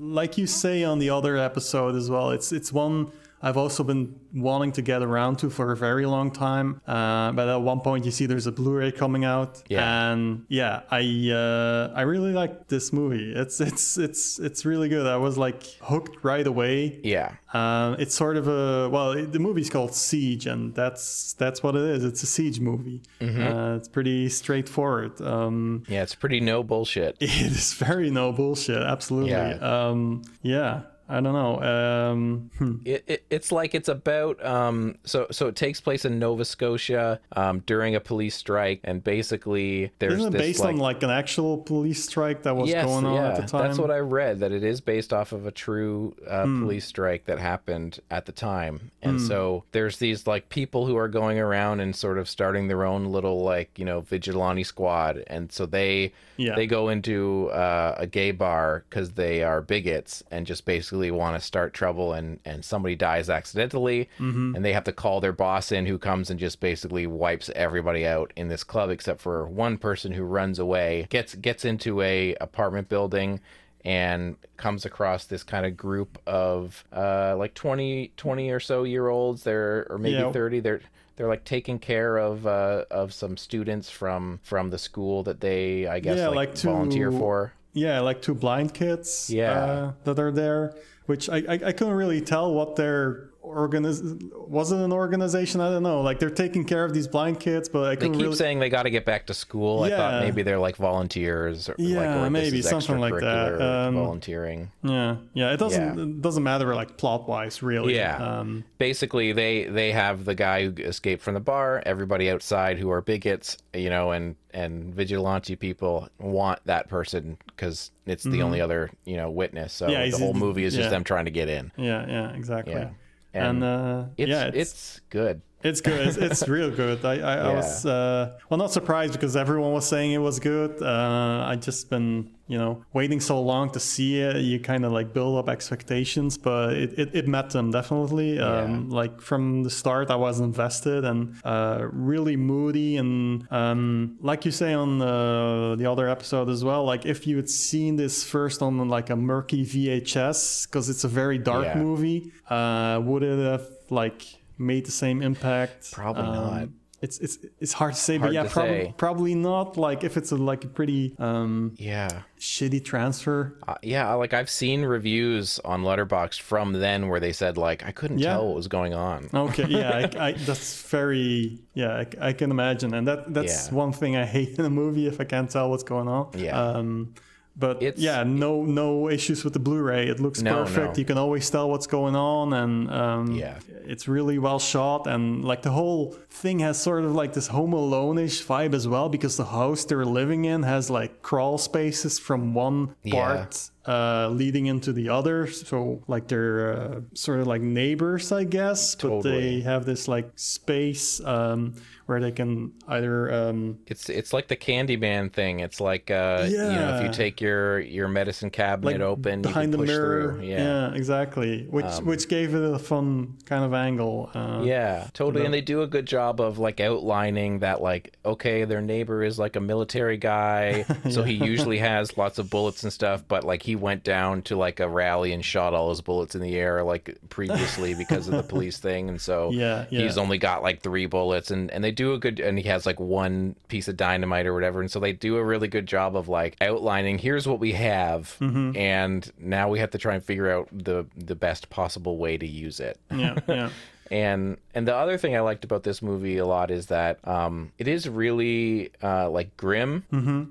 like 0.00 0.36
you 0.36 0.48
say 0.48 0.82
on 0.82 0.98
the 0.98 1.08
other 1.10 1.36
episode 1.36 1.94
as 1.94 2.10
well, 2.10 2.32
it's 2.32 2.50
it's 2.50 2.72
one 2.72 3.12
I've 3.46 3.56
also 3.64 3.82
been 3.84 4.02
wanting 4.34 4.72
to 4.72 4.82
get 4.82 5.00
around 5.02 5.36
to 5.42 5.50
for 5.50 5.66
a 5.72 5.76
very 5.76 6.04
long 6.06 6.28
time. 6.32 6.68
Uh, 6.86 7.30
but 7.32 7.46
at 7.48 7.60
one 7.72 7.80
point, 7.80 8.04
you 8.04 8.10
see 8.10 8.26
there's 8.26 8.46
a 8.48 8.52
Blu-ray 8.52 8.90
coming 8.92 9.24
out, 9.24 9.62
Yeah. 9.68 10.10
and 10.12 10.44
yeah, 10.48 10.80
I 10.90 11.02
uh, 11.42 11.92
I 12.00 12.02
really 12.12 12.32
like 12.32 12.68
this 12.68 12.92
movie. 12.92 13.32
It's 13.42 13.60
it's 13.60 13.96
it's 14.06 14.38
it's 14.46 14.64
really 14.70 14.88
good. 14.88 15.06
I 15.06 15.16
was 15.16 15.36
like 15.38 15.62
hooked 15.90 16.24
right 16.24 16.46
away. 16.46 17.00
Yeah. 17.04 17.30
Um, 17.54 17.96
it's 18.02 18.14
sort 18.14 18.36
of 18.36 18.48
a 18.48 18.88
well, 18.90 19.12
it, 19.12 19.32
the 19.32 19.38
movie's 19.38 19.70
called 19.70 19.94
Siege, 19.94 20.46
and 20.46 20.74
that's 20.74 21.32
that's 21.34 21.62
what 21.62 21.74
it 21.76 21.82
is. 21.94 22.04
It's 22.04 22.22
a 22.22 22.26
siege 22.26 22.58
movie. 22.60 23.00
Uh, 23.20 23.76
it's 23.78 23.88
pretty 23.88 24.28
straightforward. 24.28 25.20
Um, 25.20 25.84
Yeah, 25.88 26.02
it's 26.02 26.14
pretty 26.14 26.40
no 26.40 26.62
bullshit. 26.62 27.16
it 27.20 27.30
is 27.30 27.74
very 27.74 28.10
no 28.10 28.32
bullshit. 28.32 28.82
Absolutely. 28.82 29.30
Yeah. 29.30 29.58
Um, 29.88 30.22
yeah. 30.42 30.82
I 31.08 31.20
don't 31.20 31.32
know. 31.34 31.62
Um, 32.10 32.50
hmm. 32.58 32.76
It, 32.84 33.04
it 33.06 33.26
it's 33.30 33.52
like 33.52 33.74
it's 33.74 33.88
about 33.88 34.44
um 34.44 34.96
so 35.04 35.26
so 35.30 35.46
it 35.46 35.54
takes 35.56 35.80
place 35.80 36.04
in 36.04 36.18
Nova 36.18 36.44
Scotia 36.44 37.20
um 37.36 37.60
during 37.60 37.94
a 37.94 38.00
police 38.00 38.34
strike 38.34 38.80
and 38.84 39.02
basically 39.04 39.92
there's 39.98 40.14
Isn't 40.14 40.28
it 40.28 40.30
this 40.32 40.40
based 40.42 40.60
like 40.60 40.74
on 40.74 40.80
like 40.80 41.02
an 41.02 41.10
actual 41.10 41.58
police 41.58 42.02
strike 42.04 42.42
that 42.42 42.56
was 42.56 42.70
yes 42.70 42.84
going 42.84 43.04
on 43.04 43.14
yeah 43.14 43.28
at 43.28 43.36
the 43.40 43.46
time? 43.46 43.62
that's 43.66 43.78
what 43.78 43.90
I 43.90 43.98
read 43.98 44.40
that 44.40 44.50
it 44.52 44.64
is 44.64 44.80
based 44.80 45.12
off 45.12 45.32
of 45.32 45.46
a 45.46 45.52
true 45.52 46.14
uh, 46.28 46.44
Hmm. 46.44 46.62
police 46.62 46.84
strike 46.86 47.24
that 47.26 47.38
happened 47.38 48.00
at 48.10 48.26
the 48.26 48.32
time 48.32 48.90
and 49.02 49.20
so 49.20 49.62
there's 49.72 49.98
these 49.98 50.26
like 50.26 50.48
people 50.48 50.86
who 50.86 50.96
are 50.96 51.08
going 51.08 51.38
around 51.38 51.78
and 51.80 51.94
sort 51.94 52.18
of 52.18 52.28
starting 52.28 52.66
their 52.68 52.84
own 52.84 53.06
little 53.06 53.42
like 53.42 53.70
you 53.78 53.84
know 53.84 54.00
vigilante 54.00 54.64
squad 54.64 55.22
and 55.28 55.52
so 55.52 55.66
they 55.66 56.12
Yeah. 56.36 56.54
they 56.56 56.66
go 56.66 56.88
into 56.88 57.48
uh, 57.50 57.94
a 57.98 58.06
gay 58.06 58.32
bar 58.32 58.84
because 58.90 59.12
they 59.12 59.42
are 59.42 59.60
bigots 59.62 60.22
and 60.30 60.46
just 60.46 60.64
basically 60.64 60.95
want 61.10 61.38
to 61.38 61.46
start 61.46 61.72
trouble 61.74 62.12
and 62.12 62.38
and 62.44 62.64
somebody 62.64 62.94
dies 62.96 63.28
accidentally 63.30 64.08
and 64.18 64.64
they 64.64 64.72
have 64.72 64.84
to 64.84 64.92
call 64.92 65.20
their 65.20 65.32
boss 65.32 65.70
in 65.72 65.86
who 65.86 65.98
comes 65.98 66.30
and 66.30 66.40
just 66.40 66.60
basically 66.60 67.06
wipes 67.06 67.50
everybody 67.54 68.06
out 68.06 68.32
in 68.36 68.48
this 68.48 68.64
club 68.64 68.90
except 68.90 69.20
for 69.20 69.46
one 69.46 69.78
person 69.78 70.12
who 70.12 70.24
runs 70.24 70.58
away 70.58 71.06
gets 71.10 71.34
gets 71.36 71.64
into 71.64 72.00
a 72.00 72.34
apartment 72.40 72.88
building 72.88 73.40
and 73.84 74.36
comes 74.56 74.84
across 74.84 75.26
this 75.26 75.42
kind 75.44 75.64
of 75.66 75.76
group 75.76 76.18
of 76.26 76.84
uh 76.92 77.36
like 77.36 77.54
20 77.54 78.12
20 78.16 78.50
or 78.50 78.58
so 78.60 78.82
year 78.84 79.08
olds. 79.08 79.42
They're 79.44 79.86
or 79.90 79.98
maybe 79.98 80.16
Yeah. 80.16 80.32
30 80.32 80.60
they're 80.60 80.80
they're 81.16 81.28
like 81.28 81.44
taking 81.44 81.78
care 81.78 82.16
of 82.18 82.46
uh 82.46 82.84
of 82.90 83.12
some 83.12 83.36
students 83.36 83.88
from 83.88 84.40
from 84.42 84.70
the 84.70 84.78
school 84.78 85.22
that 85.22 85.40
they 85.40 85.86
i 85.86 85.98
guess 86.00 86.18
Yeah, 86.18 86.28
like, 86.28 86.36
like 86.50 86.58
volunteer 86.58 87.10
for 87.12 87.52
Yeah, 87.76 88.00
like 88.00 88.22
two 88.22 88.34
blind 88.34 88.72
kids. 88.72 89.28
Yeah. 89.28 89.52
uh, 89.52 89.92
that 90.04 90.18
are 90.18 90.32
there, 90.32 90.74
which 91.04 91.28
I, 91.28 91.36
I 91.36 91.52
I 91.66 91.72
couldn't 91.72 91.92
really 91.94 92.22
tell 92.22 92.52
what 92.54 92.76
their 92.76 93.28
organiz 93.46 94.00
was 94.48 94.72
it 94.72 94.78
an 94.78 94.92
organization 94.92 95.60
I 95.60 95.70
don't 95.70 95.82
know 95.82 96.00
like 96.02 96.18
they're 96.18 96.30
taking 96.30 96.64
care 96.64 96.84
of 96.84 96.92
these 96.92 97.06
blind 97.08 97.40
kids 97.40 97.68
but 97.68 97.84
I 97.84 97.94
they 97.96 98.08
keep 98.08 98.20
really 98.20 98.34
saying 98.36 98.58
they 98.58 98.68
got 98.68 98.82
to 98.84 98.90
get 98.90 99.04
back 99.04 99.26
to 99.26 99.34
school 99.34 99.82
i 99.84 99.90
thought 99.90 100.20
maybe 100.22 100.42
they're 100.42 100.58
like 100.58 100.76
volunteers 100.76 101.68
or 101.68 101.72
like 101.78 101.88
Yeah, 101.88 102.24
or 102.26 102.30
maybe 102.30 102.62
something 102.62 102.98
like 102.98 103.20
that. 103.20 103.60
Um, 103.60 103.94
volunteering 103.94 104.70
yeah 104.82 105.16
yeah 105.34 105.52
it 105.52 105.58
doesn't 105.58 105.96
Yeah. 105.96 106.02
it 106.04 106.22
doesn't 106.22 106.42
matter 106.42 106.74
like 106.74 106.96
plot 106.96 107.28
wise 107.28 107.62
really 107.62 107.96
Yeah. 107.96 108.16
um 108.40 108.64
basically 108.78 109.32
they 109.32 109.64
they 109.64 109.92
have 109.92 110.24
the 110.24 110.34
guy 110.34 110.64
who 110.64 110.72
escaped 110.82 111.22
from 111.22 111.34
the 111.34 111.40
bar 111.40 111.82
everybody 111.86 112.30
outside 112.30 112.78
who 112.78 112.90
are 112.90 113.00
bigots 113.00 113.58
you 113.74 113.90
know 113.90 114.10
and 114.10 114.36
and 114.52 114.94
vigilante 114.94 115.54
people 115.56 116.08
want 116.18 116.60
that 116.64 116.88
person 116.88 117.36
because 117.48 117.90
it's 118.06 118.24
the 118.24 118.42
only 118.42 118.60
other 118.60 118.90
you 119.04 119.16
know 119.16 119.30
witness 119.30 119.72
so 119.72 119.86
Mm-hmm. 119.86 119.92
Yeah, 119.92 120.10
the 120.10 120.18
whole 120.18 120.34
movie 120.34 120.64
is 120.64 120.74
just 120.74 120.90
them 120.90 121.04
trying 121.04 121.26
to 121.26 121.30
get 121.30 121.48
in 121.48 121.70
yeah 121.76 122.06
yeah 122.08 122.30
exactly 122.32 122.74
Yeah. 122.74 122.90
And, 123.36 123.62
And 123.62 123.64
uh 123.64 124.04
it's 124.16 124.30
yeah 124.30 124.50
it's, 124.52 125.00
good 125.10 125.42
It's 125.66 125.80
good. 125.80 126.06
It's, 126.08 126.16
it's 126.16 126.48
real 126.56 126.70
good. 126.70 127.04
I, 127.04 127.14
I, 127.18 127.34
I 127.48 127.54
was 127.54 127.84
uh, 127.84 128.38
well 128.48 128.58
not 128.58 128.70
surprised 128.72 129.12
because 129.14 129.34
everyone 129.36 129.72
was 129.72 129.86
saying 129.86 130.12
it 130.12 130.18
was 130.30 130.38
good. 130.40 130.72
Uh, 130.82 131.44
I 131.52 131.56
just 131.56 131.90
been 131.90 132.30
you 132.48 132.58
know 132.62 132.84
waiting 132.92 133.20
so 133.20 133.40
long 133.52 133.70
to 133.76 133.80
see 133.80 134.20
it. 134.20 134.36
You 134.50 134.60
kind 134.60 134.84
of 134.86 134.92
like 134.92 135.12
build 135.12 135.34
up 135.40 135.48
expectations, 135.48 136.38
but 136.38 136.74
it, 136.74 136.90
it, 136.98 137.08
it 137.20 137.26
met 137.28 137.50
them 137.50 137.70
definitely. 137.70 138.38
Um, 138.38 138.88
Like 138.90 139.20
from 139.20 139.62
the 139.64 139.70
start, 139.70 140.10
I 140.10 140.16
was 140.16 140.38
invested 140.40 141.04
and 141.04 141.34
uh, 141.44 141.78
really 141.90 142.36
moody 142.36 142.96
and 142.98 143.46
um, 143.50 144.16
like 144.20 144.44
you 144.44 144.52
say 144.52 144.72
on 144.74 144.98
the, 144.98 145.74
the 145.78 145.86
other 145.90 146.08
episode 146.08 146.48
as 146.48 146.62
well. 146.64 146.84
Like 146.84 147.04
if 147.06 147.26
you 147.26 147.36
had 147.36 147.48
seen 147.50 147.96
this 147.96 148.22
first 148.24 148.62
on 148.62 148.88
like 148.88 149.10
a 149.10 149.16
murky 149.16 149.64
VHS 149.64 150.66
because 150.68 150.88
it's 150.88 151.04
a 151.04 151.08
very 151.08 151.38
dark 151.38 151.64
Yeah. 151.66 151.78
movie, 151.82 152.32
uh, 152.48 153.00
would 153.04 153.22
it 153.22 153.38
have 153.38 153.66
like 153.90 154.22
made 154.58 154.86
the 154.86 154.92
same 154.92 155.22
impact? 155.22 155.92
Probably 155.92 156.22
not. 156.22 156.68
It's 157.02 157.18
it's 157.18 157.38
it's 157.60 157.74
hard 157.74 157.92
to 157.92 158.00
say, 158.00 158.16
Hard 158.16 158.30
but 158.30 158.34
yeah, 158.34 158.48
probably 158.50 158.84
say. 158.86 158.94
probably 158.96 159.34
not. 159.34 159.76
Like 159.76 160.02
if 160.02 160.16
it's 160.16 160.32
a 160.32 160.36
like 160.36 160.64
a 160.64 160.66
pretty 160.66 161.14
um, 161.18 161.74
Yeah. 161.76 162.22
shitty 162.40 162.82
transfer. 162.86 163.58
Uh, 163.68 163.74
yeah, 163.82 164.10
like 164.14 164.32
I've 164.32 164.48
seen 164.48 164.82
reviews 164.82 165.58
on 165.62 165.82
Letterboxd 165.82 166.40
from 166.40 166.72
then 166.72 167.08
where 167.08 167.20
they 167.20 167.32
said 167.32 167.58
like 167.58 167.84
I 167.84 167.92
couldn't 167.92 168.18
Yeah. 168.20 168.30
tell 168.32 168.46
what 168.46 168.56
was 168.56 168.66
going 168.68 168.94
on. 168.94 169.28
Okay, 169.32 169.66
yeah, 169.68 169.90
I, 170.18 170.18
I, 170.28 170.32
that's 170.32 170.80
very 170.88 171.58
yeah. 171.74 172.04
I, 172.22 172.28
I 172.28 172.32
can 172.32 172.50
imagine, 172.50 172.94
and 172.94 173.06
that 173.06 173.32
that's 173.34 173.68
Yeah. 173.68 173.74
one 173.74 173.92
thing 173.92 174.16
I 174.16 174.24
hate 174.24 174.58
in 174.58 174.64
a 174.64 174.70
movie 174.70 175.06
if 175.06 175.20
I 175.20 175.24
can't 175.24 175.50
tell 175.50 175.68
what's 175.68 175.82
going 175.84 176.08
on. 176.08 176.30
Yeah. 176.34 176.58
Um, 176.58 177.12
but 177.58 177.82
It's- 177.82 177.98
yeah, 178.02 178.22
no 178.22 178.62
no 178.64 179.08
issues 179.08 179.42
with 179.44 179.52
the 179.54 179.58
Blu-ray. 179.58 180.08
It 180.08 180.20
looks 180.20 180.42
No, 180.42 180.56
perfect. 180.64 180.96
no. 180.96 180.98
You 181.00 181.04
can 181.04 181.18
always 181.18 181.48
tell 181.48 181.70
what's 181.70 181.86
going 181.86 182.14
on, 182.14 182.52
and 182.52 182.90
um, 182.90 183.32
Yeah. 183.32 183.54
it's 183.86 184.06
really 184.08 184.38
well 184.38 184.58
shot. 184.58 185.06
And 185.06 185.44
like 185.44 185.62
the 185.62 185.70
whole 185.70 186.14
thing 186.30 186.58
has 186.60 186.76
sort 186.80 187.04
of 187.04 187.14
like 187.14 187.32
this 187.32 187.48
Home 187.48 187.72
Alone-ish 187.72 188.44
vibe 188.46 188.74
as 188.74 188.86
well, 188.86 189.08
because 189.08 189.36
the 189.36 189.46
house 189.46 189.84
they're 189.84 190.04
living 190.04 190.44
in 190.44 190.62
has 190.64 190.90
like 190.90 191.22
crawl 191.22 191.56
spaces 191.58 192.18
from 192.18 192.52
one 192.54 192.94
Yeah. 193.02 193.14
part 193.26 193.70
uh, 193.88 194.28
leading 194.32 194.66
into 194.66 194.92
the 194.92 195.08
other. 195.08 195.46
So 195.46 196.02
like 196.08 196.26
they're 196.28 196.72
uh, 196.76 197.00
sort 197.14 197.38
of 197.40 197.46
like 197.46 197.62
neighbors, 197.62 198.32
I 198.32 198.42
guess, 198.44 198.94
but 198.96 199.22
they 199.22 199.60
have 199.60 199.84
this 199.86 200.08
like 200.08 200.28
space 200.34 201.20
um, 201.24 201.74
where 202.06 202.20
they 202.20 202.30
can 202.30 202.72
either 202.88 203.32
um, 203.32 203.78
It's 203.86 204.08
it's 204.08 204.32
like 204.32 204.48
the 204.48 204.56
Candyman 204.56 205.32
thing. 205.32 205.60
It's 205.60 205.80
like 205.80 206.10
uh 206.10 206.46
you 206.48 206.56
know 206.56 206.96
if 206.96 207.04
you 207.04 207.12
take 207.12 207.40
your 207.40 207.80
your 207.80 208.08
medicine 208.08 208.50
cabinet 208.50 208.92
like 208.92 209.00
open, 209.00 209.42
behind 209.42 209.72
you 209.72 209.78
the 209.78 209.84
mirror. 209.84 210.34
through. 210.34 210.46
Yeah. 210.46 210.92
exactly. 210.94 211.66
Which 211.68 211.92
which 212.02 212.28
gave 212.28 212.54
it 212.54 212.62
a 212.62 212.78
fun 212.78 213.36
kind 213.44 213.64
of 213.64 213.74
angle. 213.74 214.30
Uh, 214.32 214.62
Yeah, 214.64 215.08
totally. 215.12 215.44
And 215.44 215.52
they 215.52 215.60
do 215.60 215.82
a 215.82 215.86
good 215.86 216.06
job 216.06 216.40
of 216.40 216.58
like 216.58 216.80
outlining 216.80 217.60
that, 217.60 217.82
like, 217.82 218.16
okay, 218.24 218.64
their 218.64 218.80
neighbor 218.80 219.22
is 219.22 219.38
like 219.38 219.56
a 219.56 219.60
military 219.60 220.16
guy, 220.16 220.84
so 221.10 221.22
he 221.22 221.34
usually 221.34 221.78
has 221.92 222.16
lots 222.16 222.38
of 222.38 222.50
bullets 222.50 222.82
and 222.84 222.92
stuff, 222.92 223.24
but 223.26 223.44
like 223.44 223.62
he 223.62 223.76
went 223.76 224.04
down 224.04 224.42
to 224.42 224.56
like 224.56 224.80
a 224.80 224.88
rally 224.88 225.32
and 225.32 225.44
shot 225.44 225.74
all 225.74 225.90
his 225.90 226.00
bullets 226.00 226.34
in 226.34 226.40
the 226.40 226.56
air 226.56 226.82
like 226.84 227.16
previously 227.28 227.94
because 227.94 228.28
of 228.28 228.34
the 228.34 228.42
police 228.54 228.78
thing, 228.78 229.08
and 229.08 229.20
so 229.20 229.50
Yeah, 229.50 229.86
he's 229.86 230.18
only 230.18 230.38
got 230.38 230.62
like 230.62 230.82
three 230.82 231.06
bullets, 231.06 231.50
and 231.50 231.70
and 231.70 231.82
they 231.82 231.92
do 231.96 232.12
a 232.14 232.18
good, 232.18 232.38
and 232.38 232.58
he 232.58 232.68
has 232.68 232.86
like 232.86 233.00
one 233.00 233.56
piece 233.68 233.88
of 233.88 233.96
dynamite 233.96 234.46
or 234.46 234.54
whatever, 234.54 234.80
and 234.80 234.88
so 234.90 235.00
they 235.00 235.12
do 235.12 235.36
a 235.36 235.44
really 235.44 235.66
good 235.68 235.86
job 235.86 236.14
of 236.16 236.28
like 236.28 236.56
outlining 236.60 237.18
here's 237.18 237.48
what 237.48 237.58
we 237.58 237.72
have, 237.72 238.36
Mm-hmm. 238.40 238.76
and 238.76 239.32
now 239.38 239.68
we 239.68 239.80
have 239.80 239.90
to 239.90 239.98
try 239.98 240.14
and 240.14 240.22
figure 240.24 240.50
out 240.50 240.68
the 240.72 241.04
the 241.16 241.34
best 241.34 241.68
possible 241.70 242.18
way 242.18 242.36
to 242.38 242.46
use 242.46 242.78
it. 242.78 242.98
yeah, 243.10 243.38
yeah. 243.48 243.70
And 244.10 244.56
and 244.74 244.86
the 244.86 244.94
other 244.94 245.16
thing 245.18 245.34
I 245.36 245.40
liked 245.40 245.64
about 245.64 245.82
this 245.82 246.02
movie 246.02 246.36
a 246.38 246.46
lot 246.46 246.70
is 246.70 246.86
that 246.86 247.18
um, 247.26 247.72
it 247.78 247.88
is 247.88 248.08
really 248.08 248.90
uh, 249.02 249.28
like 249.30 249.56
grim 249.56 250.04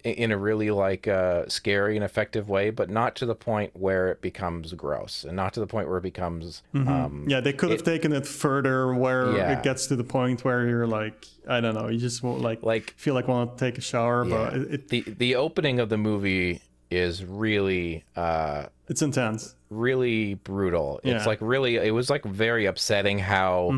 i- 0.03 0.07
in 0.09 0.31
a 0.31 0.37
really 0.37 0.71
like 0.71 1.07
uh, 1.07 1.47
scary 1.47 1.95
and 1.95 2.03
effective 2.03 2.49
way, 2.49 2.69
but 2.69 2.89
not 2.89 3.15
to 3.17 3.25
the 3.25 3.35
point 3.35 3.71
where 3.75 4.09
it 4.09 4.21
becomes 4.21 4.73
gross, 4.73 5.23
and 5.23 5.35
not 5.35 5.53
to 5.53 5.59
the 5.59 5.67
point 5.67 5.87
where 5.87 5.97
it 5.97 6.03
becomes 6.03 6.63
um, 6.73 7.25
Yeah, 7.27 7.39
they 7.39 7.53
could 7.53 7.71
have 7.71 7.83
taken 7.83 8.11
it 8.13 8.25
further 8.25 8.93
where 8.93 9.31
Yeah. 9.35 9.51
it 9.57 9.63
gets 9.63 9.87
to 9.87 9.95
the 9.95 10.03
point 10.03 10.43
where 10.43 10.67
you're 10.67 10.87
like, 10.87 11.25
I 11.47 11.61
don't 11.61 11.75
know, 11.75 11.87
you 11.87 11.99
just 11.99 12.23
won't 12.23 12.41
like, 12.41 12.63
Like- 12.63 12.93
feel 12.97 13.13
like 13.13 13.27
want 13.27 13.57
to 13.57 13.65
take 13.65 13.77
a 13.77 13.81
shower, 13.81 14.25
but 14.25 14.53
it, 14.55 14.73
it, 14.73 14.87
the 14.89 15.01
the 15.17 15.35
opening 15.35 15.79
of 15.79 15.89
the 15.89 15.97
movie 15.97 16.61
is 16.91 17.23
really 17.25 18.03
uh, 18.15 18.65
it's 18.87 19.01
intense. 19.01 19.55
really 19.69 20.35
brutal. 20.35 20.99
It's 21.03 21.25
like 21.25 21.39
really 21.41 21.75
it 21.77 21.93
was 21.93 22.09
like 22.09 22.23
very 22.25 22.65
upsetting 22.65 23.19
how 23.19 23.71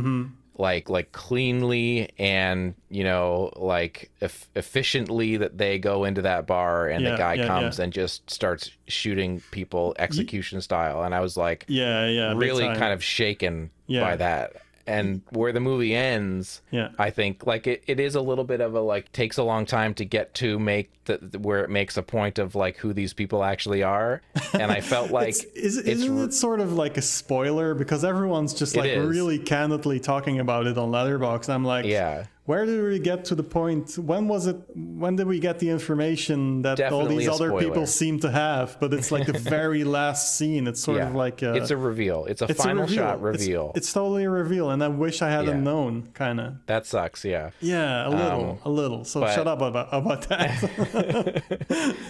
like 0.59 0.89
like 0.89 1.11
cleanly 1.11 2.09
and 2.17 2.73
you 2.89 3.03
know 3.03 3.51
like 3.55 4.09
eff- 4.21 4.49
efficiently 4.55 5.37
that 5.37 5.55
they 5.57 5.77
go 5.77 6.03
into 6.03 6.23
that 6.23 6.47
bar 6.47 6.87
and 6.87 7.03
Yeah, 7.03 7.11
the 7.11 7.17
guy 7.17 7.33
yeah, 7.35 7.45
comes 7.47 7.77
yeah. 7.77 7.83
and 7.83 7.93
just 7.93 8.27
starts 8.29 8.71
shooting 8.87 9.41
people 9.51 9.95
execution 9.99 10.59
style 10.61 11.03
and 11.03 11.13
I 11.13 11.19
was 11.19 11.37
like 11.37 11.63
Yeah, 11.67 12.07
yeah. 12.07 12.33
really 12.35 12.65
kind 12.65 12.91
of 12.91 13.03
shaken 13.03 13.69
Yeah. 13.85 14.01
by 14.01 14.15
that. 14.15 14.53
And 14.87 15.21
where 15.31 15.51
the 15.51 15.59
movie 15.59 15.95
ends, 15.95 16.61
Yeah. 16.71 16.89
I 16.97 17.09
think 17.09 17.45
like 17.45 17.67
it, 17.67 17.83
it 17.87 17.99
is 17.99 18.15
a 18.15 18.21
little 18.21 18.43
bit 18.43 18.61
of 18.61 18.73
a 18.75 18.81
like 18.81 19.11
takes 19.11 19.37
a 19.37 19.43
long 19.43 19.65
time 19.65 19.93
to 19.95 20.05
get 20.05 20.33
to 20.35 20.57
make 20.59 20.91
the 21.05 21.17
where 21.39 21.63
it 21.63 21.69
makes 21.69 21.97
a 21.97 22.03
point 22.03 22.39
of 22.39 22.55
like 22.55 22.77
who 22.77 22.93
these 22.93 23.13
people 23.13 23.43
actually 23.43 23.83
are. 23.83 24.21
And 24.53 24.71
I 24.71 24.81
felt 24.81 25.11
like 25.19 25.29
It's, 25.29 25.43
is, 25.43 25.77
it's 25.77 25.87
isn't 26.03 26.17
it 26.19 26.33
sort 26.33 26.59
of 26.59 26.73
like 26.73 26.97
a 26.97 27.01
spoiler 27.01 27.73
because 27.73 28.03
everyone's 28.03 28.53
just 28.53 28.75
like 28.75 28.91
really 28.97 29.39
candidly 29.39 29.99
talking 29.99 30.39
about 30.39 30.67
it 30.67 30.77
on 30.77 30.91
Letterboxd. 30.91 31.49
I'm 31.49 31.65
like, 31.65 31.85
Yeah. 31.85 32.25
Where 32.47 32.65
did 32.65 32.81
we 32.81 32.97
get 32.99 33.25
to 33.25 33.35
the 33.35 33.43
point? 33.43 33.97
When 33.97 34.29
was 34.29 34.47
it? 34.47 34.55
When 34.73 35.17
did 35.17 35.27
we 35.27 35.37
get 35.39 35.59
the 35.59 35.69
information 35.69 36.61
that 36.61 36.79
all 36.93 37.05
these 37.05 37.27
other 37.27 37.49
spoiler. 37.49 37.61
people 37.61 37.85
seem 37.85 38.21
to 38.21 38.31
have? 38.31 38.77
But 38.79 38.93
it's 38.93 39.11
like 39.11 39.25
the 39.27 39.37
very 39.57 39.83
last 39.83 40.37
scene. 40.37 40.65
It's 40.65 40.81
sort 40.81 40.99
yeah, 40.99 41.07
of 41.09 41.13
like 41.15 41.41
a, 41.41 41.55
it's 41.55 41.71
a 41.71 41.77
reveal. 41.77 42.23
It's 42.23 42.41
a 42.41 42.45
it's 42.45 42.59
a 42.61 42.63
final 42.63 42.83
reveal. 42.83 42.97
shot 42.97 43.21
reveal. 43.21 43.73
It's, 43.75 43.91
totally 43.91 44.23
a 44.23 44.29
reveal, 44.29 44.69
and 44.69 44.81
I 44.81 44.87
wish 44.87 45.21
I 45.21 45.29
hadn't 45.29 45.57
Yeah. 45.57 45.63
known. 45.71 46.07
Kind 46.13 46.39
of. 46.39 46.53
that 46.67 46.85
sucks. 46.85 47.25
Yeah. 47.25 47.49
Yeah, 47.59 48.07
a 48.07 48.11
little, 48.11 48.59
a 48.63 48.69
little. 48.69 49.03
So 49.03 49.19
Um, 49.19 49.27
but- 49.27 49.35
shut 49.35 49.47
up 49.47 49.61
about 49.61 49.89
about 49.91 50.21
that. 50.29 51.43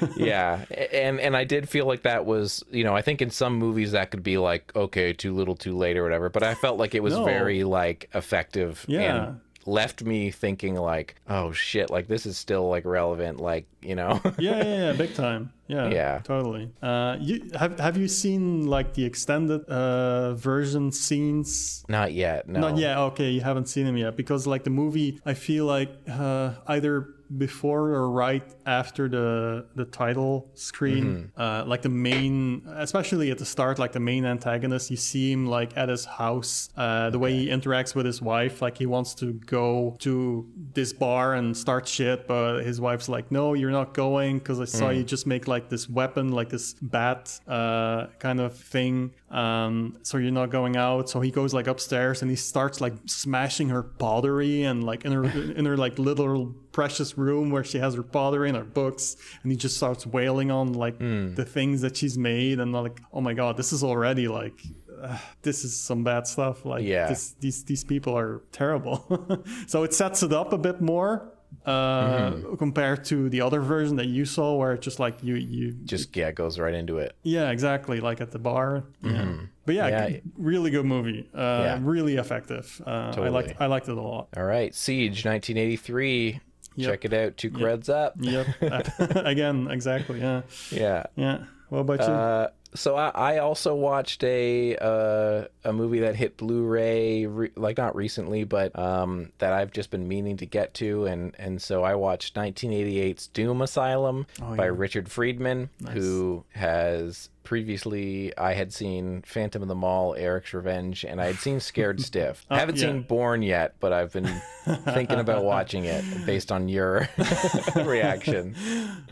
yeah 0.17 0.63
and 0.93 1.19
and 1.19 1.35
i 1.35 1.43
did 1.43 1.67
feel 1.69 1.85
like 1.85 2.03
that 2.03 2.25
was 2.25 2.63
you 2.71 2.83
know 2.83 2.95
i 2.95 3.01
think 3.01 3.21
in 3.21 3.29
some 3.29 3.55
movies 3.55 3.91
that 3.93 4.11
could 4.11 4.23
be 4.23 4.37
like 4.37 4.71
okay 4.75 5.13
too 5.13 5.33
little 5.33 5.55
too 5.55 5.75
late 5.75 5.97
or 5.97 6.03
whatever 6.03 6.29
but 6.29 6.43
i 6.43 6.53
felt 6.53 6.77
like 6.77 6.95
it 6.95 7.01
was 7.03 7.13
No. 7.15 7.25
very 7.25 7.63
like 7.63 8.09
effective 8.13 8.85
Yeah. 8.87 8.99
and 9.27 9.39
left 9.67 10.01
me 10.01 10.31
thinking 10.31 10.75
like 10.75 11.15
oh 11.27 11.51
shit 11.51 11.89
like 11.91 12.07
this 12.07 12.25
is 12.25 12.37
still 12.37 12.69
like 12.69 12.85
relevant 12.85 13.39
like 13.39 13.67
you 13.81 13.95
know 13.95 14.19
yeah, 14.39 14.63
yeah, 14.63 14.63
yeah, 14.63 14.93
big 14.93 15.13
time. 15.13 15.51
Yeah, 15.67 15.89
Yeah. 15.89 16.19
totally. 16.23 16.71
Uh, 16.81 17.17
you 17.19 17.51
have 17.59 17.77
have 17.79 17.97
you 17.97 18.07
seen 18.07 18.65
like 18.67 18.93
the 18.93 19.03
extended 19.03 19.65
uh, 19.67 20.33
version 20.35 20.93
scenes? 20.93 21.83
not 21.89 22.13
yet 22.13 22.47
no 22.47 22.61
Not 22.61 22.77
yet. 22.77 22.97
Okay, 22.97 23.31
you 23.31 23.41
haven't 23.41 23.67
seen 23.67 23.85
them 23.85 23.97
yet 23.97 24.15
because 24.15 24.47
like 24.47 24.63
the 24.63 24.69
movie, 24.69 25.19
I 25.25 25.33
feel 25.33 25.65
like 25.65 25.91
uh, 26.09 26.53
either 26.67 27.09
before 27.37 27.89
or 27.89 28.09
right 28.09 28.43
after 28.65 29.09
the 29.09 29.65
the 29.75 29.85
title 29.85 30.49
screen, 30.53 31.31
uh, 31.37 31.63
like 31.67 31.81
the 31.81 31.89
main, 31.89 32.63
especially 32.75 33.31
at 33.31 33.37
the 33.37 33.45
start, 33.45 33.79
like 33.79 33.91
the 33.91 33.99
main 33.99 34.25
antagonist, 34.25 34.89
you 34.91 34.97
see 34.97 35.31
him 35.31 35.45
like 35.45 35.75
at 35.75 35.89
his 35.89 36.05
house. 36.05 36.69
Uh, 36.77 37.09
the 37.09 37.19
way 37.19 37.33
he 37.33 37.47
interacts 37.47 37.95
with 37.95 38.05
his 38.05 38.21
wife, 38.21 38.61
like 38.61 38.77
he 38.77 38.85
wants 38.85 39.13
to 39.15 39.33
go 39.33 39.95
to 39.99 40.47
this 40.73 40.93
bar 40.93 41.33
and 41.35 41.55
start 41.55 41.87
shit, 41.87 42.27
but 42.27 42.61
his 42.63 42.79
wife's 42.79 43.09
like, 43.09 43.31
"No, 43.31 43.53
you're 43.53 43.71
not 43.71 43.93
going 43.93 44.39
because 44.39 44.59
I 44.59 44.65
saw 44.65 44.89
you 44.89 45.03
just 45.03 45.27
make 45.27 45.47
like 45.47 45.69
this 45.69 45.89
weapon, 45.89 46.31
like 46.31 46.49
this 46.49 46.73
bat 46.81 47.39
uh, 47.47 48.07
kind 48.19 48.39
of 48.39 48.55
thing. 48.55 49.11
Um, 49.29 49.97
so 50.03 50.17
you're 50.17 50.31
not 50.31 50.49
going 50.49 50.77
out." 50.77 51.09
So 51.09 51.19
he 51.19 51.31
goes 51.31 51.53
like 51.53 51.67
upstairs 51.67 52.21
and 52.21 52.31
he 52.31 52.37
starts 52.37 52.79
like 52.81 52.93
smashing 53.05 53.69
her 53.69 53.83
pottery 53.83 54.63
and 54.63 54.83
like 54.83 55.03
in 55.05 55.11
her 55.11 55.23
in 55.25 55.65
her 55.65 55.77
like 55.77 55.99
little 55.99 56.53
precious 56.71 57.17
room 57.17 57.49
where 57.49 57.63
she 57.63 57.79
has 57.79 57.95
her 57.95 58.03
pottery 58.03 58.47
and 58.49 58.57
her 58.57 58.63
books, 58.63 59.17
and 59.43 59.51
he 59.51 59.57
just 59.57 59.75
starts 59.77 60.05
wailing 60.05 60.51
on 60.51 60.73
like 60.73 60.99
the 60.99 61.45
things 61.45 61.81
that 61.81 61.97
she's 61.97 62.17
made 62.17 62.59
and 62.59 62.71
like, 62.73 63.01
"Oh 63.11 63.21
my 63.21 63.33
god, 63.33 63.57
this 63.57 63.73
is 63.73 63.83
already 63.83 64.27
like." 64.27 64.59
uh, 64.99 65.15
this 65.43 65.63
is 65.63 65.79
some 65.79 66.03
bad 66.03 66.25
stuff. 66.25 66.65
Like 66.65 66.83
Yeah. 66.83 67.07
this, 67.07 67.35
these 67.39 67.63
these 67.65 67.83
people 67.83 68.17
are 68.17 68.41
terrible. 68.51 69.05
so 69.67 69.83
it 69.83 69.93
sets 69.93 70.23
it 70.23 70.33
up 70.33 70.53
a 70.53 70.57
bit 70.57 70.81
more 70.81 71.31
uh, 71.65 72.31
compared 72.57 73.03
to 73.05 73.29
the 73.29 73.41
other 73.41 73.59
version 73.61 73.95
that 73.97 74.07
you 74.07 74.25
saw, 74.25 74.55
where 74.55 74.71
it's 74.73 74.83
just 74.85 74.99
like 74.99 75.21
you 75.23 75.35
you 75.35 75.71
just 75.83 76.15
yeah 76.15 76.31
goes 76.31 76.57
right 76.59 76.73
into 76.73 76.97
it 76.97 77.15
yeah 77.23 77.49
exactly 77.51 77.99
like 77.99 78.21
at 78.21 78.31
the 78.31 78.39
bar. 78.39 78.83
Yeah. 79.03 79.33
But 79.65 79.75
yeah, 79.75 79.87
Yeah. 80.07 80.17
really 80.37 80.71
good 80.71 80.85
movie. 80.85 81.29
Uh, 81.33 81.61
Yeah. 81.65 81.79
Really 81.81 82.15
effective. 82.15 82.81
Uh, 82.87 82.89
I 82.89 83.11
Totally. 83.11 83.29
liked 83.31 83.61
I 83.61 83.65
liked 83.65 83.89
it 83.89 83.97
a 83.97 84.01
lot. 84.01 84.29
all 84.37 84.43
right 84.45 84.73
siege 84.73 85.25
1983 85.25 86.39
Yep. 86.79 86.89
check 86.91 87.05
it 87.05 87.13
out 87.13 87.37
two 87.37 87.49
creds 87.51 87.89
up 87.89 88.13
Yep. 88.19 88.47
Again, 89.25 89.67
exactly. 89.69 90.19
Yeah. 90.21 90.41
yeah 90.71 91.03
Yeah. 91.15 91.39
What 91.69 91.79
about 91.79 91.99
you? 91.99 92.56
So 92.75 92.95
I, 92.95 93.09
I 93.09 93.37
also 93.39 93.73
watched 93.75 94.23
a 94.23 94.75
uh, 94.77 95.45
a 95.63 95.71
movie 95.73 95.99
that 96.01 96.15
hit 96.15 96.37
Blu-ray 96.37 97.25
re- 97.25 97.51
like 97.55 97.77
not 97.77 97.95
recently, 97.95 98.43
but 98.43 98.77
um, 98.77 99.31
that 99.39 99.53
I've 99.53 99.71
just 99.71 99.89
been 99.89 100.07
meaning 100.07 100.37
to 100.37 100.45
get 100.45 100.73
to, 100.75 101.05
and 101.05 101.33
and 101.39 101.61
so 101.61 101.83
I 101.83 101.95
watched 101.95 102.35
1988's 102.35 103.27
Doom 103.27 103.61
Asylum 103.61 104.27
Oh, 104.41 104.55
by 104.55 104.65
yeah. 104.65 104.71
Richard 104.75 105.09
Friedman, 105.09 105.69
who 105.91 106.43
has 106.51 107.29
previously 107.43 108.37
I 108.37 108.53
had 108.53 108.73
seen 108.73 109.21
Phantom 109.25 109.61
of 109.61 109.69
the 109.69 109.75
Mall, 109.75 110.13
Eric's 110.15 110.53
Revenge, 110.53 111.05
and 111.05 111.21
I 111.21 111.27
had 111.27 111.37
seen 111.37 111.59
Scared 111.61 112.01
Stiff. 112.07 112.45
I 112.49 112.59
haven't 112.59 112.75
Oh, 112.75 112.81
yeah. 112.81 112.87
seen 112.87 113.01
Born 113.03 113.41
yet, 113.41 113.75
but 113.79 113.93
I've 113.93 114.11
been 114.11 114.25
thinking 114.83 115.19
about 115.19 115.45
watching 115.45 115.85
it 115.85 116.03
based 116.25 116.51
on 116.51 116.67
your 116.67 117.07
reaction. 117.75 118.55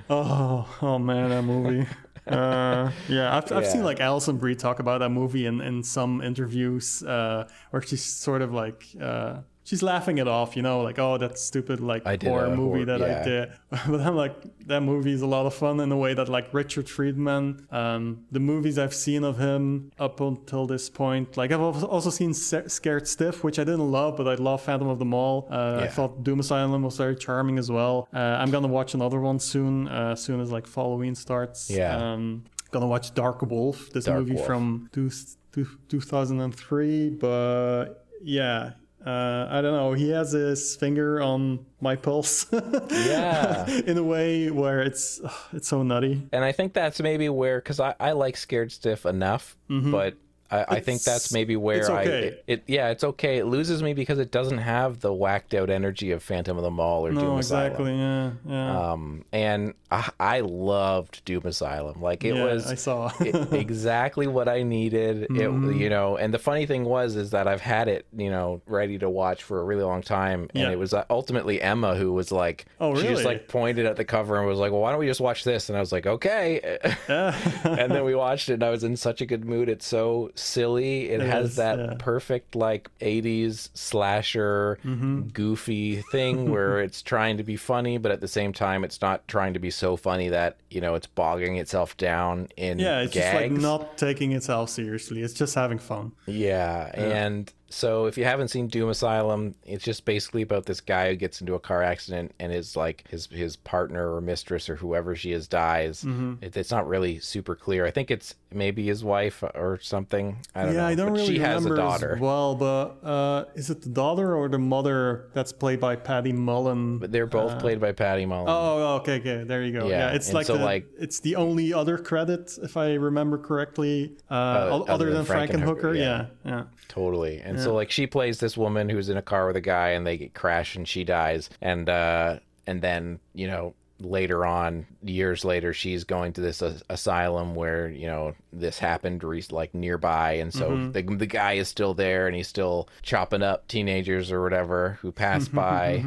Oh, 0.09 0.67
oh 0.81 0.99
man, 0.99 1.29
that 1.29 1.43
movie. 1.43 1.87
Uh, 2.27 2.91
yeah, 3.07 3.35
I've, 3.37 3.51
I've 3.51 3.67
seen 3.67 3.81
Yeah. 3.81 3.85
like 3.85 3.99
Alison 3.99 4.37
Brie 4.37 4.55
talk 4.55 4.79
about 4.79 4.99
that 4.99 5.09
movie 5.09 5.45
in, 5.45 5.61
in 5.61 5.83
some 5.83 6.21
interviews 6.21 7.03
uh, 7.03 7.47
where 7.69 7.81
she's 7.81 8.03
sort 8.03 8.41
of 8.41 8.51
like 8.51 8.83
uh, 8.99 9.41
she's 9.65 9.83
laughing 9.83 10.19
it 10.19 10.27
off, 10.27 10.55
you 10.55 10.61
know, 10.61 10.81
like 10.81 10.97
oh 10.97 11.17
that 11.17 11.37
stupid 11.37 11.81
like 11.81 12.03
horror 12.23 12.55
movie 12.55 12.85
horror- 12.85 12.85
that 12.85 12.99
yeah. 13.01 13.19
I 13.19 13.23
did. 13.23 13.51
But 13.91 13.99
I'm 14.01 14.15
like 14.15 14.35
that 14.67 14.81
movie 14.81 15.11
is 15.11 15.21
a 15.21 15.27
lot 15.27 15.45
of 15.45 15.53
fun 15.53 15.79
in 15.81 15.91
a 15.91 15.97
way 15.97 16.13
that 16.13 16.29
like 16.29 16.53
Richard 16.53 16.87
Friedman, 16.89 17.67
um, 17.71 18.25
the 18.31 18.39
movies 18.39 18.79
I've 18.79 18.93
seen 18.93 19.23
of 19.23 19.37
him 19.37 19.91
up 19.99 20.21
until 20.21 20.65
this 20.65 20.89
point, 20.89 21.35
like 21.35 21.51
I've 21.51 21.83
also 21.83 22.09
seen 22.09 22.33
Scared 22.33 23.07
Stiff, 23.07 23.43
which 23.43 23.59
I 23.59 23.63
didn't 23.65 23.91
love, 23.91 24.15
but 24.15 24.27
I 24.27 24.35
love 24.35 24.61
Phantom 24.61 24.87
of 24.87 24.99
the 24.99 25.05
Mall. 25.05 25.47
Uh, 25.51 25.81
I 25.83 25.87
thought 25.87 26.23
Doom 26.23 26.39
Asylum 26.39 26.83
was 26.83 26.97
very 26.97 27.15
charming 27.15 27.57
as 27.57 27.69
well. 27.69 28.07
Uh, 28.13 28.19
I'm 28.19 28.51
gonna 28.51 28.67
watch 28.67 28.93
another 28.93 29.19
one 29.19 29.39
soon, 29.39 29.87
uh, 29.89 30.11
as 30.13 30.23
soon 30.23 30.39
as 30.39 30.51
like 30.51 30.71
Halloween 30.73 31.15
starts. 31.15 31.69
Yeah. 31.69 31.97
Um, 31.97 32.45
gonna 32.71 32.87
watch 32.87 33.13
Dark 33.13 33.41
Wolf, 33.41 33.89
this 33.91 34.05
Dark 34.05 34.19
movie 34.19 34.35
Wolf. 34.35 34.45
from 34.45 34.89
two, 34.93 35.09
two, 35.51 35.67
2003. 35.89 37.09
But 37.11 38.05
yeah, 38.21 38.71
uh, 39.05 39.47
I 39.49 39.61
don't 39.61 39.73
know. 39.73 39.93
He 39.93 40.09
has 40.09 40.31
his 40.31 40.75
finger 40.75 41.21
on 41.21 41.65
my 41.79 41.95
pulse. 41.95 42.47
Yeah. 42.91 43.69
In 43.85 43.97
a 43.97 44.03
way 44.03 44.49
where 44.49 44.81
it's 44.81 45.21
it's 45.53 45.67
so 45.67 45.83
nutty. 45.83 46.27
And 46.31 46.43
I 46.43 46.51
think 46.51 46.73
that's 46.73 46.99
maybe 46.99 47.29
where, 47.29 47.59
because 47.59 47.79
I, 47.79 47.93
I 47.99 48.11
like 48.13 48.35
Scared 48.37 48.71
Stiff 48.71 49.05
enough, 49.05 49.55
but 49.67 50.15
I, 50.51 50.65
I 50.75 50.79
think 50.79 51.01
that's 51.01 51.33
maybe 51.33 51.55
where 51.55 51.77
it's 51.79 51.89
I 51.89 52.03
it, 52.03 52.43
it 52.47 52.63
yeah 52.67 52.89
it's 52.89 53.03
okay. 53.03 53.37
It 53.37 53.45
loses 53.45 53.81
me 53.81 53.93
because 53.93 54.19
it 54.19 54.31
doesn't 54.31 54.59
have 54.59 54.99
the 54.99 55.11
whacked 55.13 55.53
out 55.53 55.69
energy 55.69 56.11
of 56.11 56.21
Phantom 56.21 56.55
of 56.57 56.63
the 56.63 56.69
Mall 56.71 57.05
or 57.07 57.11
No, 57.11 57.21
Doom 57.21 57.37
exactly. 57.37 57.93
Asylum. 57.93 58.39
Yeah, 58.45 58.51
yeah. 58.53 58.91
Um, 58.91 59.25
and 59.33 59.73
I, 59.89 60.09
I 60.19 60.39
loved 60.41 61.23
Doom 61.25 61.43
Asylum. 61.45 62.01
Like 62.01 62.23
it 62.23 62.35
yeah, 62.35 62.43
was 62.45 62.71
I 62.71 62.75
saw. 62.75 63.11
it- 63.19 63.53
exactly 63.53 64.27
what 64.27 64.47
I 64.47 64.63
needed. 64.63 65.23
It 65.23 65.29
Mm-hmm. 65.29 65.79
you 65.79 65.89
know, 65.89 66.17
and 66.17 66.33
the 66.33 66.39
funny 66.39 66.65
thing 66.65 66.85
was 66.85 67.15
is 67.15 67.31
that 67.31 67.47
I've 67.47 67.61
had 67.61 67.87
it 67.87 68.05
you 68.15 68.29
know 68.29 68.61
ready 68.67 68.97
to 68.99 69.09
watch 69.09 69.43
for 69.43 69.59
a 69.59 69.63
really 69.63 69.83
long 69.83 70.01
time, 70.01 70.49
and 70.53 70.63
Yeah. 70.63 70.71
it 70.71 70.79
was 70.79 70.93
uh, 70.93 71.05
ultimately 71.09 71.61
Emma 71.61 71.95
who 71.95 72.13
was 72.13 72.31
like, 72.31 72.65
Oh, 72.79 72.91
really? 72.91 73.03
she 73.03 73.07
just 73.09 73.25
like 73.25 73.47
pointed 73.47 73.85
at 73.85 73.95
the 73.95 74.05
cover 74.05 74.37
and 74.37 74.47
was 74.47 74.59
like, 74.59 74.71
well, 74.71 74.81
why 74.81 74.91
don't 74.91 74.99
we 74.99 75.07
just 75.07 75.21
watch 75.21 75.43
this? 75.43 75.69
And 75.69 75.77
I 75.77 75.79
was 75.81 75.91
like, 75.91 76.05
okay. 76.07 76.77
yeah. 77.09 77.35
and 77.63 77.91
then 77.91 78.03
we 78.05 78.15
watched 78.25 78.49
it, 78.49 78.53
and 78.55 78.63
I 78.63 78.69
was 78.69 78.83
in 78.83 78.95
such 78.95 79.21
a 79.21 79.25
good 79.25 79.45
mood. 79.45 79.69
It's 79.69 79.85
so 79.87 80.31
silly. 80.37 81.09
It, 81.09 81.21
It 81.21 81.27
has 81.27 81.51
is, 81.51 81.55
that 81.57 81.79
yeah. 81.79 81.93
perfect 81.99 82.55
like 82.55 82.89
'80s 82.99 83.69
slasher 83.73 84.77
Mm-hmm. 84.85 85.21
goofy 85.29 86.01
thing 86.11 86.51
where 86.51 86.79
it's 86.81 87.01
trying 87.01 87.37
to 87.37 87.43
be 87.43 87.55
funny, 87.55 87.97
but 87.97 88.11
at 88.11 88.21
the 88.21 88.27
same 88.27 88.53
time, 88.53 88.83
it's 88.83 89.01
not 89.01 89.27
trying 89.27 89.53
to 89.53 89.59
be 89.59 89.69
so 89.71 89.95
funny 89.95 90.29
that 90.29 90.57
you 90.69 90.81
know 90.81 90.95
it's 90.95 91.07
bogging 91.07 91.57
itself 91.57 91.95
down 91.97 92.47
in 92.57 92.79
yeah, 92.79 93.01
it's 93.01 93.13
just 93.13 93.33
like 93.33 93.51
not 93.51 93.97
taking 93.97 94.31
itself 94.33 94.69
seriously. 94.69 95.21
It's 95.21 95.33
just 95.33 95.55
having 95.55 95.79
fun. 95.79 96.11
Yeah, 96.25 96.91
and 96.93 97.51
so 97.75 98.05
if 98.05 98.17
you 98.17 98.23
haven't 98.23 98.47
seen 98.47 98.67
Doom 98.67 98.87
Asylum, 98.89 99.53
it's 99.65 99.83
just 99.83 100.05
basically 100.05 100.41
about 100.41 100.65
this 100.65 100.79
guy 100.79 101.09
who 101.09 101.17
gets 101.17 101.41
into 101.41 101.55
a 101.55 101.59
car 101.59 101.83
accident 101.83 102.33
and 102.39 102.49
his 102.49 102.77
like 102.77 103.03
his 103.09 103.25
his 103.25 103.57
partner 103.57 104.15
or 104.15 104.21
mistress 104.21 104.69
or 104.69 104.77
whoever 104.77 105.13
she 105.13 105.33
is 105.33 105.45
dies. 105.49 106.05
Mm-hmm. 106.05 106.35
It, 106.41 106.55
it's 106.55 106.71
not 106.71 106.87
really 106.87 107.19
super 107.19 107.53
clear. 107.53 107.85
I 107.85 107.91
think 107.91 108.11
it's 108.11 108.35
maybe 108.49 108.85
his 108.87 109.03
wife 109.03 109.43
or 109.43 109.77
something. 109.81 110.37
I 110.55 110.63
don't 110.63 110.73
yeah, 110.73 110.79
know. 110.79 110.87
I 110.87 110.95
don't 110.95 111.07
but 111.07 111.13
really 111.19 111.35
she 111.35 111.39
has 111.39 111.65
a 111.65 111.75
daughter. 111.75 112.15
as 112.15 112.21
well, 112.21 112.55
but 112.55 112.97
uh, 113.03 113.43
is 113.55 113.69
it 113.69 113.81
the 113.81 113.89
daughter 113.89 114.33
or 114.33 114.47
the 114.47 114.57
mother 114.57 115.27
that's 115.33 115.51
played 115.51 115.81
by 115.81 115.97
Patty 115.97 116.31
Mullen? 116.31 116.99
But 116.99 117.11
they're 117.11 117.27
both 117.27 117.59
played 117.59 117.81
by 117.81 117.91
Patty 117.91 118.25
Mullen. 118.25 118.47
Oh, 118.47 118.95
okay, 119.01 119.19
okay. 119.19 119.43
There 119.43 119.63
you 119.63 119.77
go. 119.77 119.89
Yeah, 119.89 120.11
Yeah, 120.11 120.15
it's 120.15 120.31
like 120.31 120.45
so, 120.45 120.57
the, 120.57 120.63
like- 120.63 120.87
it's 120.97 121.19
the 121.19 121.35
only 121.35 121.73
other 121.73 121.97
credit, 121.97 122.57
if 122.63 122.77
I 122.77 122.93
remember 122.93 123.37
correctly, 123.37 124.15
uh, 124.31 124.69
o- 124.71 124.83
other 124.83 124.91
other, 124.93 125.05
than 125.07 125.25
than 125.25 125.25
Frankenhooker. 125.25 125.81
Frankenhooker, 125.81 125.97
Yeah, 125.97 126.27
yeah. 126.45 126.51
yeah. 126.51 126.63
Totally. 126.87 127.39
And 127.39 127.59
so 127.65 127.73
like 127.73 127.91
she 127.91 128.07
plays 128.07 128.39
this 128.39 128.57
woman 128.57 128.89
who's 128.89 129.09
in 129.09 129.17
a 129.17 129.21
car 129.21 129.47
with 129.47 129.55
a 129.55 129.61
guy 129.61 129.89
and 129.89 130.05
they 130.05 130.27
crash 130.29 130.75
and 130.75 130.87
she 130.87 131.03
dies. 131.03 131.49
And 131.61 131.89
uh 131.89 132.39
and 132.67 132.81
then, 132.81 133.19
you 133.33 133.47
know, 133.47 133.73
later 133.99 134.45
on 134.45 134.85
years 135.03 135.45
later 135.45 135.73
she's 135.73 136.03
going 136.03 136.33
to 136.33 136.41
this 136.41 136.61
as- 136.61 136.83
asylum 136.89 137.55
where, 137.55 137.87
you 137.87 138.07
know, 138.07 138.35
this 138.51 138.77
happened 138.79 139.23
re- 139.23 139.43
like 139.51 139.73
nearby 139.73 140.33
and 140.33 140.53
so 140.53 140.89
the 140.91 141.01
the 141.01 141.25
guy 141.25 141.53
is 141.53 141.67
still 141.67 141.93
there 141.93 142.27
and 142.27 142.35
he's 142.35 142.47
still 142.47 142.87
chopping 143.01 143.41
up 143.41 143.67
teenagers 143.67 144.31
or 144.31 144.41
whatever 144.41 144.97
who 145.01 145.11
pass 145.11 145.47
by. 145.47 146.03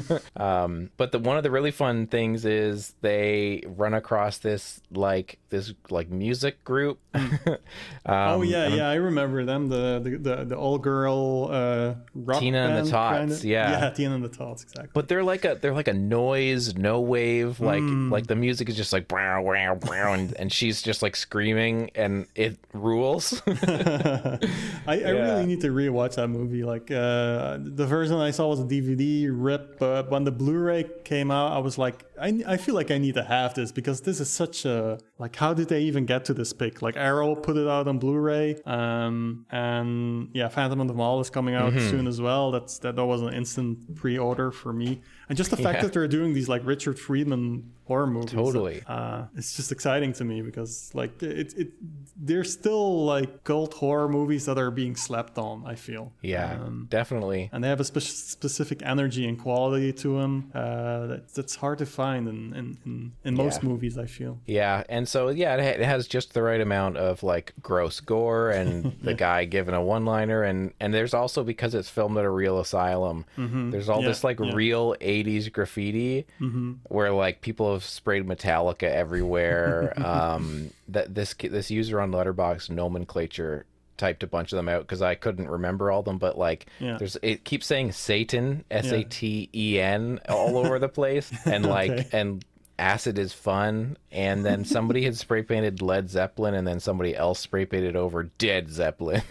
um 0.36 0.90
but 0.96 1.12
the 1.12 1.18
one 1.18 1.36
of 1.36 1.42
the 1.42 1.50
really 1.50 1.70
fun 1.70 2.06
things 2.06 2.44
is 2.44 2.94
they 3.00 3.62
run 3.66 3.94
across 3.94 4.38
this 4.38 4.80
like 4.92 5.38
this 5.52 5.72
like 5.90 6.08
music 6.10 6.64
group. 6.64 6.98
um, 7.14 7.58
oh 8.06 8.42
yeah, 8.42 8.68
yeah. 8.68 8.88
I 8.88 8.94
remember 8.94 9.44
them. 9.44 9.68
The 9.68 10.00
the 10.02 10.10
the, 10.18 10.44
the 10.44 10.56
all 10.56 10.78
girl 10.78 11.48
uh, 11.52 11.94
rock 12.14 12.40
Tina 12.40 12.58
and 12.58 12.86
the 12.86 12.90
Tots, 12.90 13.18
kinda. 13.18 13.48
yeah. 13.48 13.70
yeah, 13.70 13.90
Tina 13.90 14.14
and 14.14 14.24
the 14.24 14.28
Tots, 14.28 14.62
exactly. 14.64 14.90
But 14.94 15.08
they're 15.08 15.22
like 15.22 15.44
a 15.44 15.54
they're 15.60 15.74
like 15.74 15.88
a 15.88 15.92
noise, 15.94 16.74
no 16.74 17.00
wave, 17.00 17.31
like 17.40 17.82
Hmm. 17.82 18.12
like 18.12 18.26
the 18.26 18.36
music 18.36 18.68
is 18.68 18.76
just 18.76 18.92
like 18.92 19.10
wow 19.10 19.42
wow 19.42 19.78
wow, 19.82 20.12
and, 20.12 20.34
and 20.40 20.52
she's 20.52 20.82
just 20.82 21.02
like 21.02 21.16
screaming, 21.16 21.90
and 21.94 22.26
it 22.34 22.58
rules. 22.72 23.40
I, 23.46 24.38
I 24.86 24.94
Yeah. 24.94 25.10
really 25.10 25.46
need 25.46 25.60
to 25.62 25.68
rewatch 25.68 26.14
that 26.16 26.28
movie. 26.28 26.64
Like 26.64 26.90
uh, 26.90 27.58
the 27.60 27.86
version 27.86 28.16
I 28.16 28.30
saw 28.30 28.48
was 28.48 28.60
a 28.60 28.64
DVD 28.64 29.28
rip, 29.30 29.78
but 29.78 30.10
when 30.10 30.24
the 30.24 30.32
Blu-ray 30.32 30.84
came 31.04 31.30
out, 31.30 31.52
I 31.52 31.58
was 31.58 31.78
like, 31.78 32.04
I, 32.20 32.42
I 32.46 32.56
feel 32.58 32.74
like 32.74 32.90
I 32.90 32.98
need 32.98 33.14
to 33.14 33.24
have 33.24 33.54
this 33.54 33.72
because 33.72 34.02
this 34.02 34.20
is 34.20 34.30
such 34.30 34.64
a 34.64 34.98
like. 35.18 35.34
How 35.34 35.54
did 35.54 35.68
they 35.68 35.80
even 35.82 36.04
get 36.06 36.24
to 36.26 36.34
this 36.34 36.52
pick? 36.52 36.82
Like 36.82 36.96
Arrow 36.96 37.34
put 37.34 37.56
it 37.56 37.66
out 37.66 37.88
on 37.88 37.98
Blu-ray, 37.98 38.60
um, 38.66 39.46
and 39.50 40.28
yeah, 40.34 40.48
Phantom 40.48 40.80
of 40.80 40.88
the 40.88 40.94
Mall 40.94 41.20
is 41.20 41.30
coming 41.30 41.54
out 41.54 41.72
Mm-hmm. 41.72 41.90
soon 41.90 42.06
as 42.06 42.20
well. 42.20 42.50
That's 42.50 42.78
that, 42.80 42.96
that 42.96 43.04
was 43.06 43.22
an 43.22 43.32
instant 43.32 43.96
pre-order 43.96 44.50
for 44.50 44.72
me, 44.72 45.00
and 45.28 45.38
just 45.38 45.50
the 45.50 45.56
fact 45.56 45.76
Yeah. 45.78 45.82
that 45.84 45.92
they're 45.94 46.08
doing 46.08 46.34
these 46.34 46.48
like 46.48 46.64
Richard 46.66 46.98
Friedman 46.98 47.70
horror 47.92 48.06
movies, 48.18 48.32
Totally. 48.44 48.78
uh, 48.96 49.20
it's 49.38 49.52
just 49.58 49.70
exciting 49.76 50.12
to 50.18 50.24
me 50.30 50.36
because 50.48 50.72
like 51.00 51.12
it, 51.22 51.48
it 51.62 51.68
there's 52.28 52.50
still 52.60 53.04
like 53.14 53.30
cult 53.50 53.72
horror 53.82 54.08
movies 54.18 54.42
that 54.48 54.58
are 54.64 54.70
being 54.82 54.96
slept 55.06 55.34
on 55.48 55.56
i 55.66 55.74
feel 55.86 56.04
yeah, 56.34 56.50
Um, 56.64 56.86
definitely. 56.98 57.42
and 57.52 57.58
they 57.62 57.68
have 57.74 57.80
a 57.86 57.88
spe- 57.92 58.16
specific 58.36 58.78
energy 58.94 59.24
and 59.30 59.36
quality 59.46 59.90
to 60.02 60.08
them 60.18 60.34
uh, 60.62 61.06
that, 61.10 61.22
that's 61.36 61.54
hard 61.64 61.78
to 61.84 61.86
find 62.00 62.22
in 62.32 62.40
in, 62.60 62.66
in, 62.86 62.94
in 63.28 63.32
most 63.44 63.58
Yeah. 63.62 63.68
movies 63.70 63.94
i 64.06 64.06
feel 64.18 64.34
Yeah, 64.60 64.76
and 64.94 65.04
so 65.14 65.20
yeah, 65.42 65.52
it, 65.56 65.80
it 65.84 65.86
has 65.94 66.02
just 66.16 66.28
the 66.36 66.42
right 66.50 66.62
amount 66.68 66.94
of 67.08 67.22
like 67.32 67.46
gross 67.70 67.96
gore 68.12 68.48
and 68.58 68.70
the 69.08 69.14
guy 69.28 69.40
giving 69.56 69.74
a 69.82 69.84
one-liner, 69.94 70.40
and 70.50 70.58
and 70.82 70.88
there's 70.96 71.14
also 71.20 71.40
because 71.52 71.72
it's 71.78 71.90
filmed 71.96 72.16
at 72.22 72.24
a 72.32 72.34
real 72.42 72.56
asylum, 72.66 73.18
there's 73.72 73.88
all 73.88 73.98
Mm-hmm. 74.02 74.02
Yeah, 74.02 74.08
this 74.08 74.24
like 74.28 74.38
yeah. 74.40 74.46
Mm-hmm. 74.46 74.64
real 74.64 74.86
'80s 75.00 75.44
graffiti 75.56 76.16
where 76.96 77.12
like 77.24 77.36
people 77.48 77.66
have 77.74 77.81
sprayed 77.82 78.26
Metallica 78.26 78.84
everywhere. 78.84 79.92
um, 80.04 80.70
that 80.88 81.14
this 81.14 81.34
this 81.34 81.70
user 81.70 82.00
on 82.00 82.10
Letterboxd 82.12 82.70
nomenclature 82.70 83.66
typed 83.98 84.22
a 84.22 84.26
bunch 84.26 84.52
of 84.52 84.56
them 84.56 84.68
out 84.68 84.80
because 84.82 85.02
I 85.02 85.14
couldn't 85.14 85.48
remember 85.48 85.90
all 85.90 86.02
them, 86.02 86.18
but 86.18 86.36
like 86.36 86.66
Yeah. 86.80 86.96
there's 86.98 87.16
it 87.22 87.44
keeps 87.44 87.66
saying 87.66 87.92
Satan 87.92 88.64
S 88.70 88.90
A 88.90 89.04
T 89.04 89.48
E 89.54 89.78
N 89.80 90.18
all 90.28 90.58
over 90.58 90.78
the 90.78 90.88
place, 90.88 91.30
and 91.46 91.64
like 91.78 91.90
Okay. 91.90 92.08
and 92.12 92.44
acid 92.82 93.16
is 93.16 93.32
fun 93.32 93.96
and 94.10 94.44
then 94.44 94.64
somebody 94.64 95.04
had 95.04 95.16
spray 95.16 95.40
painted 95.42 95.80
led 95.80 96.10
zeppelin 96.10 96.52
and 96.54 96.66
then 96.66 96.80
somebody 96.80 97.14
else 97.14 97.38
spray 97.38 97.64
painted 97.64 97.94
over 97.94 98.24
dead 98.38 98.68
zeppelin 98.68 99.22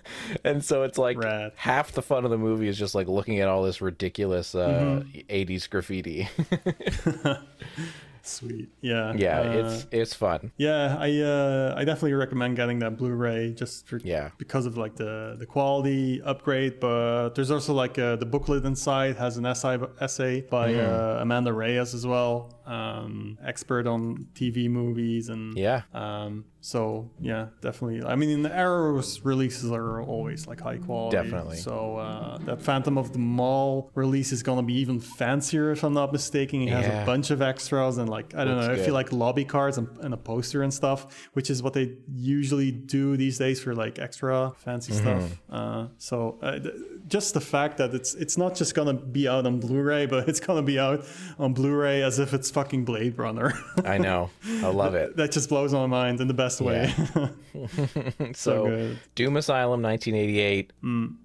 and 0.44 0.62
so 0.62 0.82
it's 0.82 0.98
like 0.98 1.16
Rad. 1.16 1.52
half 1.56 1.92
the 1.92 2.02
fun 2.02 2.24
of 2.26 2.30
the 2.30 2.36
movie 2.36 2.68
is 2.68 2.76
just 2.78 2.94
like 2.94 3.08
looking 3.08 3.40
at 3.40 3.48
all 3.48 3.62
this 3.62 3.80
ridiculous 3.80 4.54
uh 4.54 5.02
80s 5.30 5.70
graffiti 5.70 6.28
sweet 8.22 8.68
yeah 8.82 9.14
yeah 9.16 9.40
uh, 9.40 9.52
it's 9.52 9.86
it's 9.90 10.12
fun 10.14 10.52
yeah 10.58 10.96
i 11.00 11.18
uh 11.20 11.72
i 11.78 11.84
definitely 11.84 12.12
recommend 12.12 12.56
getting 12.56 12.78
that 12.80 12.98
blu-ray 12.98 13.54
just 13.54 13.86
for, 13.88 13.98
Yeah. 14.04 14.30
because 14.36 14.66
of 14.66 14.76
like 14.76 14.96
the 14.96 15.36
the 15.38 15.46
quality 15.46 16.20
upgrade 16.20 16.78
but 16.78 17.30
there's 17.30 17.50
also 17.50 17.72
like 17.72 17.98
uh, 17.98 18.16
the 18.16 18.26
booklet 18.26 18.66
inside 18.66 19.16
has 19.16 19.38
an 19.38 19.46
essay 19.46 19.78
essay 19.98 20.42
by 20.42 20.72
Mm-hmm. 20.72 20.80
uh, 21.18 21.22
amanda 21.22 21.54
reyes 21.54 21.94
as 21.94 22.06
well 22.06 22.52
um, 22.68 23.38
expert 23.44 23.86
on 23.86 24.26
TV 24.34 24.68
movies 24.68 25.28
and 25.28 25.56
Yeah. 25.56 25.82
um, 25.94 26.44
so 26.60 27.10
yeah, 27.20 27.46
definitely. 27.62 28.02
I 28.04 28.14
mean, 28.16 28.42
the 28.42 28.54
Arrow's 28.54 29.24
releases 29.24 29.70
are 29.70 30.02
always 30.02 30.46
like 30.46 30.60
high 30.60 30.78
quality. 30.78 31.16
Definitely. 31.16 31.56
So 31.56 31.96
uh, 31.96 32.38
that 32.38 32.60
Phantom 32.60 32.98
of 32.98 33.12
the 33.12 33.18
Mall 33.20 33.90
release 33.94 34.32
is 34.32 34.42
gonna 34.42 34.64
be 34.64 34.74
even 34.74 34.98
fancier 35.00 35.70
if 35.70 35.82
I'm 35.84 35.94
not 35.94 36.12
mistaken. 36.12 36.62
It 36.62 36.70
has 36.70 36.86
Yeah. 36.86 37.02
a 37.04 37.06
bunch 37.06 37.30
of 37.30 37.40
extras 37.40 37.96
and 37.98 38.08
like 38.08 38.34
I 38.34 38.44
don't 38.44 38.56
Looks 38.56 38.66
know. 38.66 38.72
I 38.72 38.76
good. 38.76 38.84
feel 38.84 38.94
like 38.94 39.12
lobby 39.12 39.44
cards 39.44 39.78
and, 39.78 39.88
and 40.02 40.12
a 40.12 40.16
poster 40.16 40.62
and 40.62 40.74
stuff, 40.74 41.28
which 41.32 41.48
is 41.48 41.62
what 41.62 41.72
they 41.74 41.94
usually 42.12 42.70
do 42.72 43.16
these 43.16 43.38
days 43.38 43.60
for 43.62 43.74
like 43.74 43.98
extra 43.98 44.52
fancy 44.56 44.92
Mm-hmm. 44.92 45.00
stuff. 45.26 45.40
Uh, 45.50 45.86
so 45.98 46.38
uh, 46.42 46.58
th- 46.58 46.74
just 47.06 47.34
the 47.34 47.40
fact 47.40 47.78
that 47.78 47.94
it's 47.94 48.14
it's 48.14 48.36
not 48.36 48.54
just 48.56 48.74
gonna 48.74 48.94
be 48.94 49.28
out 49.28 49.46
on 49.46 49.60
Blu-ray, 49.60 50.06
but 50.06 50.28
it's 50.30 50.40
gonna 50.40 50.62
be 50.62 50.78
out 50.78 51.04
on 51.38 51.52
Blu-ray 51.54 52.02
as 52.02 52.18
if 52.18 52.34
it's 52.34 52.50
fucking 52.58 52.84
Blade 52.84 53.16
Runner. 53.18 53.52
I 53.84 53.98
know. 53.98 54.30
I 54.62 54.66
love 54.66 54.96
it. 54.96 55.14
that 55.16 55.30
just 55.30 55.48
blows 55.48 55.72
my 55.72 55.86
mind 55.86 56.20
in 56.20 56.26
the 56.26 56.34
best 56.34 56.60
way. 56.60 56.92
So, 58.34 58.66
good. 58.66 58.92
Mm. 58.92 58.98
Doom 59.14 59.36
Asylum 59.36 59.82
1988. 59.82 60.72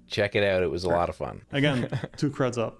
Check 0.08 0.36
it 0.36 0.44
out. 0.44 0.62
It 0.64 0.70
was 0.70 0.84
a 0.84 0.90
lot 0.90 1.10
of 1.10 1.16
fun. 1.16 1.42
Again, 1.52 1.90
two 2.18 2.30
creds 2.30 2.58
up. 2.58 2.80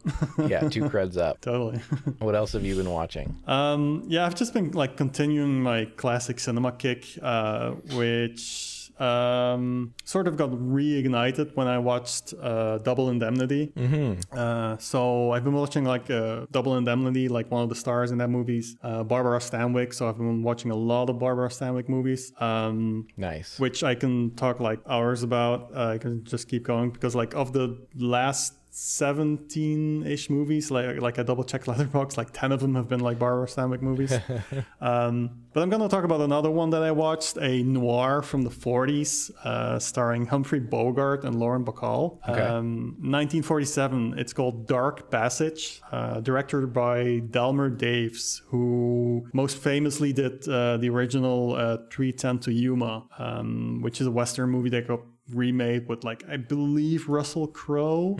Yeah, 0.50 0.70
two 0.70 0.84
creds 0.84 1.18
up. 1.18 1.42
totally. 1.42 1.80
What 2.20 2.36
else 2.36 2.54
have 2.54 2.64
you 2.64 2.76
been 2.76 2.90
watching? 2.90 3.36
Um, 3.48 4.04
yeah, 4.08 4.26
I've 4.26 4.36
just 4.36 4.54
been 4.54 4.72
like 4.72 4.98
continuing 4.98 5.62
my 5.62 5.86
classic 5.86 6.40
cinema 6.40 6.72
kick, 6.72 7.06
uh, 7.22 7.72
which 7.96 8.83
um, 9.00 9.94
sort 10.04 10.28
of 10.28 10.38
got 10.38 10.52
reignited 10.52 11.56
when 11.56 11.68
I 11.68 11.78
watched 11.80 12.34
uh, 12.42 12.78
Double 12.80 13.10
Indemnity. 13.10 13.72
Mm-hmm. 13.76 14.38
Uh, 14.38 14.78
so 14.78 15.32
I've 15.32 15.44
been 15.44 15.54
watching 15.54 15.84
like 15.86 16.10
uh, 16.10 16.46
Double 16.52 16.78
Indemnity, 16.78 17.28
like 17.28 17.50
one 17.52 17.64
of 17.64 17.70
the 17.70 17.76
stars 17.76 18.12
in 18.12 18.18
that 18.20 18.30
movies, 18.30 18.76
uh, 18.84 19.04
Barbara 19.04 19.40
Stanwyck. 19.40 19.94
So 19.94 20.08
I've 20.08 20.18
been 20.18 20.44
watching 20.44 20.72
a 20.72 20.76
lot 20.76 21.10
of 21.10 21.20
Barbara 21.20 21.50
Stanwyck 21.50 21.90
movies. 21.90 22.32
Um, 22.40 23.08
Nice. 23.18 23.60
which 23.60 23.84
I 23.84 23.96
can 23.96 24.32
talk 24.36 24.60
like 24.60 24.80
hours 24.88 25.24
about. 25.24 25.72
Uh, 25.76 25.88
I 25.88 25.98
can 25.98 26.24
just 26.24 26.48
keep 26.48 26.64
going 26.64 26.92
because 26.92 27.16
like 27.16 27.34
of 27.36 27.54
the 27.54 27.86
last 27.96 28.54
17-ish 28.74 30.32
movies, 30.32 30.72
like 30.72 31.00
like 31.00 31.20
I 31.20 31.24
double 31.24 31.44
checked 31.44 31.66
Letterboxd, 31.68 32.18
like 32.18 32.30
10 32.34 32.52
of 32.52 32.60
them 32.60 32.74
have 32.74 32.90
been 32.90 33.02
like 33.02 33.20
Barbara 33.20 33.46
Stanwyck 33.46 33.82
movies. 33.82 34.12
um, 34.82 35.30
but 35.54 35.62
I'm 35.62 35.70
gonna 35.70 35.88
talk 35.88 36.04
about 36.04 36.22
another 36.22 36.50
one 36.50 36.72
that 36.72 36.82
I 36.82 36.92
watched, 36.92 37.38
a 37.38 37.62
noir 37.62 38.24
from 38.24 38.42
the 38.42 38.50
40s, 38.50 39.30
uh, 39.46 39.78
starring 39.78 40.26
Humphrey 40.26 40.60
Bogart 40.60 41.24
and 41.24 41.40
Lauren 41.40 41.64
Bacall. 41.64 42.18
Um, 42.28 42.96
1947. 43.00 44.16
It's 44.18 44.34
called 44.34 44.68
Dark 44.68 45.12
Passage, 45.12 45.82
uh, 45.92 46.22
directed 46.22 46.74
by 46.74 47.20
Delmer 47.30 47.70
Daves, 47.70 48.42
who 48.48 49.28
most 49.34 49.58
famously 49.58 50.14
did 50.14 50.48
uh, 50.48 50.78
the 50.78 50.90
original 50.90 51.54
uh, 51.54 51.78
310 51.92 52.40
to 52.40 52.52
Yuma, 52.52 53.06
um, 53.20 53.82
which 53.82 54.02
is 54.02 54.08
a 54.08 54.12
Western 54.12 54.50
movie 54.50 54.70
that 54.70 54.88
got 54.88 55.02
remade 55.30 55.88
with 55.88 56.04
like 56.04 56.24
I 56.30 56.38
believe 56.38 57.08
Russell 57.10 57.48
Crowe. 57.48 58.16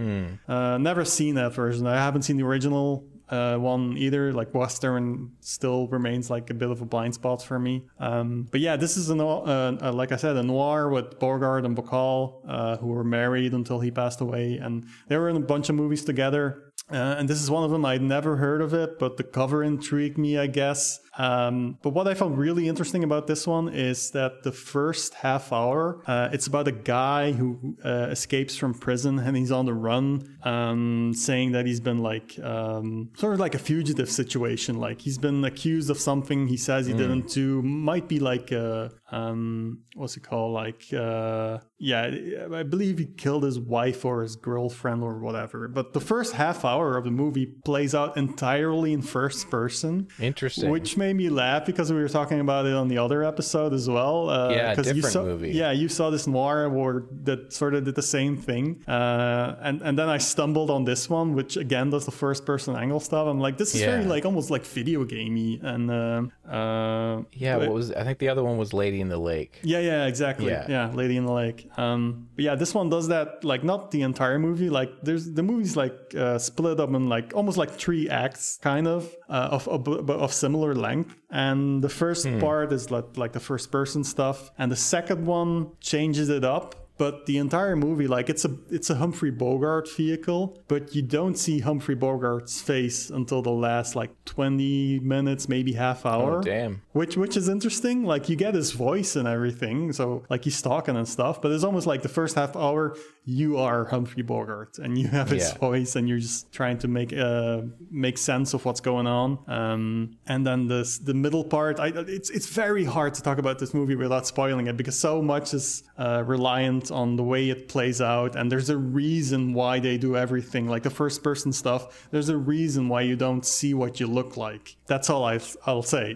Uh, 0.48 0.78
never 0.78 1.06
seen 1.06 1.36
that 1.36 1.54
version. 1.54 1.86
I 1.88 1.96
haven't 1.96 2.24
seen 2.24 2.38
the 2.38 2.44
original 2.46 3.06
uh, 3.30 3.58
one 3.58 3.98
either. 3.98 4.32
Like 4.34 4.54
Western 4.54 5.32
still 5.40 5.88
remains 5.88 6.30
like 6.30 6.50
a 6.50 6.54
bit 6.54 6.70
of 6.70 6.82
a 6.82 6.86
blind 6.86 7.14
spot 7.16 7.42
for 7.42 7.60
me. 7.60 7.86
Um, 8.00 8.48
but 8.52 8.62
yeah, 8.62 8.76
this 8.76 8.96
is 8.98 9.10
a 9.10 9.16
no- 9.16 9.44
uh, 9.46 9.78
uh, 9.82 9.92
like 9.92 10.12
I 10.12 10.18
said 10.18 10.36
a 10.38 10.44
noir 10.44 10.90
with 10.90 11.20
Bogart 11.20 11.66
and 11.66 11.76
Bacall, 11.76 12.42
uh, 12.48 12.78
who 12.78 12.88
were 12.88 13.04
married 13.04 13.54
until 13.54 13.80
he 13.80 13.92
passed 13.92 14.22
away, 14.22 14.58
and 14.58 14.86
they 15.08 15.18
were 15.18 15.30
in 15.30 15.36
a 15.36 15.42
bunch 15.42 15.70
of 15.70 15.76
movies 15.76 16.04
together. 16.06 16.74
Uh, 16.92 17.16
and 17.18 17.30
this 17.30 17.42
is 17.42 17.50
one 17.50 17.64
of 17.64 17.72
them. 17.72 17.86
I'd 17.86 18.02
never 18.02 18.36
heard 18.36 18.62
of 18.62 18.74
it, 18.74 19.00
but 19.00 19.16
the 19.18 19.24
cover 19.24 19.64
intrigued 19.64 20.18
me, 20.18 20.38
I 20.38 20.48
guess. 20.48 21.00
Um, 21.18 21.78
but 21.82 21.92
what 21.92 22.08
I 22.08 22.14
found 22.14 22.38
really 22.38 22.68
interesting 22.68 23.04
about 23.04 23.28
this 23.28 23.46
one 23.46 23.70
is 23.70 24.12
that 24.12 24.44
the 24.44 24.52
first 24.52 25.14
half 25.14 25.54
hour, 25.54 26.02
uh, 26.08 26.30
it's 26.32 26.48
about 26.48 26.68
a 26.68 26.72
guy 26.72 27.32
who 27.32 27.78
uh, 27.84 28.08
escapes 28.10 28.56
from 28.56 28.74
prison 28.74 29.20
and 29.20 29.38
he's 29.38 29.52
on 29.52 29.66
the 29.66 29.74
run, 29.74 30.38
um, 30.44 31.14
saying 31.14 31.52
that 31.52 31.66
he's 31.66 31.80
been 31.80 32.00
like 32.00 32.40
um, 32.40 33.10
sort 33.16 33.34
of 33.34 33.40
like 33.40 33.56
a 33.56 33.60
fugitive 33.60 34.10
situation. 34.10 34.80
Like 34.80 35.02
he's 35.02 35.18
been 35.18 35.44
accused 35.46 35.90
of 35.90 36.00
something 36.00 36.48
he 36.48 36.58
says 36.58 36.88
he 36.88 36.94
didn't 36.94 37.30
do. 37.30 37.62
Might 37.62 38.08
be 38.08 38.20
like 38.20 38.52
a, 38.52 38.92
um, 39.12 39.84
what's 39.96 40.18
it 40.18 40.24
called? 40.24 40.54
Like 40.54 40.84
uh, 40.94 41.60
yeah, 41.78 42.10
I 42.54 42.64
believe 42.64 42.98
he 42.98 43.06
killed 43.06 43.44
his 43.44 43.60
wife 43.60 44.06
or 44.06 44.22
his 44.22 44.36
girlfriend 44.36 45.04
or 45.04 45.20
whatever. 45.20 45.68
But 45.68 45.94
the 45.94 46.00
first 46.00 46.34
half 46.34 46.64
hour 46.64 46.98
of 46.98 47.04
the 47.04 47.12
movie 47.12 47.46
plays 47.46 47.94
out 47.94 48.16
entirely 48.16 48.94
in 48.94 49.02
first 49.02 49.50
person. 49.50 50.08
Interesting. 50.20 50.70
Which 50.70 50.98
made 51.06 51.16
me 51.24 51.30
laugh 51.44 51.62
because 51.72 51.88
we 51.96 52.00
were 52.06 52.14
talking 52.20 52.40
about 52.46 52.64
it 52.70 52.76
on 52.82 52.88
the 52.94 52.98
other 53.06 53.20
episode 53.32 53.72
as 53.80 53.86
well. 53.98 54.18
Uh, 54.30 54.50
Yeah, 54.58 54.76
'cause 54.76 54.88
you 54.88 54.94
different 54.96 55.14
saw, 55.14 55.24
movie. 55.32 55.52
Yeah, 55.62 55.72
you 55.82 55.88
saw 55.98 56.06
this 56.16 56.26
noir 56.36 56.58
where 56.78 56.98
that 57.28 57.40
sort 57.60 57.74
of 57.76 57.82
did 57.88 57.96
the 58.02 58.08
same 58.18 58.34
thing, 58.48 58.66
uh, 58.98 59.56
and 59.68 59.76
and 59.88 59.94
then 60.00 60.10
I 60.18 60.20
stumbled 60.34 60.70
on 60.78 60.82
this 60.92 61.04
one, 61.20 61.28
which 61.40 61.54
again 61.66 61.88
does 61.96 62.06
the 62.12 62.18
first 62.24 62.42
person 62.52 62.70
angle 62.84 63.02
stuff. 63.10 63.26
I'm 63.32 63.42
like, 63.48 63.56
this 63.62 63.72
is 63.76 63.82
very 63.94 64.06
like 64.16 64.24
almost 64.30 64.50
like 64.56 64.64
video 64.80 65.00
gamey, 65.16 65.52
and 65.72 65.84
um 66.02 66.22
uh, 66.58 67.16
yeah, 67.44 67.56
what 67.62 67.72
was 67.80 67.88
I 68.02 68.04
think 68.08 68.18
the 68.24 68.30
other 68.34 68.44
one 68.50 68.58
was 68.64 68.70
Lady 68.84 69.00
in 69.06 69.10
the 69.16 69.22
Lake. 69.32 69.54
yeah, 69.74 69.80
yeah, 69.92 70.06
exactly. 70.12 70.52
Yeah. 70.54 70.66
Yeah. 70.76 70.86
Lady 71.02 71.16
in 71.22 71.26
the 71.30 71.36
Lake. 71.44 71.60
Um, 71.86 72.02
but 72.36 72.44
yeah, 72.48 72.56
this 72.64 72.72
one 72.80 72.88
does 72.96 73.08
that 73.14 73.28
like 73.52 73.64
not 73.72 73.80
the 73.96 74.02
entire 74.12 74.40
movie. 74.48 74.70
Like 74.80 74.92
there's 75.08 75.26
the 75.40 75.44
movie's 75.52 75.76
like 75.84 75.96
uh, 76.26 76.38
split 76.50 76.78
up 76.84 76.90
in 77.00 77.04
like 77.16 77.28
almost 77.40 77.58
like 77.64 77.72
three 77.84 78.06
acts, 78.24 78.46
kind 78.72 78.86
of 78.96 79.02
uh, 79.38 79.56
of, 79.58 79.64
of 79.76 79.82
of 80.26 80.30
similar 80.44 80.72
length. 80.88 80.93
And 81.30 81.84
the 81.84 81.90
first 81.90 82.28
hmm. 82.28 82.40
part 82.40 82.72
is 82.72 82.92
like 82.92 83.18
like 83.18 83.34
the 83.34 83.40
first 83.40 83.72
person 83.72 84.04
stuff, 84.04 84.52
and 84.58 84.72
the 84.72 84.82
second 84.96 85.26
one 85.26 85.72
changes 85.80 86.30
it 86.30 86.44
up. 86.44 86.76
But 86.96 87.26
the 87.26 87.38
entire 87.40 87.76
movie, 87.76 88.08
like 88.08 88.30
it's 88.30 88.46
a 88.46 88.52
it's 88.70 88.90
a 88.92 88.96
Humphrey 88.96 89.32
Bogart 89.32 89.90
vehicle, 89.98 90.62
but 90.68 90.94
you 90.96 91.02
don't 91.02 91.36
see 91.36 91.60
Humphrey 91.60 91.96
Bogart's 91.96 92.62
face 92.62 93.10
until 93.10 93.42
the 93.42 93.52
last 93.52 93.96
like 93.96 94.12
twenty 94.26 95.00
minutes, 95.00 95.50
maybe 95.50 95.74
half 95.74 96.06
oh, 96.06 96.10
hour 96.10 96.38
Oh, 96.38 96.42
damn. 96.42 96.82
which 96.92 97.18
which 97.18 97.36
is 97.36 97.50
interesting 97.50 98.04
like 98.04 98.30
you 98.30 98.36
get 98.36 98.54
his 98.54 98.72
voice 98.74 99.16
and 99.16 99.28
everything 99.28 99.92
so 99.92 100.24
like 100.30 100.44
he's 100.44 100.62
talking 100.62 100.96
and 100.96 101.08
stuff 101.08 101.42
but 101.42 101.52
it's 101.52 101.64
almost 101.64 101.88
like 101.88 102.02
the 102.04 102.10
first 102.10 102.36
half 102.36 102.56
hour 102.56 102.96
you 103.26 103.58
are 103.58 103.86
humphrey 103.86 104.22
bogart 104.22 104.78
and 104.80 104.98
you 104.98 105.08
have 105.08 105.30
his 105.30 105.44
Yeah. 105.50 105.58
voice 105.58 105.96
and 105.96 106.10
you're 106.10 106.20
just 106.20 106.52
trying 106.52 106.78
to 106.80 106.88
make 106.90 107.14
uh 107.14 107.62
make 107.90 108.18
sense 108.18 108.54
of 108.54 108.66
what's 108.66 108.82
going 108.82 109.08
on. 109.08 109.40
Um 109.48 110.18
and 110.28 110.46
then 110.46 110.68
this 110.68 110.98
the 110.98 111.14
middle 111.14 111.44
part 111.46 111.80
i 111.80 111.88
it's 112.18 112.30
it's 112.30 112.48
very 112.48 112.84
hard 112.84 113.14
to 113.14 113.22
talk 113.22 113.38
about 113.38 113.60
this 113.60 113.74
movie 113.74 113.96
without 113.96 114.28
spoiling 114.28 114.68
it 114.68 114.76
because 114.76 115.00
so 115.00 115.22
much 115.22 115.54
is 115.54 115.84
uh, 115.98 116.24
reliant 116.26 116.92
on 116.92 117.16
the 117.16 117.24
way 117.24 117.50
it 117.50 117.70
plays 117.70 118.02
out 118.02 118.36
and 118.36 118.52
there's 118.52 118.70
a 118.70 118.78
reason 118.78 119.54
why 119.54 119.80
they 119.80 119.98
do 119.98 120.18
everything. 120.18 120.68
Like 120.68 120.84
the 120.84 120.90
first 120.90 121.24
person 121.24 121.54
stuff 121.54 122.08
there's 122.12 122.30
a 122.30 122.38
reason 122.38 122.90
why 122.90 123.02
you 123.02 123.16
don't 123.16 123.46
see 123.46 123.74
what 123.74 124.00
you 124.00 124.08
look 124.08 124.36
like. 124.38 124.76
That's 124.88 125.10
all 125.10 125.24
I, 125.24 125.40
i'll 125.66 125.84
say 125.84 126.16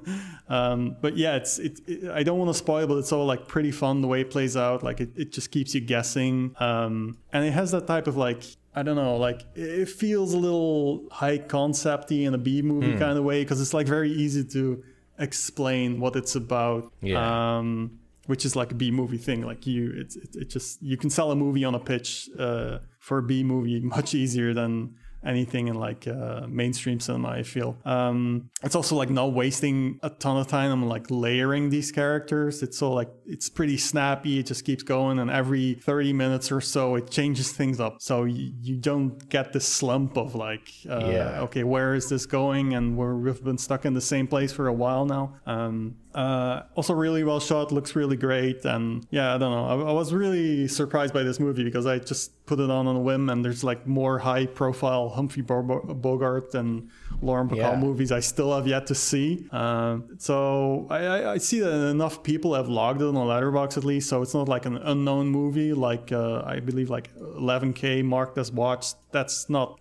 um, 0.48 0.96
but 1.00 1.16
yeah 1.16 1.34
it's 1.36 1.58
it, 1.58 1.80
it 1.88 2.10
i 2.10 2.22
don't 2.22 2.38
want 2.38 2.48
to 2.48 2.54
spoil 2.54 2.86
but 2.86 2.96
it's 2.98 3.12
all 3.12 3.26
like 3.26 3.48
pretty 3.48 3.72
fun 3.72 4.00
the 4.00 4.06
way 4.06 4.20
it 4.20 4.30
plays 4.30 4.56
out 4.56 4.82
like 4.82 5.00
it, 5.00 5.10
it 5.16 5.32
just 5.32 5.50
keeps 5.50 5.74
you 5.74 5.80
guessing 5.80 6.54
um, 6.60 7.16
and 7.32 7.44
it 7.44 7.52
has 7.52 7.70
that 7.72 7.86
type 7.86 8.06
of 8.06 8.16
like 8.16 8.42
I 8.78 8.82
don't 8.82 8.96
know, 8.96 9.16
like 9.16 9.40
it 9.54 9.88
feels 9.88 10.34
a 10.34 10.38
little 10.38 11.08
high 11.10 11.38
concepty 11.38 12.26
in 12.26 12.34
a 12.34 12.38
B 12.38 12.60
movie 12.60 12.92
Hmm. 12.92 12.98
kind 12.98 13.16
of 13.16 13.24
way 13.24 13.42
because 13.42 13.58
it's 13.58 13.72
like 13.72 13.86
very 13.86 14.12
easy 14.12 14.44
to 14.44 14.84
explain 15.18 15.98
what 15.98 16.14
it's 16.14 16.34
about. 16.36 16.92
Yeah. 17.00 17.56
Um, 17.58 17.98
which 18.26 18.44
is 18.44 18.54
like 18.54 18.72
a 18.72 18.74
B 18.74 18.90
movie 18.90 19.16
thing. 19.18 19.46
Like 19.46 19.66
you, 19.66 19.92
it's 19.96 20.16
it, 20.16 20.36
it 20.36 20.50
just 20.50 20.82
you 20.82 20.96
can 20.98 21.10
sell 21.10 21.30
a 21.30 21.36
movie 21.36 21.64
on 21.64 21.74
a 21.74 21.78
pitch 21.78 22.28
uh, 22.38 22.80
for 22.98 23.16
a 23.18 23.22
B 23.22 23.42
movie 23.44 23.80
much 23.80 24.14
easier 24.14 24.52
than 24.52 24.94
anything 25.24 25.68
in 25.68 25.74
like 25.74 26.06
uh, 26.06 26.46
mainstream 26.48 27.00
cinema. 27.00 27.28
I 27.28 27.42
feel 27.42 27.76
um, 27.84 28.48
it's 28.62 28.74
also 28.74 28.96
like 28.96 29.10
not 29.10 29.32
wasting 29.32 29.98
a 30.02 30.10
ton 30.10 30.36
of 30.36 30.46
time 30.48 30.70
on 30.70 30.82
like 30.88 31.06
layering 31.10 31.70
these 31.70 31.90
characters. 31.92 32.62
It's 32.62 32.80
all 32.82 32.94
like 32.94 33.10
it's 33.26 33.48
pretty 33.48 33.76
snappy. 33.76 34.38
It 34.38 34.46
just 34.46 34.64
keeps 34.64 34.82
going, 34.82 35.18
and 35.18 35.30
every 35.30 35.74
thirty 35.74 36.12
minutes 36.12 36.52
or 36.52 36.60
so, 36.60 36.94
it 36.96 37.10
changes 37.10 37.52
things 37.52 37.80
up. 37.80 37.96
So 38.00 38.24
you, 38.24 38.52
you 38.60 38.76
don't 38.76 39.28
get 39.28 39.52
this 39.52 39.66
slump 39.66 40.16
of 40.16 40.34
like, 40.34 40.68
uh, 40.88 41.08
Yeah. 41.10 41.40
okay, 41.42 41.64
where 41.64 41.94
is 41.94 42.08
this 42.08 42.26
going? 42.26 42.74
And 42.74 42.96
we're, 42.96 43.16
we've 43.16 43.42
been 43.42 43.58
stuck 43.58 43.84
in 43.84 43.94
the 43.94 44.00
same 44.00 44.26
place 44.26 44.52
for 44.52 44.68
a 44.68 44.72
while 44.72 45.06
now. 45.06 45.34
Um, 45.46 45.96
uh, 46.16 46.62
also, 46.74 46.94
really 46.94 47.22
well 47.24 47.40
shot, 47.40 47.70
looks 47.72 47.94
really 47.94 48.16
great, 48.16 48.64
and 48.64 49.06
yeah, 49.10 49.34
I 49.34 49.38
don't 49.38 49.52
know. 49.52 49.66
I, 49.86 49.90
I 49.90 49.92
was 49.92 50.12
really 50.14 50.66
surprised 50.66 51.12
by 51.12 51.22
this 51.22 51.38
movie 51.38 51.62
because 51.62 51.84
I 51.84 51.98
just 51.98 52.32
put 52.46 52.58
it 52.58 52.70
on 52.70 52.86
on 52.86 52.96
a 52.96 53.00
whim, 53.00 53.28
and 53.30 53.44
there's 53.44 53.62
like 53.62 53.86
more 53.86 54.18
high-profile 54.18 55.10
Humphrey 55.10 55.42
Bogart 55.42 56.54
and 56.54 56.88
Lauren 57.20 57.48
Bacall 57.48 57.56
Yeah. 57.56 57.76
movies 57.76 58.10
I 58.12 58.20
still 58.20 58.54
have 58.54 58.66
yet 58.66 58.86
to 58.86 58.94
see. 58.94 59.46
Uh, 59.52 59.98
so 60.18 60.86
I, 60.90 60.98
I, 61.06 61.32
I 61.34 61.38
see 61.38 61.60
that 61.60 61.88
enough 61.90 62.22
people 62.22 62.54
have 62.54 62.68
logged 62.68 63.02
it 63.02 63.06
on 63.06 63.14
Letterboxd 63.14 63.76
at 63.76 63.84
least, 63.84 64.08
so 64.08 64.22
it's 64.22 64.34
not 64.34 64.48
like 64.48 64.64
an 64.66 64.76
unknown 64.78 65.28
movie. 65.28 65.72
Like 65.74 66.12
uh, 66.12 66.42
I 66.46 66.60
believe 66.60 66.88
like 66.88 67.14
11k 67.16 68.04
marked 68.04 68.38
as 68.38 68.50
watched. 68.50 68.96
That's 69.12 69.50
not. 69.50 69.78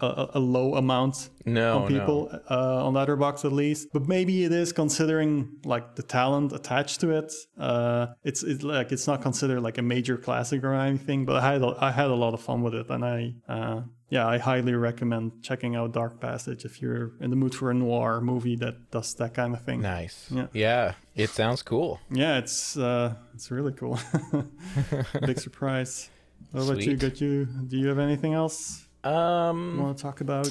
A, 0.00 0.28
a- 0.34 0.38
low 0.38 0.74
amount 0.74 1.30
No, 1.46 1.78
on 1.78 1.88
people 1.88 2.30
uh, 2.50 2.84
on 2.86 2.92
Letterboxd 2.94 3.44
at 3.46 3.52
least. 3.52 3.88
But 3.92 4.06
maybe 4.06 4.44
it 4.44 4.52
is 4.52 4.72
considering 4.72 5.58
like 5.64 5.94
the 5.94 6.02
talent 6.02 6.52
attached 6.52 7.00
to 7.00 7.10
it. 7.10 7.32
Uh, 7.58 8.08
it's 8.22 8.42
it's 8.42 8.62
like 8.62 8.92
it's 8.92 9.06
not 9.06 9.22
considered 9.22 9.60
like 9.62 9.78
a 9.78 9.82
major 9.82 10.16
classic 10.18 10.62
or 10.64 10.74
anything. 10.74 11.24
But 11.24 11.36
I 11.36 11.52
had 11.52 11.62
a, 11.62 11.74
I 11.80 11.90
had 11.92 12.10
a 12.10 12.14
lot 12.14 12.34
of 12.34 12.40
fun 12.40 12.62
with 12.62 12.74
it, 12.74 12.90
and 12.90 13.04
I 13.04 13.34
uh, 13.48 13.80
yeah 14.10 14.26
I 14.26 14.38
highly 14.38 14.74
recommend 14.74 15.42
checking 15.42 15.76
out 15.76 15.92
Dark 15.92 16.20
Passage 16.20 16.64
if 16.64 16.82
you're 16.82 17.12
in 17.20 17.30
the 17.30 17.36
mood 17.36 17.54
for 17.54 17.70
a 17.70 17.74
noir 17.74 18.20
movie 18.20 18.56
that 18.56 18.90
does 18.90 19.14
that 19.14 19.32
kind 19.34 19.54
of 19.54 19.62
thing. 19.64 19.80
Nice. 19.80 20.30
Yeah. 20.30 20.46
yeah. 20.52 20.92
It 21.14 21.30
sounds 21.30 21.62
cool. 21.62 22.00
Yeah, 22.10 22.36
it's 22.38 22.76
uh, 22.76 23.14
it's 23.34 23.50
really 23.50 23.72
cool. 23.72 23.98
Big 25.26 25.38
surprise. 25.40 26.10
What 26.52 26.64
about 26.64 26.76
you? 26.78 26.82
Sweet. 26.82 26.98
Got 27.00 27.20
you? 27.20 27.46
Do 27.46 27.76
you 27.76 27.88
have 27.88 27.98
anything 27.98 28.34
else 28.34 28.85
Um. 29.06 29.78
want 29.78 29.96
to 29.96 30.02
talk 30.02 30.20
about? 30.20 30.50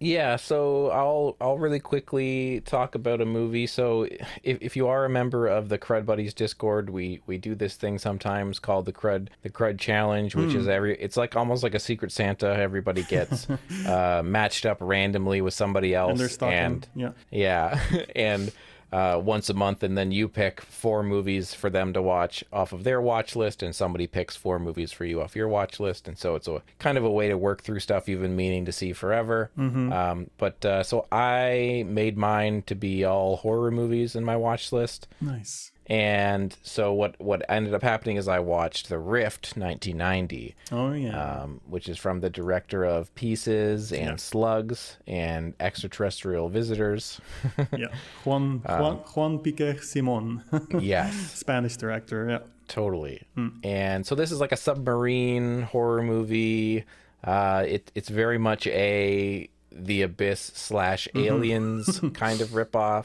Yeah, 0.00 0.36
so 0.36 0.90
I'll 0.90 1.36
I'll 1.40 1.58
really 1.58 1.80
quickly 1.80 2.60
talk 2.60 2.94
about 2.94 3.20
a 3.20 3.24
movie. 3.24 3.66
So 3.66 4.04
if, 4.44 4.58
if 4.60 4.76
you 4.76 4.86
are 4.86 5.04
a 5.04 5.10
member 5.10 5.48
of 5.48 5.68
the 5.70 5.76
Crud 5.76 6.06
Buddies 6.06 6.32
Discord, 6.32 6.88
we 6.90 7.20
we 7.26 7.36
do 7.36 7.56
this 7.56 7.74
thing 7.74 7.98
sometimes 7.98 8.60
called 8.60 8.84
the 8.84 8.92
Crud 8.92 9.26
the 9.42 9.50
Crud 9.50 9.80
Challenge, 9.80 10.36
which 10.36 10.52
Hmm. 10.52 10.58
is 10.58 10.68
every 10.68 10.96
it's 11.00 11.16
like 11.16 11.34
almost 11.34 11.64
like 11.64 11.74
a 11.74 11.80
Secret 11.80 12.12
Santa. 12.12 12.46
Everybody 12.46 13.02
gets 13.02 13.48
uh, 13.86 14.22
matched 14.24 14.66
up 14.66 14.76
randomly 14.80 15.40
with 15.40 15.54
somebody 15.54 15.96
else, 15.96 16.20
And 16.20 16.30
they're 16.30 16.48
and 16.48 16.86
yeah. 16.94 17.10
yeah, 17.32 17.80
and 18.14 18.52
uh, 18.92 19.20
once 19.22 19.50
a 19.50 19.54
month, 19.54 19.82
and 19.82 19.96
then 19.98 20.12
you 20.12 20.28
pick 20.28 20.60
four 20.60 21.02
movies 21.02 21.54
for 21.54 21.68
them 21.70 21.92
to 21.92 22.00
watch 22.02 22.42
off 22.52 22.72
of 22.72 22.84
their 22.84 23.00
watch 23.00 23.36
list, 23.36 23.62
and 23.62 23.74
somebody 23.74 24.06
picks 24.06 24.36
four 24.36 24.58
movies 24.58 24.92
for 24.92 25.04
you 25.04 25.20
off 25.20 25.36
your 25.36 25.48
watch 25.48 25.78
list, 25.78 26.08
and 26.08 26.16
so 26.18 26.34
it's 26.34 26.48
a 26.48 26.62
kind 26.78 26.96
of 26.96 27.04
a 27.04 27.10
way 27.10 27.28
to 27.28 27.36
work 27.36 27.62
through 27.62 27.80
stuff 27.80 28.08
you've 28.08 28.22
been 28.22 28.36
meaning 28.36 28.64
to 28.64 28.72
see 28.72 28.92
forever. 28.92 29.50
Um, 29.92 30.30
but 30.38 30.64
uh, 30.64 30.82
so 30.82 31.06
I 31.12 31.84
made 31.86 32.16
mine 32.16 32.62
to 32.62 32.74
be 32.74 33.04
all 33.04 33.36
horror 33.36 33.70
movies 33.70 34.16
in 34.16 34.24
my 34.24 34.36
watch 34.36 34.72
list. 34.72 35.06
Nice. 35.20 35.70
And 35.88 36.54
so 36.62 36.92
what 36.92 37.18
what 37.18 37.42
ended 37.48 37.72
up 37.72 37.82
happening 37.82 38.16
is 38.16 38.28
I 38.28 38.40
watched 38.40 38.88
The 38.90 38.98
Rift 38.98 39.56
1990, 39.56 40.54
Oh 40.70 40.92
yeah. 40.92 41.18
um, 41.42 41.60
which 41.66 41.88
is 41.88 41.96
from 41.96 42.20
the 42.20 42.28
director 42.28 42.84
of 42.84 43.14
Pieces 43.14 43.90
and 43.92 44.20
Slugs 44.20 44.98
and 45.06 45.54
Extraterrestrial 45.60 46.50
Visitors. 46.50 47.20
yeah. 47.76 47.86
Juan 48.24 48.62
um, 48.66 48.80
Juan 48.80 48.96
Juan 49.14 49.38
Piquer 49.38 49.78
Simon, 49.82 50.42
yes. 50.78 51.14
Spanish 51.32 51.76
director. 51.76 52.28
Yeah. 52.28 52.38
Totally. 52.68 53.22
And 53.64 54.06
so 54.06 54.14
this 54.14 54.30
is 54.30 54.40
like 54.40 54.52
a 54.52 54.56
submarine 54.56 55.62
horror 55.62 56.02
movie. 56.02 56.84
Uh, 57.24 57.64
it, 57.66 57.90
it's 57.94 58.10
very 58.10 58.36
much 58.36 58.66
a 58.66 59.48
the 59.78 60.02
abyss 60.02 60.40
slash 60.54 61.08
aliens 61.14 62.00
kind 62.14 62.40
of 62.40 62.48
ripoff. 62.50 63.04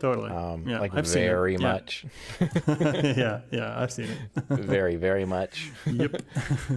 Totally. 0.00 0.30
Um, 0.30 0.66
yeah. 0.68 0.80
like 0.80 0.94
I've 0.94 1.06
seen 1.06 1.22
it. 1.24 1.28
very 1.28 1.52
Yeah. 1.54 1.58
much, 1.58 2.04
yeah. 2.68 3.40
Yeah. 3.50 3.80
I've 3.80 3.92
seen 3.92 4.08
it. 4.08 4.42
very 4.48 4.96
very 4.96 5.24
much. 5.24 5.70
yep. 5.86 6.20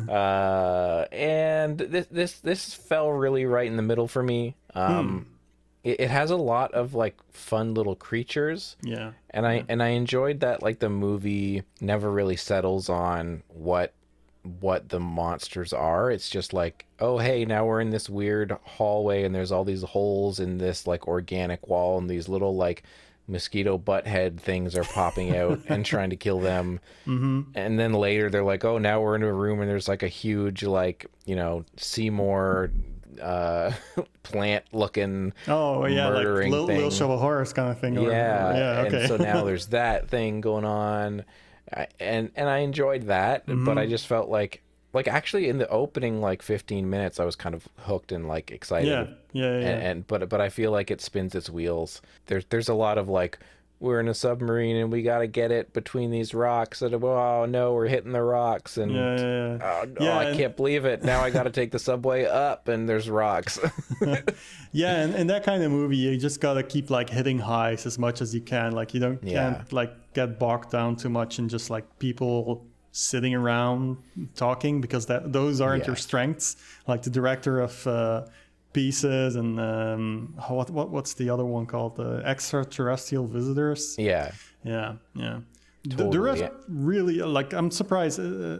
Uh, 0.07 1.05
and 1.11 1.77
this 1.77 2.07
this 2.07 2.39
this 2.39 2.73
fell 2.73 3.11
really 3.11 3.45
right 3.45 3.67
in 3.67 3.75
the 3.77 3.83
middle 3.83 4.07
for 4.07 4.23
me. 4.23 4.55
Um, 4.75 5.27
it, 5.83 6.01
it 6.01 6.09
has 6.09 6.31
a 6.31 6.35
lot 6.37 6.73
of 6.73 6.93
like 6.93 7.15
fun 7.31 7.73
little 7.73 7.95
creatures. 7.95 8.75
Yeah. 8.81 9.11
and 9.29 9.45
I 9.47 9.63
and 9.69 9.81
I 9.81 9.89
enjoyed 9.89 10.41
that 10.41 10.61
like 10.63 10.79
the 10.79 10.89
movie 10.89 11.63
never 11.81 12.11
really 12.11 12.35
settles 12.35 12.89
on 12.89 13.43
what 13.49 13.93
what 14.59 14.89
the 14.89 14.99
monsters 14.99 15.73
are. 15.73 16.09
It's 16.11 16.29
just 16.29 16.53
like, 16.53 16.85
oh 16.99 17.17
hey, 17.17 17.45
now 17.45 17.65
we're 17.65 17.81
in 17.81 17.89
this 17.89 18.09
weird 18.09 18.57
hallway 18.63 19.23
and 19.23 19.33
there's 19.35 19.51
all 19.51 19.63
these 19.63 19.83
holes 19.83 20.39
in 20.39 20.57
this 20.57 20.87
like 20.87 21.07
organic 21.07 21.67
wall 21.67 21.97
and 21.97 22.09
these 22.09 22.27
little 22.29 22.55
like 22.55 22.83
mosquito 23.29 23.77
butt 23.77 24.07
head 24.07 24.39
things 24.39 24.73
are 24.75 24.85
popping 24.85 25.35
out 25.35 25.59
and 25.67 25.85
trying 25.85 26.09
to 26.09 26.15
kill 26.15 26.39
them. 26.39 26.79
Mm-hmm. 27.05 27.41
And 27.55 27.77
then 27.77 27.93
later 27.93 28.29
they're 28.29 28.43
like, 28.43 28.63
oh 28.63 28.77
now 28.77 29.01
we're 29.01 29.15
in 29.15 29.23
a 29.23 29.33
room 29.33 29.59
and 29.61 29.69
there's 29.69 29.87
like 29.87 30.03
a 30.03 30.07
huge 30.07 30.63
like 30.63 31.05
you 31.25 31.35
know 31.35 31.65
Seymour 31.75 32.71
uh 33.21 33.71
plant 34.23 34.63
looking 34.71 35.33
Oh 35.47 35.85
yeah, 35.85 36.07
like 36.09 36.23
little, 36.25 36.65
little 36.67 36.91
shop 36.91 37.09
of 37.09 37.19
horrors 37.19 37.51
kind 37.51 37.69
of 37.71 37.79
thing. 37.79 37.95
yeah 37.95 38.01
Yeah. 38.55 38.83
Okay. 38.87 38.99
and 38.99 39.07
so 39.07 39.17
now 39.17 39.43
there's 39.45 39.67
that 39.67 40.07
thing 40.07 40.39
going 40.41 40.65
on 40.65 41.25
I- 41.75 41.87
and 41.99 42.31
and 42.35 42.49
i 42.49 42.59
enjoyed 42.59 43.03
that 43.03 43.45
but 43.45 43.55
Mm-hmm. 43.55 43.77
i 43.77 43.85
just 43.85 44.07
felt 44.07 44.29
like 44.29 44.61
like 44.93 45.07
actually 45.07 45.49
in 45.49 45.57
the 45.57 45.67
opening 45.69 46.21
like 46.21 46.41
15 46.41 46.89
minutes 46.89 47.19
i 47.19 47.25
was 47.25 47.35
kind 47.35 47.53
of 47.53 47.67
hooked 47.79 48.11
and 48.11 48.27
like 48.27 48.51
excited 48.51 48.87
yeah. 48.87 49.05
Yeah. 49.33 49.59
Yeah. 49.59 49.67
and, 49.67 49.83
and 49.83 50.07
but 50.07 50.27
but 50.29 50.39
i 50.41 50.49
feel 50.49 50.71
like 50.71 50.89
it 50.91 51.01
spins 51.01 51.35
its 51.35 51.49
wheels 51.49 52.01
there's 52.27 52.45
there's 52.49 52.69
a 52.69 52.73
lot 52.73 52.97
of 52.97 53.09
like 53.09 53.37
we're 53.79 53.99
in 53.99 54.07
a 54.07 54.13
submarine 54.13 54.75
and 54.75 54.91
we 54.91 55.03
got 55.03 55.19
to 55.19 55.27
get 55.27 55.51
it 55.51 55.71
between 55.71 56.09
these 56.09 56.33
rocks 56.33 56.81
and 56.81 56.95
oh 56.95 57.45
no 57.45 57.73
we're 57.73 57.87
hitting 57.87 58.11
the 58.11 58.21
rocks 58.21 58.77
and 58.77 58.91
yeah. 58.91 59.17
Yeah. 59.17 59.85
yeah. 59.99 60.13
Oh, 60.13 60.17
I 60.17 60.23
and- 60.25 60.37
can't 60.37 60.55
believe 60.57 60.85
it. 60.85 61.03
Now 61.03 61.21
I 61.23 61.29
got 61.29 61.43
to 61.43 61.51
take 61.51 61.71
the 61.71 61.79
subway 61.79 62.25
up 62.25 62.67
and 62.67 62.89
there's 62.89 63.09
rocks. 63.09 63.59
Yeah, 64.73 64.97
and 64.97 65.15
in 65.15 65.27
that 65.27 65.43
kind 65.43 65.63
of 65.63 65.71
movie, 65.71 65.97
you 65.97 66.17
just 66.17 66.39
gotta 66.41 66.61
keep 66.61 66.89
like 66.89 67.09
hitting 67.09 67.39
highs 67.39 67.85
as 67.85 67.97
much 67.97 68.21
as 68.21 68.35
you 68.35 68.41
can. 68.41 68.73
Like 68.73 68.93
you 68.93 68.99
don't 68.99 69.19
can't 69.25 69.71
like 69.73 70.13
get 70.13 70.37
bogged 70.37 70.71
down 70.71 70.97
too 70.97 71.09
much 71.09 71.39
in 71.39 71.49
just 71.49 71.69
like 71.69 71.97
people 71.97 72.65
sitting 72.91 73.33
around 73.33 73.97
talking 74.35 74.81
because 74.81 75.05
that 75.07 75.31
those 75.33 75.61
aren't 75.61 75.87
your 75.87 75.95
strengths. 75.95 76.57
Like 76.87 77.01
the 77.01 77.09
director 77.09 77.59
of 77.61 77.87
uh, 77.87 78.25
Pieces 78.81 79.35
and 79.41 79.59
um, 79.59 80.33
what 80.49 80.69
what 80.77 80.87
what's 80.95 81.13
the 81.21 81.27
other 81.33 81.45
one 81.57 81.65
called? 81.73 81.95
The 81.95 82.21
Extraterrestrial 82.33 83.25
Visitors. 83.37 83.95
yeah. 83.97 84.31
Yeah, 84.63 84.89
yeah. 85.15 85.39
The- 85.83 85.95
The, 85.95 86.03
Totally, 86.03 86.17
rest 86.29 86.41
yeah. 86.41 86.49
really 86.91 87.17
like 87.37 87.49
I'm 87.59 87.71
surprised, 87.71 88.19
uh, 88.19 88.57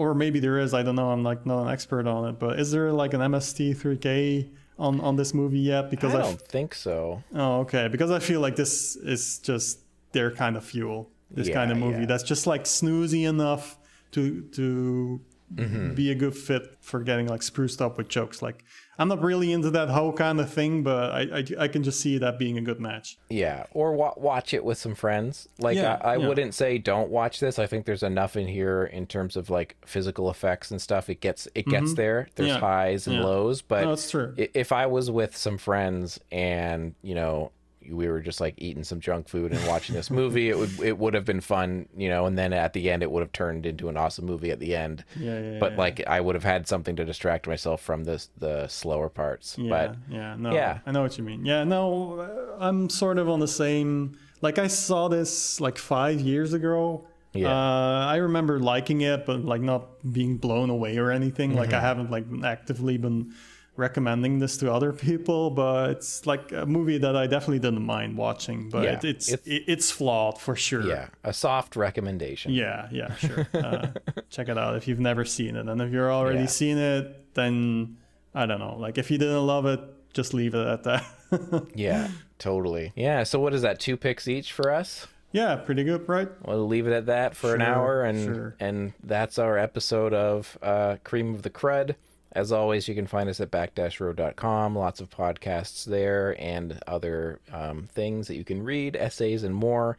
or 0.00 0.14
maybe 0.14 0.38
there 0.40 0.58
is. 0.64 0.70
I 0.72 0.82
don't 0.86 0.96
know. 1.00 1.10
I'm 1.14 1.22
like 1.30 1.42
not 1.46 1.58
an 1.64 1.68
expert 1.76 2.06
on 2.14 2.22
it, 2.30 2.36
but 2.44 2.52
is 2.62 2.68
there 2.74 2.88
like 3.02 3.12
an 3.14 3.20
MST3K 3.32 4.48
on 4.78 5.00
on 5.00 5.16
this 5.16 5.34
movie 5.34 5.60
yet? 5.60 5.90
Because 5.90 6.14
I 6.14 6.18
I, 6.18 6.22
don't 6.22 6.40
think 6.40 6.74
so. 6.74 7.22
oh 7.34 7.60
okay, 7.64 7.88
because 7.88 8.10
I 8.10 8.20
feel 8.28 8.40
like 8.46 8.56
this 8.56 8.96
is 9.14 9.38
just 9.50 9.80
their 10.12 10.30
kind 10.42 10.56
of 10.56 10.64
fuel. 10.64 11.10
This 11.30 11.48
kind 11.58 11.70
of 11.72 11.76
movie 11.78 12.00
yeah. 12.00 12.06
that's 12.10 12.22
just 12.32 12.46
like 12.46 12.64
snoozy 12.64 13.22
enough 13.28 13.78
to 14.12 14.22
to 14.58 15.20
Mm-hmm. 15.54 15.94
be 15.94 16.10
a 16.10 16.14
good 16.16 16.34
fit 16.34 16.62
for 16.80 16.98
getting 17.04 17.28
like 17.28 17.40
spruced 17.40 17.80
up 17.80 17.96
with 17.98 18.08
jokes. 18.08 18.42
Like 18.42 18.64
I'm 18.98 19.08
not 19.08 19.22
really 19.22 19.52
into 19.52 19.70
that 19.72 19.88
whole 19.90 20.12
kind 20.12 20.40
of 20.40 20.50
thing, 20.50 20.82
but 20.82 21.10
I 21.12 21.20
I, 21.38 21.44
I 21.64 21.68
can 21.68 21.82
just 21.82 22.00
see 22.00 22.18
that 22.18 22.38
being 22.38 22.56
a 22.58 22.62
good 22.62 22.80
match. 22.80 23.18
Yeah, 23.28 23.64
or 23.72 23.92
wa- 23.94 24.14
watch 24.16 24.54
it 24.54 24.64
with 24.64 24.78
some 24.78 24.94
friends. 24.94 25.48
Like 25.58 25.76
Yeah, 25.76 25.98
I, 26.02 26.14
I 26.14 26.16
yeah. 26.16 26.26
wouldn't 26.28 26.54
say 26.54 26.78
don't 26.78 27.10
watch 27.10 27.40
this. 27.40 27.58
I 27.58 27.66
think 27.66 27.84
there's 27.86 28.02
enough 28.02 28.36
in 28.36 28.46
here 28.46 28.84
in 28.84 29.06
terms 29.06 29.36
of 29.36 29.50
like 29.50 29.76
physical 29.84 30.30
effects 30.30 30.70
and 30.70 30.80
stuff. 30.80 31.10
It 31.10 31.20
gets 31.20 31.46
it 31.54 31.66
gets 31.66 31.94
there. 31.94 32.28
There's 32.36 32.46
Mm-hmm. 32.50 32.54
Yeah, 32.62 32.68
highs 32.68 33.06
and 33.06 33.20
lows, 33.20 33.60
but 33.62 33.82
No, 33.84 33.92
it's 33.92 34.10
true. 34.10 34.34
if 34.36 34.72
I 34.72 34.86
was 34.86 35.10
with 35.10 35.36
some 35.36 35.58
friends 35.58 36.18
and 36.32 36.94
you 37.02 37.14
know 37.14 37.50
we 37.90 38.08
were 38.08 38.20
just 38.20 38.40
like 38.40 38.54
eating 38.58 38.84
some 38.84 39.00
junk 39.00 39.28
food 39.28 39.52
and 39.52 39.66
watching 39.68 39.94
this 39.94 40.10
movie, 40.10 40.48
it 40.48 40.58
would 40.58 40.80
it 40.80 40.98
would 40.98 41.14
have 41.14 41.24
been 41.24 41.40
fun, 41.40 41.88
you 41.96 42.08
know. 42.08 42.26
And 42.26 42.36
then 42.38 42.52
at 42.52 42.72
the 42.72 42.90
end, 42.90 43.02
it 43.02 43.10
would 43.10 43.20
have 43.20 43.32
turned 43.32 43.66
into 43.66 43.88
an 43.88 43.96
awesome 43.96 44.26
movie 44.26 44.50
at 44.50 44.60
the 44.60 44.74
end. 44.76 45.04
Yeah, 45.18 45.40
yeah, 45.40 45.58
But 45.58 45.72
yeah. 45.72 45.78
like 45.78 46.06
I 46.06 46.20
would 46.20 46.34
have 46.34 46.44
had 46.44 46.66
something 46.66 46.96
to 46.96 47.04
distract 47.04 47.46
myself 47.46 47.80
from 47.82 48.04
this 48.04 48.30
the 48.38 48.68
slower 48.68 49.08
parts. 49.08 49.56
Yeah, 49.58 49.70
But 49.70 49.96
yeah, 50.08 50.36
no, 50.38 50.52
yeah. 50.52 50.78
I 50.86 50.92
know 50.92 51.02
what 51.02 51.16
you 51.18 51.24
mean. 51.24 51.44
Yeah, 51.44 51.64
no, 51.64 52.20
uh, 52.20 52.56
I'm 52.64 52.88
sort 52.90 53.18
of 53.18 53.28
on 53.28 53.40
the 53.40 53.48
same. 53.48 54.18
Like 54.42 54.58
I 54.58 54.66
saw 54.66 55.08
this 55.08 55.60
like 55.60 55.78
five 55.78 56.20
years 56.20 56.52
ago. 56.52 57.06
Yeah. 57.32 57.48
Uh, 57.50 58.06
I 58.06 58.16
remember 58.16 58.58
liking 58.60 59.02
it, 59.02 59.26
but 59.26 59.44
like 59.44 59.60
not 59.60 60.10
being 60.10 60.38
blown 60.38 60.70
away 60.70 60.96
or 60.96 61.10
anything. 61.10 61.54
Like 61.54 61.68
Mm-hmm. 61.68 61.76
I 61.76 61.80
haven't 61.80 62.10
like 62.10 62.24
actively 62.44 62.96
been 62.96 63.34
recommending 63.76 64.38
this 64.38 64.56
to 64.58 64.72
other 64.72 64.92
people, 64.92 65.50
but 65.50 65.90
it's 65.90 66.26
like 66.26 66.52
a 66.52 66.64
movie 66.66 66.98
that 66.98 67.14
I 67.16 67.26
definitely 67.26 67.58
didn't 67.58 67.84
mind 67.84 68.16
watching. 68.16 68.68
But 68.70 68.84
Yeah, 68.84 69.00
it's 69.02 69.32
it's- 69.32 69.38
it's 69.46 69.90
flawed 69.90 70.38
for 70.38 70.56
sure. 70.56 70.82
yeah, 70.86 71.08
a 71.24 71.32
soft 71.32 71.76
recommendation. 71.76 72.52
Yeah, 72.52 72.88
yeah, 72.90 73.14
sure. 73.16 73.46
Uh, 73.54 73.88
check 74.30 74.48
it 74.48 74.56
out 74.58 74.76
if 74.76 74.86
you've 74.88 75.00
never 75.00 75.24
seen 75.24 75.56
it, 75.56 75.68
and 75.68 75.80
if 75.80 75.92
you're 75.92 76.12
already 76.12 76.40
Yeah. 76.40 76.46
seen 76.46 76.78
it, 76.78 77.34
then 77.34 77.96
I 78.34 78.46
don't 78.46 78.58
know. 78.58 78.76
Like 78.78 78.98
if 78.98 79.10
you 79.10 79.18
didn't 79.18 79.46
love 79.46 79.66
it, 79.66 79.80
just 80.14 80.32
leave 80.34 80.54
it 80.54 80.66
at 80.66 80.82
that. 80.84 81.04
Yeah, 81.74 82.08
totally. 82.38 82.92
Yeah, 82.94 83.24
so 83.24 83.40
what 83.40 83.52
is 83.52 83.62
that? 83.62 83.80
Two 83.80 83.96
picks 83.96 84.28
each 84.28 84.52
for 84.52 84.70
us? 84.72 85.06
yeah, 85.32 85.56
pretty 85.56 85.84
good, 85.84 86.08
right? 86.08 86.28
We'll 86.46 86.66
leave 86.66 86.86
it 86.86 86.92
at 86.92 87.06
that 87.06 87.36
for 87.36 87.54
an 87.54 87.60
hour 87.60 88.02
and 88.04 88.24
sure. 88.24 88.56
and 88.60 88.92
that's 89.02 89.38
our 89.38 89.58
episode 89.58 90.14
of 90.14 90.56
uh, 90.62 90.96
Cream 91.04 91.34
of 91.34 91.42
the 91.42 91.50
Crud. 91.50 91.96
As 92.32 92.52
always, 92.52 92.86
you 92.88 92.94
can 92.94 93.06
find 93.06 93.28
us 93.28 93.40
at 93.40 93.50
back-road.com. 93.50 94.76
Lots 94.76 95.00
of 95.00 95.10
podcasts 95.10 95.84
there 95.84 96.36
and 96.38 96.78
other 96.86 97.40
um, 97.52 97.88
things 97.92 98.28
that 98.28 98.36
you 98.36 98.44
can 98.44 98.62
read, 98.62 98.96
essays 98.96 99.42
and 99.42 99.54
more. 99.54 99.96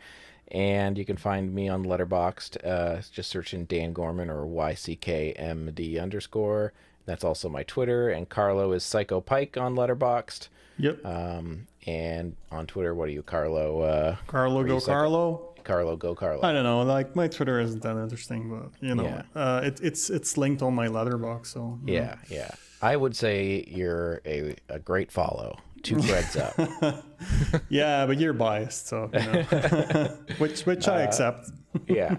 And 0.49 0.97
you 0.97 1.03
can 1.03 1.17
find 1.17 1.53
me 1.53 1.67
on 1.67 1.83
Letterboxd. 1.83 2.65
Uh, 2.65 3.01
just 3.11 3.29
search 3.29 3.53
in 3.53 3.65
Dan 3.65 3.91
Gorman 3.91 4.29
or 4.29 4.45
YCKMD 4.45 6.01
underscore. 6.01 6.73
That's 7.05 7.23
also 7.23 7.49
my 7.49 7.63
Twitter. 7.63 8.09
And 8.09 8.29
Carlo 8.29 8.71
is 8.71 8.83
Psycho 8.83 9.19
Pike 9.19 9.57
on 9.57 9.75
Letterboxd. 9.75 10.47
Yep. 10.77 11.05
Um, 11.05 11.67
and 11.85 12.35
on 12.51 12.67
Twitter, 12.67 12.93
what 12.93 13.09
are 13.09 13.13
you, 13.13 13.23
Carlo? 13.23 13.81
Uh, 13.81 14.15
Carlo 14.27 14.63
go 14.63 14.79
Carlo. 14.79 15.55
Carlo, 15.67 15.95
go 15.95 16.15
Carlo. 16.15 16.41
I 16.43 16.51
don't 16.53 16.63
know. 16.63 16.81
Like 16.83 17.15
my 17.15 17.27
Twitter 17.27 17.59
isn't 17.59 17.81
that 17.83 17.97
interesting, 17.97 18.41
but 18.49 18.69
you 18.87 18.95
know, 18.95 19.03
Yeah. 19.03 19.21
uh, 19.35 19.61
it, 19.63 19.79
it's 19.83 20.09
it's 20.09 20.37
linked 20.37 20.61
on 20.61 20.73
my 20.73 20.87
Letterboxd. 20.87 21.45
So 21.47 21.79
you 21.85 21.93
know. 21.93 21.99
Yeah, 22.01 22.15
yeah. 22.29 22.51
I 22.81 22.95
would 22.95 23.15
say 23.15 23.63
you're 23.67 24.21
a, 24.25 24.55
a 24.69 24.79
great 24.79 25.11
follow. 25.11 25.57
Two 25.83 25.99
threads 25.99 26.35
up. 26.35 26.53
yeah, 27.69 28.05
but 28.07 28.17
you're 28.19 28.33
biased, 28.33 28.87
so 28.87 29.09
you 29.13 29.19
know. 29.19 29.43
which 30.39 30.65
which 30.65 30.87
Uh, 30.87 30.93
I 30.93 31.01
accept. 31.01 31.49
yeah. 31.87 32.15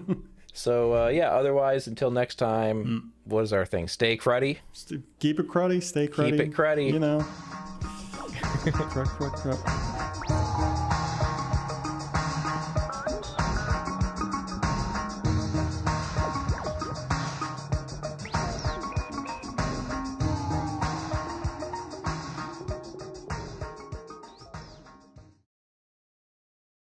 So 0.53 0.93
uh, 1.05 1.07
yeah. 1.09 1.29
Otherwise, 1.31 1.87
until 1.87 2.11
next 2.11 2.35
time, 2.35 3.11
what 3.25 3.43
is 3.43 3.51
our 3.53 3.65
thing? 3.65 3.87
Stay 3.87 4.15
cruddy. 4.17 4.57
Keep 5.19 5.39
it 5.41 5.47
cruddy, 5.47 5.81
stay 5.83 6.07
cruddy. 6.07 6.31
Keep 6.37 6.39
it 6.47 6.51
cruddy. 6.53 6.91
You 6.93 6.99
know. 6.99 7.25